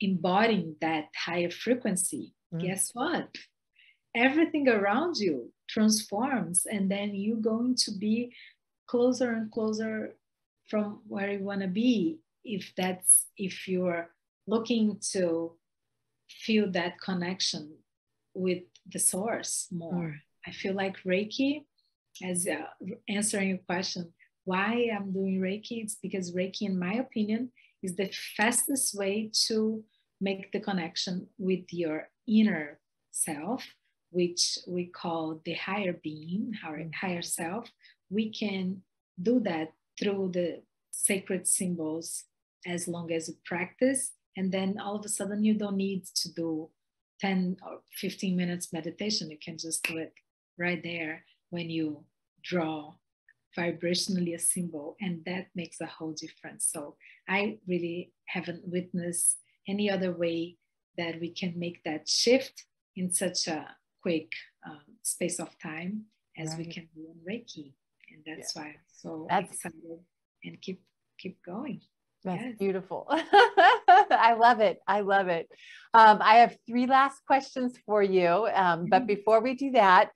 embodying 0.00 0.76
that 0.80 1.06
higher 1.16 1.50
frequency, 1.50 2.34
mm. 2.52 2.60
guess 2.60 2.90
what? 2.94 3.28
Everything 4.14 4.68
around 4.68 5.16
you 5.16 5.52
transforms 5.68 6.66
and 6.66 6.90
then 6.90 7.14
you're 7.14 7.36
going 7.36 7.74
to 7.74 7.90
be 7.98 8.32
closer 8.86 9.32
and 9.32 9.50
closer 9.50 10.14
from 10.68 11.00
where 11.06 11.30
you 11.32 11.44
want 11.44 11.60
to 11.60 11.68
be 11.68 12.18
if 12.44 12.72
that's 12.76 13.26
if 13.36 13.66
you're 13.68 14.10
looking 14.46 14.98
to 15.12 15.52
feel 16.28 16.70
that 16.70 17.00
connection 17.00 17.76
with 18.34 18.62
the 18.92 18.98
source 18.98 19.68
more 19.70 20.08
mm. 20.08 20.14
i 20.46 20.50
feel 20.50 20.74
like 20.74 20.96
reiki 21.04 21.64
as 22.22 22.46
uh, 22.46 22.66
answering 23.08 23.48
your 23.48 23.58
question 23.66 24.12
why 24.44 24.90
i'm 24.94 25.12
doing 25.12 25.40
reiki 25.40 25.82
it's 25.82 25.96
because 25.96 26.34
reiki 26.34 26.62
in 26.62 26.78
my 26.78 26.94
opinion 26.94 27.50
is 27.82 27.96
the 27.96 28.10
fastest 28.36 28.96
way 28.98 29.30
to 29.46 29.82
make 30.20 30.52
the 30.52 30.60
connection 30.60 31.26
with 31.38 31.64
your 31.72 32.08
inner 32.26 32.78
self 33.10 33.64
which 34.14 34.58
we 34.68 34.86
call 34.86 35.40
the 35.44 35.54
higher 35.54 35.92
being, 35.92 36.52
our 36.64 36.80
higher 36.94 37.20
self, 37.20 37.68
we 38.14 38.30
can 38.30 38.82
do 39.20 39.40
that 39.40 39.72
through 39.98 40.30
the 40.32 40.62
sacred 40.90 41.46
symbols 41.46 42.24
as 42.66 42.88
long 42.88 43.12
as 43.12 43.28
you 43.28 43.34
practice. 43.44 44.12
And 44.36 44.50
then 44.50 44.78
all 44.80 44.96
of 44.96 45.04
a 45.04 45.08
sudden, 45.08 45.44
you 45.44 45.54
don't 45.54 45.76
need 45.76 46.06
to 46.16 46.32
do 46.32 46.70
10 47.20 47.56
or 47.66 47.80
15 47.96 48.36
minutes 48.36 48.72
meditation. 48.72 49.30
You 49.30 49.38
can 49.42 49.58
just 49.58 49.82
do 49.84 49.98
it 49.98 50.12
right 50.58 50.82
there 50.82 51.24
when 51.50 51.70
you 51.70 52.04
draw 52.42 52.94
vibrationally 53.56 54.34
a 54.34 54.38
symbol, 54.38 54.96
and 55.00 55.22
that 55.26 55.46
makes 55.54 55.80
a 55.80 55.86
whole 55.86 56.12
difference. 56.12 56.68
So 56.72 56.96
I 57.28 57.58
really 57.68 58.12
haven't 58.26 58.66
witnessed 58.66 59.38
any 59.68 59.88
other 59.88 60.12
way 60.12 60.56
that 60.98 61.20
we 61.20 61.30
can 61.30 61.54
make 61.56 61.82
that 61.84 62.08
shift 62.08 62.64
in 62.96 63.12
such 63.12 63.46
a 63.46 63.76
quick 64.02 64.32
um, 64.66 64.82
space 65.02 65.38
of 65.38 65.56
time 65.60 66.04
as 66.36 66.50
right. 66.50 66.58
we 66.58 66.66
can 66.66 66.88
do 66.94 67.06
in 67.12 67.18
Reiki. 67.28 67.72
And 68.14 68.22
that's 68.24 68.54
yeah. 68.54 68.62
why 68.62 68.68
I'm 68.68 68.74
so 68.86 69.26
that's, 69.28 69.52
excited 69.52 69.98
and 70.44 70.60
keep 70.60 70.82
keep 71.18 71.42
going. 71.44 71.80
That's 72.24 72.42
yes. 72.42 72.54
beautiful. 72.58 73.06
I 73.10 74.34
love 74.38 74.60
it. 74.60 74.78
I 74.88 75.00
love 75.00 75.28
it. 75.28 75.46
Um, 75.92 76.20
I 76.22 76.36
have 76.36 76.56
three 76.66 76.86
last 76.86 77.20
questions 77.26 77.76
for 77.84 78.02
you. 78.02 78.48
Um, 78.54 78.86
but 78.88 79.00
mm-hmm. 79.00 79.06
before 79.06 79.40
we 79.42 79.54
do 79.54 79.72
that, 79.72 80.10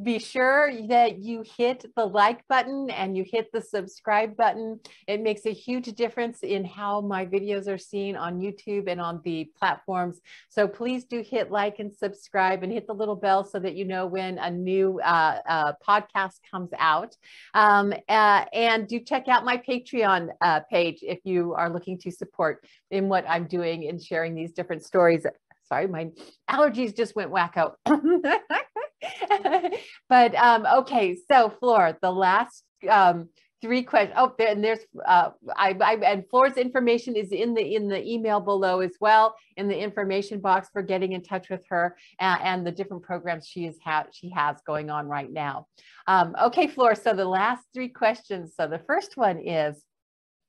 be 0.00 0.18
sure 0.18 0.72
that 0.88 1.18
you 1.18 1.44
hit 1.56 1.84
the 1.96 2.04
like 2.04 2.46
button 2.48 2.88
and 2.90 3.16
you 3.16 3.24
hit 3.30 3.52
the 3.52 3.60
subscribe 3.60 4.36
button. 4.36 4.80
It 5.06 5.20
makes 5.20 5.44
a 5.44 5.52
huge 5.52 5.92
difference 5.92 6.42
in 6.42 6.64
how 6.64 7.02
my 7.02 7.26
videos 7.26 7.68
are 7.68 7.78
seen 7.78 8.16
on 8.16 8.40
YouTube 8.40 8.88
and 8.88 9.00
on 9.00 9.20
the 9.22 9.50
platforms. 9.58 10.20
So 10.48 10.66
please 10.66 11.04
do 11.04 11.20
hit 11.20 11.50
like 11.50 11.78
and 11.78 11.94
subscribe 11.94 12.62
and 12.62 12.72
hit 12.72 12.86
the 12.86 12.94
little 12.94 13.16
bell 13.16 13.44
so 13.44 13.58
that 13.58 13.74
you 13.74 13.84
know 13.84 14.06
when 14.06 14.38
a 14.38 14.50
new 14.50 14.98
uh, 15.00 15.40
uh, 15.46 15.72
podcast 15.86 16.40
comes 16.50 16.70
out. 16.78 17.14
Um, 17.52 17.92
uh, 18.08 18.44
and 18.52 18.88
do 18.88 18.98
check 18.98 19.28
out 19.28 19.44
my 19.44 19.58
Patreon 19.58 20.28
uh, 20.40 20.60
page 20.70 21.00
if 21.02 21.18
you 21.24 21.52
are 21.52 21.68
looking 21.68 21.98
to 21.98 22.10
support 22.10 22.64
in 22.90 23.08
what 23.08 23.26
I'm 23.28 23.46
doing 23.46 23.88
and 23.88 24.02
sharing 24.02 24.34
these 24.34 24.52
different 24.52 24.84
stories. 24.84 25.26
Sorry, 25.64 25.86
my 25.86 26.10
allergies 26.50 26.96
just 26.96 27.14
went 27.14 27.30
wacko. 27.30 27.74
but 30.08 30.34
um, 30.34 30.66
okay, 30.78 31.16
so 31.30 31.52
Flor, 31.60 31.96
the 32.00 32.10
last 32.10 32.64
um, 32.88 33.28
three 33.60 33.82
questions. 33.82 34.14
Oh, 34.18 34.34
there, 34.36 34.48
and 34.48 34.62
there's 34.62 34.80
uh, 35.06 35.30
I, 35.56 35.76
I 35.80 35.94
and 36.04 36.24
Flor's 36.28 36.56
information 36.56 37.16
is 37.16 37.32
in 37.32 37.54
the 37.54 37.74
in 37.74 37.88
the 37.88 38.04
email 38.04 38.40
below 38.40 38.80
as 38.80 38.96
well 39.00 39.34
in 39.56 39.68
the 39.68 39.78
information 39.78 40.40
box 40.40 40.68
for 40.72 40.82
getting 40.82 41.12
in 41.12 41.22
touch 41.22 41.48
with 41.48 41.64
her 41.68 41.96
and, 42.18 42.40
and 42.42 42.66
the 42.66 42.72
different 42.72 43.02
programs 43.02 43.46
she 43.46 43.66
is 43.66 43.76
ha- 43.82 44.06
she 44.12 44.30
has 44.30 44.56
going 44.66 44.90
on 44.90 45.08
right 45.08 45.30
now. 45.30 45.66
Um, 46.06 46.34
okay, 46.42 46.66
Flor. 46.66 46.94
So 46.94 47.14
the 47.14 47.24
last 47.24 47.62
three 47.72 47.88
questions. 47.88 48.54
So 48.56 48.66
the 48.66 48.80
first 48.80 49.16
one 49.16 49.38
is. 49.38 49.82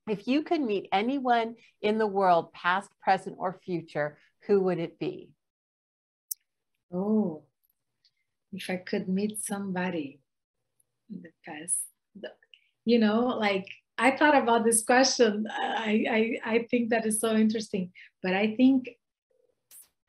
If 0.06 0.28
you 0.28 0.42
could 0.42 0.60
meet 0.60 0.90
anyone 0.92 1.54
in 1.80 1.96
the 1.96 2.06
world, 2.06 2.52
past, 2.52 2.90
present, 3.00 3.36
or 3.38 3.58
future, 3.64 4.18
who 4.46 4.60
would 4.60 4.78
it 4.78 4.98
be? 4.98 5.30
Oh, 6.92 7.44
if 8.54 8.70
I 8.70 8.76
could 8.76 9.08
meet 9.08 9.44
somebody 9.44 10.20
in 11.10 11.22
the 11.22 11.30
past, 11.44 11.78
you 12.84 12.98
know, 12.98 13.36
like 13.38 13.66
I 13.98 14.12
thought 14.12 14.36
about 14.36 14.64
this 14.64 14.82
question. 14.82 15.46
I, 15.50 16.40
I, 16.44 16.54
I 16.54 16.66
think 16.70 16.90
that 16.90 17.06
is 17.06 17.20
so 17.20 17.34
interesting, 17.34 17.92
but 18.22 18.34
I 18.34 18.54
think 18.56 18.90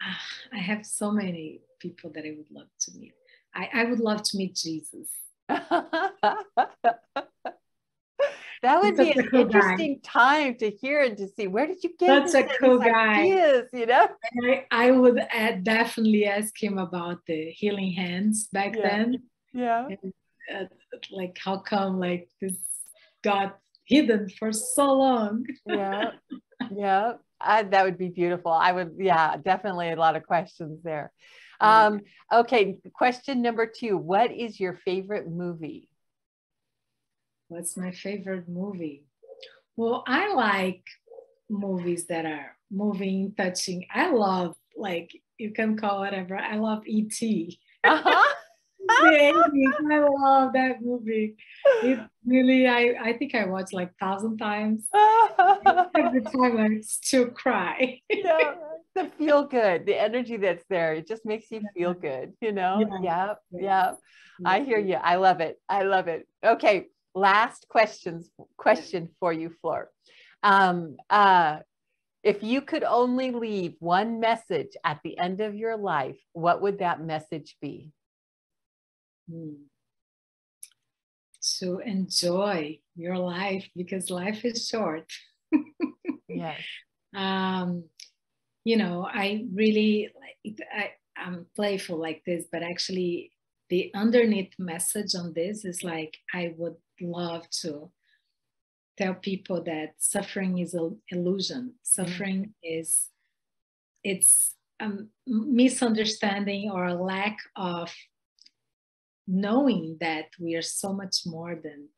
uh, 0.06 0.14
I 0.54 0.60
have 0.60 0.86
so 0.86 1.12
many 1.12 1.62
people 1.80 2.12
that 2.14 2.26
I 2.26 2.34
would 2.38 2.52
love 2.52 2.68
to 2.82 2.92
meet. 2.98 3.14
I, 3.54 3.70
I 3.74 3.84
would 3.86 4.00
love 4.00 4.24
to 4.24 4.38
meet 4.38 4.56
Jesus. 4.56 5.10
that 8.66 8.82
would 8.82 8.98
be 8.98 9.12
an 9.12 9.28
cool 9.28 9.42
interesting 9.42 9.96
guy. 9.96 10.00
time 10.04 10.56
to 10.56 10.72
hear 10.72 11.04
and 11.04 11.16
to 11.18 11.28
see 11.28 11.46
where 11.46 11.68
did 11.68 11.84
you 11.84 11.92
get 12.00 12.08
That's 12.08 12.34
a 12.34 12.44
cool 12.60 12.80
guy. 12.80 13.22
ideas, 13.22 13.66
you 13.72 13.86
know? 13.86 14.08
I, 14.44 14.66
I, 14.72 14.92
would 14.92 15.22
definitely 15.62 16.26
ask 16.26 16.52
him 16.62 16.80
about 16.80 17.20
the 17.28 17.52
healing 17.52 17.92
hands 17.92 18.48
back 18.52 18.76
yeah. 18.76 18.82
then. 18.82 19.24
Yeah. 19.54 19.88
And, 19.88 20.14
uh, 20.54 20.66
like 21.12 21.38
how 21.38 21.58
come 21.58 22.00
like 22.00 22.28
this 22.42 22.58
got 23.24 23.60
hidden 23.86 24.30
for 24.30 24.52
so 24.52 24.94
long? 24.94 25.46
Yeah 25.68 26.12
yeah 26.76 27.14
I, 27.40 27.64
that 27.64 27.86
would 27.86 28.00
be 28.00 28.10
beautiful. 28.10 28.52
I 28.52 28.72
would 28.72 28.96
yeah 28.98 29.38
definitely 29.38 29.92
a 29.92 29.96
lot 29.96 30.16
of 30.16 30.24
questions 30.24 30.82
there. 30.84 31.12
Um 31.60 32.02
okay 32.34 32.78
question 32.94 33.44
number 33.44 33.68
two. 33.68 33.96
What 33.98 34.32
is 34.32 34.60
your 34.60 34.74
favorite 34.86 35.30
movie 35.30 35.90
What's 37.48 37.78
my 37.78 37.92
favorite 37.92 38.50
movie? 38.50 39.06
Well, 39.76 40.04
I 40.08 40.34
like 40.34 40.84
movies 41.50 42.08
that 42.08 42.26
are 42.26 42.58
moving, 42.72 43.34
touching. 43.38 43.86
I 43.94 44.12
love 44.12 44.56
like 44.76 45.12
you 45.38 45.52
can 45.52 45.78
call 45.78 46.00
whatever. 46.00 46.38
I 46.38 46.56
love 46.56 46.88
E.T. 46.88 47.60
Uh-huh. 47.84 48.34
I 48.90 49.32
love 49.92 50.54
that 50.54 50.82
movie. 50.82 51.36
It 51.84 52.00
really, 52.26 52.68
I, 52.68 52.96
I 53.02 53.14
think 53.14 53.36
I 53.36 53.46
watched 53.46 53.74
like 53.74 53.96
thousand 54.00 54.38
times. 54.38 54.88
Every 55.96 56.22
time 56.22 56.58
I 56.58 56.82
still 56.82 57.28
cry. 57.28 58.02
yeah, 58.10 58.56
the 58.96 59.12
feel 59.18 59.46
good, 59.46 59.86
the 59.86 60.00
energy 60.00 60.38
that's 60.38 60.64
there, 60.70 60.94
it 60.94 61.08
just 61.08 61.26
makes 61.26 61.52
you 61.52 61.62
feel 61.76 61.94
good, 61.94 62.34
you 62.42 62.52
know? 62.52 62.80
Yeah, 63.02 63.34
yeah. 63.52 63.62
yeah. 63.62 63.94
I 64.46 64.62
hear 64.62 64.80
you. 64.80 64.96
I 64.96 65.16
love 65.16 65.42
it. 65.42 65.60
I 65.70 65.84
love 65.84 66.08
it. 66.08 66.28
Okay 66.44 66.88
last 67.16 67.66
questions 67.70 68.30
question 68.58 69.10
for 69.20 69.34
you, 69.34 69.50
Flor. 69.62 69.90
Um, 70.44 70.98
uh, 71.10 71.60
if 72.24 72.44
you 72.44 72.62
could 72.62 72.84
only 72.84 73.32
leave 73.32 73.76
one 73.80 74.20
message 74.20 74.76
at 74.84 75.00
the 75.04 75.18
end 75.18 75.42
of 75.42 75.56
your 75.56 75.78
life, 75.78 76.18
what 76.34 76.62
would 76.62 76.80
that 76.80 77.02
message 77.02 77.56
be? 77.62 77.92
Hmm. 79.30 79.54
To 81.60 81.80
enjoy 81.80 82.80
your 82.96 83.18
life 83.18 83.70
because 83.76 84.10
life 84.10 84.44
is 84.44 84.68
short. 84.68 85.12
yes. 86.28 86.60
Um, 87.16 87.86
you 88.64 88.78
know, 88.78 89.08
I 89.08 89.46
really, 89.54 90.10
I, 90.76 90.92
I'm 91.16 91.46
playful 91.56 91.98
like 91.98 92.24
this, 92.26 92.46
but 92.52 92.64
actually, 92.64 93.32
the 93.70 93.92
underneath 93.96 94.54
message 94.60 95.16
on 95.16 95.34
this 95.34 95.66
is 95.66 95.84
like 95.84 96.18
I 96.34 96.54
would 96.58 96.76
love 97.02 97.50
to 97.62 97.92
tell 98.98 99.14
people 99.14 99.62
that 99.64 99.96
suffering 99.98 100.60
is 100.60 100.74
an 100.74 100.98
illusion. 101.10 101.74
Suffering 101.84 102.42
mm-hmm. 102.42 102.80
is 102.80 103.10
it's 104.04 104.56
a 104.80 104.90
misunderstanding 105.26 106.70
or 106.70 106.86
a 106.86 106.94
lack 106.94 107.38
of 107.56 107.92
knowing 109.28 109.98
that 110.00 110.26
we 110.40 110.56
are 110.56 110.62
so 110.62 110.94
much 110.94 111.26
more 111.26 111.56
than 111.56 111.90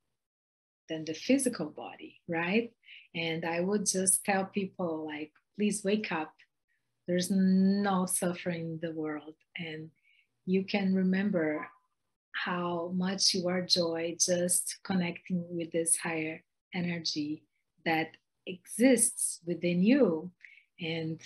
than 0.90 1.04
the 1.04 1.14
physical 1.14 1.70
body, 1.70 2.22
right? 2.30 2.72
And 3.14 3.44
I 3.44 3.60
would 3.60 3.86
just 3.86 4.24
tell 4.24 4.46
people 4.46 5.06
like, 5.06 5.32
please 5.58 5.84
wake 5.84 6.14
up. 6.14 6.34
There's 7.08 7.30
no 7.30 8.06
suffering 8.06 8.62
in 8.62 8.80
the 8.82 8.94
world, 8.94 9.36
and 9.58 9.90
you 10.46 10.64
can 10.64 10.94
remember 10.94 11.68
how 12.46 12.92
much 12.96 13.34
you 13.34 13.48
are 13.48 13.62
joy 13.62 14.16
just 14.20 14.80
connecting 14.84 15.44
with 15.50 15.72
this 15.72 15.98
higher 15.98 16.44
energy 16.74 17.44
that 17.86 18.16
exists 18.46 19.40
within 19.46 19.82
you. 19.84 20.32
And 20.80 21.20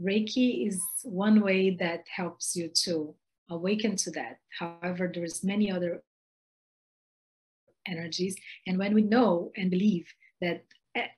Reiki 0.00 0.66
is 0.68 0.80
one 1.02 1.40
way 1.40 1.70
that 1.70 2.04
helps 2.14 2.54
you 2.56 2.68
to 2.84 3.14
awaken 3.50 3.96
to 3.96 4.10
that. 4.12 4.38
However, 4.58 5.10
there's 5.12 5.42
many 5.42 5.70
other 5.70 6.02
energies. 7.86 8.36
And 8.66 8.78
when 8.78 8.94
we 8.94 9.02
know 9.02 9.50
and 9.56 9.70
believe 9.70 10.06
that 10.40 10.64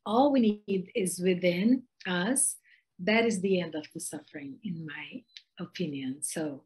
all 0.06 0.32
we 0.32 0.64
need 0.66 0.90
is 0.94 1.20
within 1.20 1.82
us, 2.06 2.56
that 2.98 3.24
is 3.24 3.40
the 3.40 3.60
end 3.60 3.74
of 3.74 3.86
the 3.92 4.00
suffering, 4.00 4.58
in 4.64 4.86
my 4.86 5.22
opinion. 5.58 6.22
So 6.22 6.64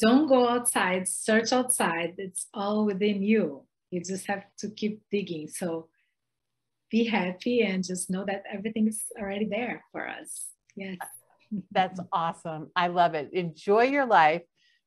don't 0.00 0.26
go 0.26 0.48
outside, 0.48 1.06
search 1.06 1.52
outside. 1.52 2.14
It's 2.18 2.46
all 2.54 2.84
within 2.86 3.22
you. 3.22 3.62
You 3.90 4.02
just 4.02 4.26
have 4.26 4.44
to 4.58 4.70
keep 4.70 5.02
digging. 5.10 5.48
So 5.48 5.88
be 6.90 7.04
happy 7.04 7.62
and 7.62 7.84
just 7.84 8.10
know 8.10 8.24
that 8.24 8.44
everything 8.50 8.88
is 8.88 9.04
already 9.18 9.44
there 9.44 9.84
for 9.92 10.08
us. 10.08 10.46
Yes. 10.74 10.96
That's 11.72 12.00
awesome. 12.12 12.70
I 12.74 12.88
love 12.88 13.14
it. 13.14 13.32
Enjoy 13.32 13.82
your 13.82 14.06
life. 14.06 14.42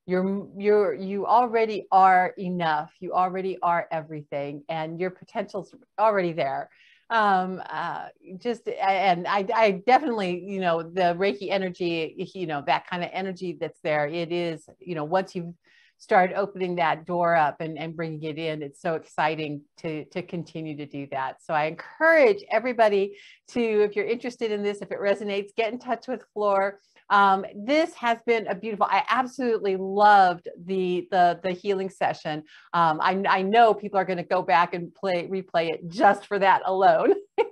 You're 0.05 0.47
you're 0.57 0.93
you 0.93 1.25
already 1.25 1.87
are 1.91 2.33
enough. 2.37 2.91
You 2.99 3.13
already 3.13 3.57
are 3.61 3.87
everything 3.89 4.63
and 4.67 4.99
your 4.99 5.11
potential's 5.11 5.73
already 5.97 6.33
there 6.33 6.69
um 7.09 7.61
uh 7.69 8.05
just 8.37 8.67
and 8.67 9.27
i 9.27 9.45
i 9.53 9.71
definitely 9.85 10.43
you 10.45 10.61
know 10.61 10.81
the 10.81 11.15
reiki 11.15 11.49
energy 11.49 12.29
you 12.33 12.47
know 12.47 12.63
that 12.65 12.87
kind 12.87 13.03
of 13.03 13.09
energy 13.13 13.57
that's 13.59 13.79
there 13.81 14.07
it 14.07 14.31
is 14.31 14.65
you 14.79 14.95
know 14.95 15.03
once 15.03 15.35
you 15.35 15.53
start 16.03 16.33
opening 16.35 16.75
that 16.75 17.05
door 17.05 17.33
up 17.33 17.61
and, 17.61 17.77
and 17.77 17.95
bringing 17.95 18.23
it 18.23 18.37
in 18.37 18.61
it's 18.61 18.81
so 18.81 18.95
exciting 18.95 19.61
to 19.77 20.03
to 20.05 20.21
continue 20.21 20.75
to 20.75 20.85
do 20.85 21.07
that. 21.11 21.41
So 21.41 21.53
i 21.53 21.65
encourage 21.65 22.43
everybody 22.51 23.15
to 23.49 23.61
if 23.83 23.95
you're 23.95 24.05
interested 24.05 24.51
in 24.51 24.63
this 24.63 24.81
if 24.81 24.91
it 24.91 24.99
resonates 24.99 25.55
get 25.55 25.71
in 25.71 25.79
touch 25.79 26.07
with 26.09 26.23
Flor 26.33 26.79
um, 27.09 27.45
this 27.55 27.93
has 27.95 28.19
been 28.25 28.47
a 28.47 28.55
beautiful, 28.55 28.87
I 28.89 29.03
absolutely 29.09 29.75
loved 29.75 30.47
the, 30.65 31.07
the, 31.11 31.39
the 31.43 31.51
healing 31.51 31.89
session. 31.89 32.43
Um, 32.73 32.99
I, 33.01 33.21
I 33.27 33.41
know 33.41 33.73
people 33.73 33.99
are 33.99 34.05
going 34.05 34.17
to 34.17 34.23
go 34.23 34.41
back 34.41 34.73
and 34.73 34.93
play, 34.93 35.27
replay 35.27 35.71
it 35.71 35.87
just 35.89 36.25
for 36.25 36.39
that 36.39 36.61
alone. 36.65 37.13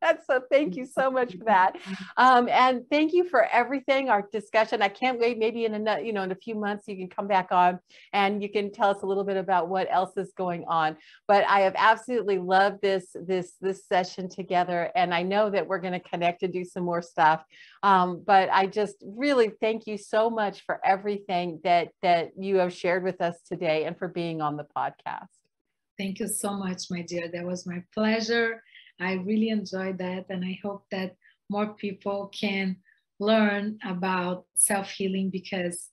That's 0.00 0.26
so 0.26 0.42
thank 0.50 0.76
you 0.76 0.86
so 0.86 1.10
much 1.10 1.36
for 1.36 1.44
that. 1.44 1.76
Um, 2.16 2.48
and 2.48 2.82
thank 2.90 3.12
you 3.12 3.28
for 3.28 3.44
everything, 3.52 4.08
our 4.08 4.26
discussion. 4.32 4.82
I 4.82 4.88
can't 4.88 5.18
wait. 5.18 5.38
Maybe 5.38 5.64
in 5.64 5.86
a 5.86 6.00
you 6.00 6.12
know 6.12 6.22
in 6.22 6.30
a 6.30 6.36
few 6.36 6.54
months 6.54 6.86
you 6.86 6.96
can 6.96 7.08
come 7.08 7.26
back 7.26 7.48
on 7.50 7.80
and 8.12 8.42
you 8.42 8.48
can 8.48 8.70
tell 8.70 8.90
us 8.90 9.02
a 9.02 9.06
little 9.06 9.24
bit 9.24 9.36
about 9.36 9.68
what 9.68 9.88
else 9.90 10.16
is 10.16 10.32
going 10.36 10.64
on. 10.68 10.96
But 11.26 11.44
I 11.48 11.60
have 11.60 11.74
absolutely 11.76 12.38
loved 12.38 12.82
this 12.82 13.08
this 13.14 13.54
this 13.60 13.86
session 13.86 14.28
together, 14.28 14.90
and 14.94 15.12
I 15.12 15.22
know 15.22 15.50
that 15.50 15.66
we're 15.66 15.80
going 15.80 16.00
to 16.00 16.08
connect 16.08 16.42
and 16.42 16.52
do 16.52 16.64
some 16.64 16.84
more 16.84 17.02
stuff. 17.02 17.44
Um, 17.82 18.22
but 18.24 18.35
I 18.44 18.66
just 18.66 18.96
really 19.02 19.50
thank 19.60 19.86
you 19.86 19.96
so 19.96 20.30
much 20.30 20.62
for 20.66 20.80
everything 20.84 21.60
that 21.64 21.88
that 22.02 22.32
you 22.38 22.56
have 22.56 22.72
shared 22.72 23.02
with 23.04 23.20
us 23.20 23.36
today 23.48 23.84
and 23.84 23.98
for 23.98 24.08
being 24.08 24.40
on 24.40 24.56
the 24.56 24.66
podcast. 24.76 25.28
Thank 25.98 26.18
you 26.20 26.28
so 26.28 26.52
much, 26.52 26.90
my 26.90 27.02
dear. 27.02 27.28
That 27.28 27.44
was 27.44 27.66
my 27.66 27.82
pleasure. 27.94 28.62
I 29.00 29.14
really 29.14 29.48
enjoyed 29.48 29.98
that. 29.98 30.26
And 30.30 30.44
I 30.44 30.58
hope 30.62 30.84
that 30.90 31.16
more 31.48 31.74
people 31.74 32.30
can 32.38 32.76
learn 33.18 33.78
about 33.84 34.44
self 34.56 34.90
healing 34.90 35.30
because 35.30 35.88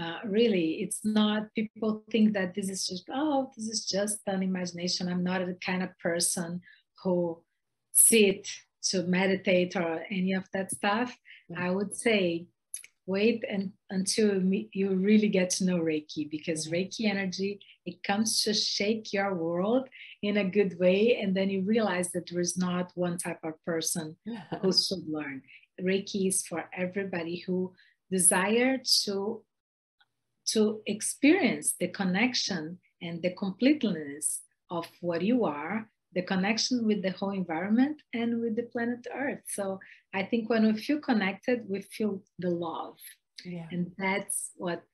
uh, 0.00 0.18
really 0.24 0.82
it's 0.82 1.00
not, 1.04 1.54
people 1.54 2.02
think 2.10 2.32
that 2.34 2.54
this 2.54 2.68
is 2.68 2.86
just, 2.86 3.04
oh, 3.12 3.52
this 3.56 3.68
is 3.68 3.86
just 3.86 4.18
an 4.26 4.42
imagination. 4.42 5.08
I'm 5.08 5.22
not 5.22 5.46
the 5.46 5.56
kind 5.64 5.82
of 5.82 5.96
person 5.98 6.60
who 7.02 7.42
sit 7.92 8.48
to 8.90 9.02
meditate 9.04 9.76
or 9.76 10.04
any 10.10 10.32
of 10.32 10.44
that 10.52 10.70
stuff. 10.70 11.16
Mm-hmm. 11.50 11.62
I 11.62 11.70
would 11.70 11.94
say 11.94 12.46
wait 13.06 13.44
and, 13.48 13.72
until 13.90 14.40
you 14.72 14.94
really 14.94 15.28
get 15.28 15.50
to 15.50 15.64
know 15.64 15.78
Reiki 15.78 16.30
because 16.30 16.66
mm-hmm. 16.66 16.74
Reiki 16.74 17.10
energy 17.10 17.60
it 17.86 18.02
comes 18.02 18.42
to 18.42 18.54
shake 18.54 19.12
your 19.12 19.34
world 19.34 19.88
in 20.22 20.38
a 20.38 20.44
good 20.44 20.78
way 20.78 21.18
and 21.20 21.36
then 21.36 21.50
you 21.50 21.62
realize 21.62 22.10
that 22.12 22.30
there 22.30 22.40
is 22.40 22.56
not 22.56 22.92
one 22.94 23.18
type 23.18 23.40
of 23.44 23.62
person 23.64 24.16
who 24.62 24.72
should 24.72 25.06
learn. 25.06 25.42
Reiki 25.80 26.28
is 26.28 26.46
for 26.46 26.64
everybody 26.76 27.40
who 27.46 27.72
desire 28.10 28.78
to 29.02 29.42
to 30.46 30.82
experience 30.86 31.74
the 31.80 31.88
connection 31.88 32.78
and 33.00 33.22
the 33.22 33.32
completeness 33.34 34.42
of 34.70 34.86
what 35.00 35.22
you 35.22 35.44
are 35.44 35.88
the 36.14 36.22
connection 36.22 36.86
with 36.86 37.02
the 37.02 37.10
whole 37.10 37.30
environment 37.30 38.00
and 38.12 38.40
with 38.40 38.56
the 38.56 38.62
planet 38.62 39.06
Earth. 39.14 39.40
So 39.48 39.80
I 40.12 40.22
think 40.22 40.48
when 40.48 40.66
we 40.66 40.80
feel 40.80 41.00
connected, 41.00 41.64
we 41.68 41.82
feel 41.82 42.22
the 42.38 42.50
love. 42.50 42.96
Yeah. 43.44 43.66
And 43.70 43.92
that's 43.98 44.52
what 44.56 44.84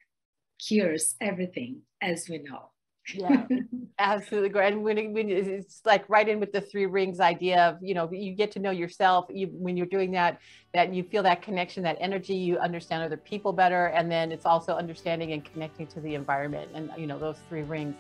cures 0.66 1.14
everything, 1.21 1.83
as 2.01 2.29
we 2.29 2.39
know. 2.39 2.71
yeah, 3.14 3.47
absolutely 3.99 4.49
great. 4.49 4.73
And 4.73 4.83
when, 4.83 5.12
when 5.12 5.31
it's 5.31 5.81
like 5.85 6.09
right 6.09 6.29
in 6.29 6.41
with 6.41 6.53
the 6.53 6.61
three 6.61 6.87
rings 6.87 7.21
idea 7.21 7.61
of, 7.68 7.79
you 7.83 7.95
know, 7.95 8.11
you 8.11 8.35
get 8.35 8.51
to 8.53 8.59
know 8.59 8.71
yourself 8.71 9.27
you, 9.31 9.49
when 9.53 9.77
you're 9.77 9.87
doing 9.87 10.11
that, 10.12 10.39
that 10.75 10.95
you 10.95 11.03
feel 11.03 11.23
that 11.25 11.43
connection, 11.43 11.83
that 11.83 11.97
energy, 12.01 12.35
you 12.35 12.59
understand 12.59 13.03
other 13.03 13.16
people 13.16 13.53
better. 13.53 13.87
And 13.87 14.11
then 14.11 14.33
it's 14.33 14.47
also 14.47 14.75
understanding 14.75 15.33
and 15.33 15.45
connecting 15.45 15.87
to 15.89 16.01
the 16.01 16.14
environment 16.14 16.71
and, 16.75 16.91
you 16.97 17.07
know, 17.07 17.18
those 17.18 17.39
three 17.49 17.62
rings. 17.62 17.97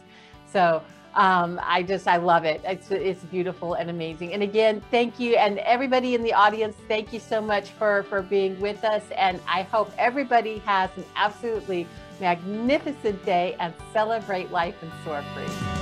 So 0.52 0.82
um, 1.14 1.60
I 1.62 1.82
just, 1.82 2.06
I 2.06 2.16
love 2.16 2.44
it. 2.44 2.60
It's, 2.64 2.90
it's 2.90 3.22
beautiful 3.24 3.74
and 3.74 3.90
amazing. 3.90 4.32
And 4.32 4.42
again, 4.42 4.80
thank 4.90 5.18
you. 5.18 5.36
And 5.36 5.58
everybody 5.58 6.14
in 6.14 6.22
the 6.22 6.32
audience, 6.32 6.76
thank 6.88 7.12
you 7.12 7.20
so 7.20 7.40
much 7.40 7.70
for, 7.70 8.04
for 8.04 8.22
being 8.22 8.58
with 8.60 8.84
us. 8.84 9.02
And 9.16 9.40
I 9.48 9.62
hope 9.62 9.92
everybody 9.98 10.58
has 10.58 10.90
an 10.96 11.04
absolutely 11.16 11.86
magnificent 12.20 13.24
day 13.24 13.56
and 13.58 13.74
celebrate 13.92 14.50
life 14.50 14.76
and 14.82 14.92
soar 15.04 15.22
free. 15.34 15.79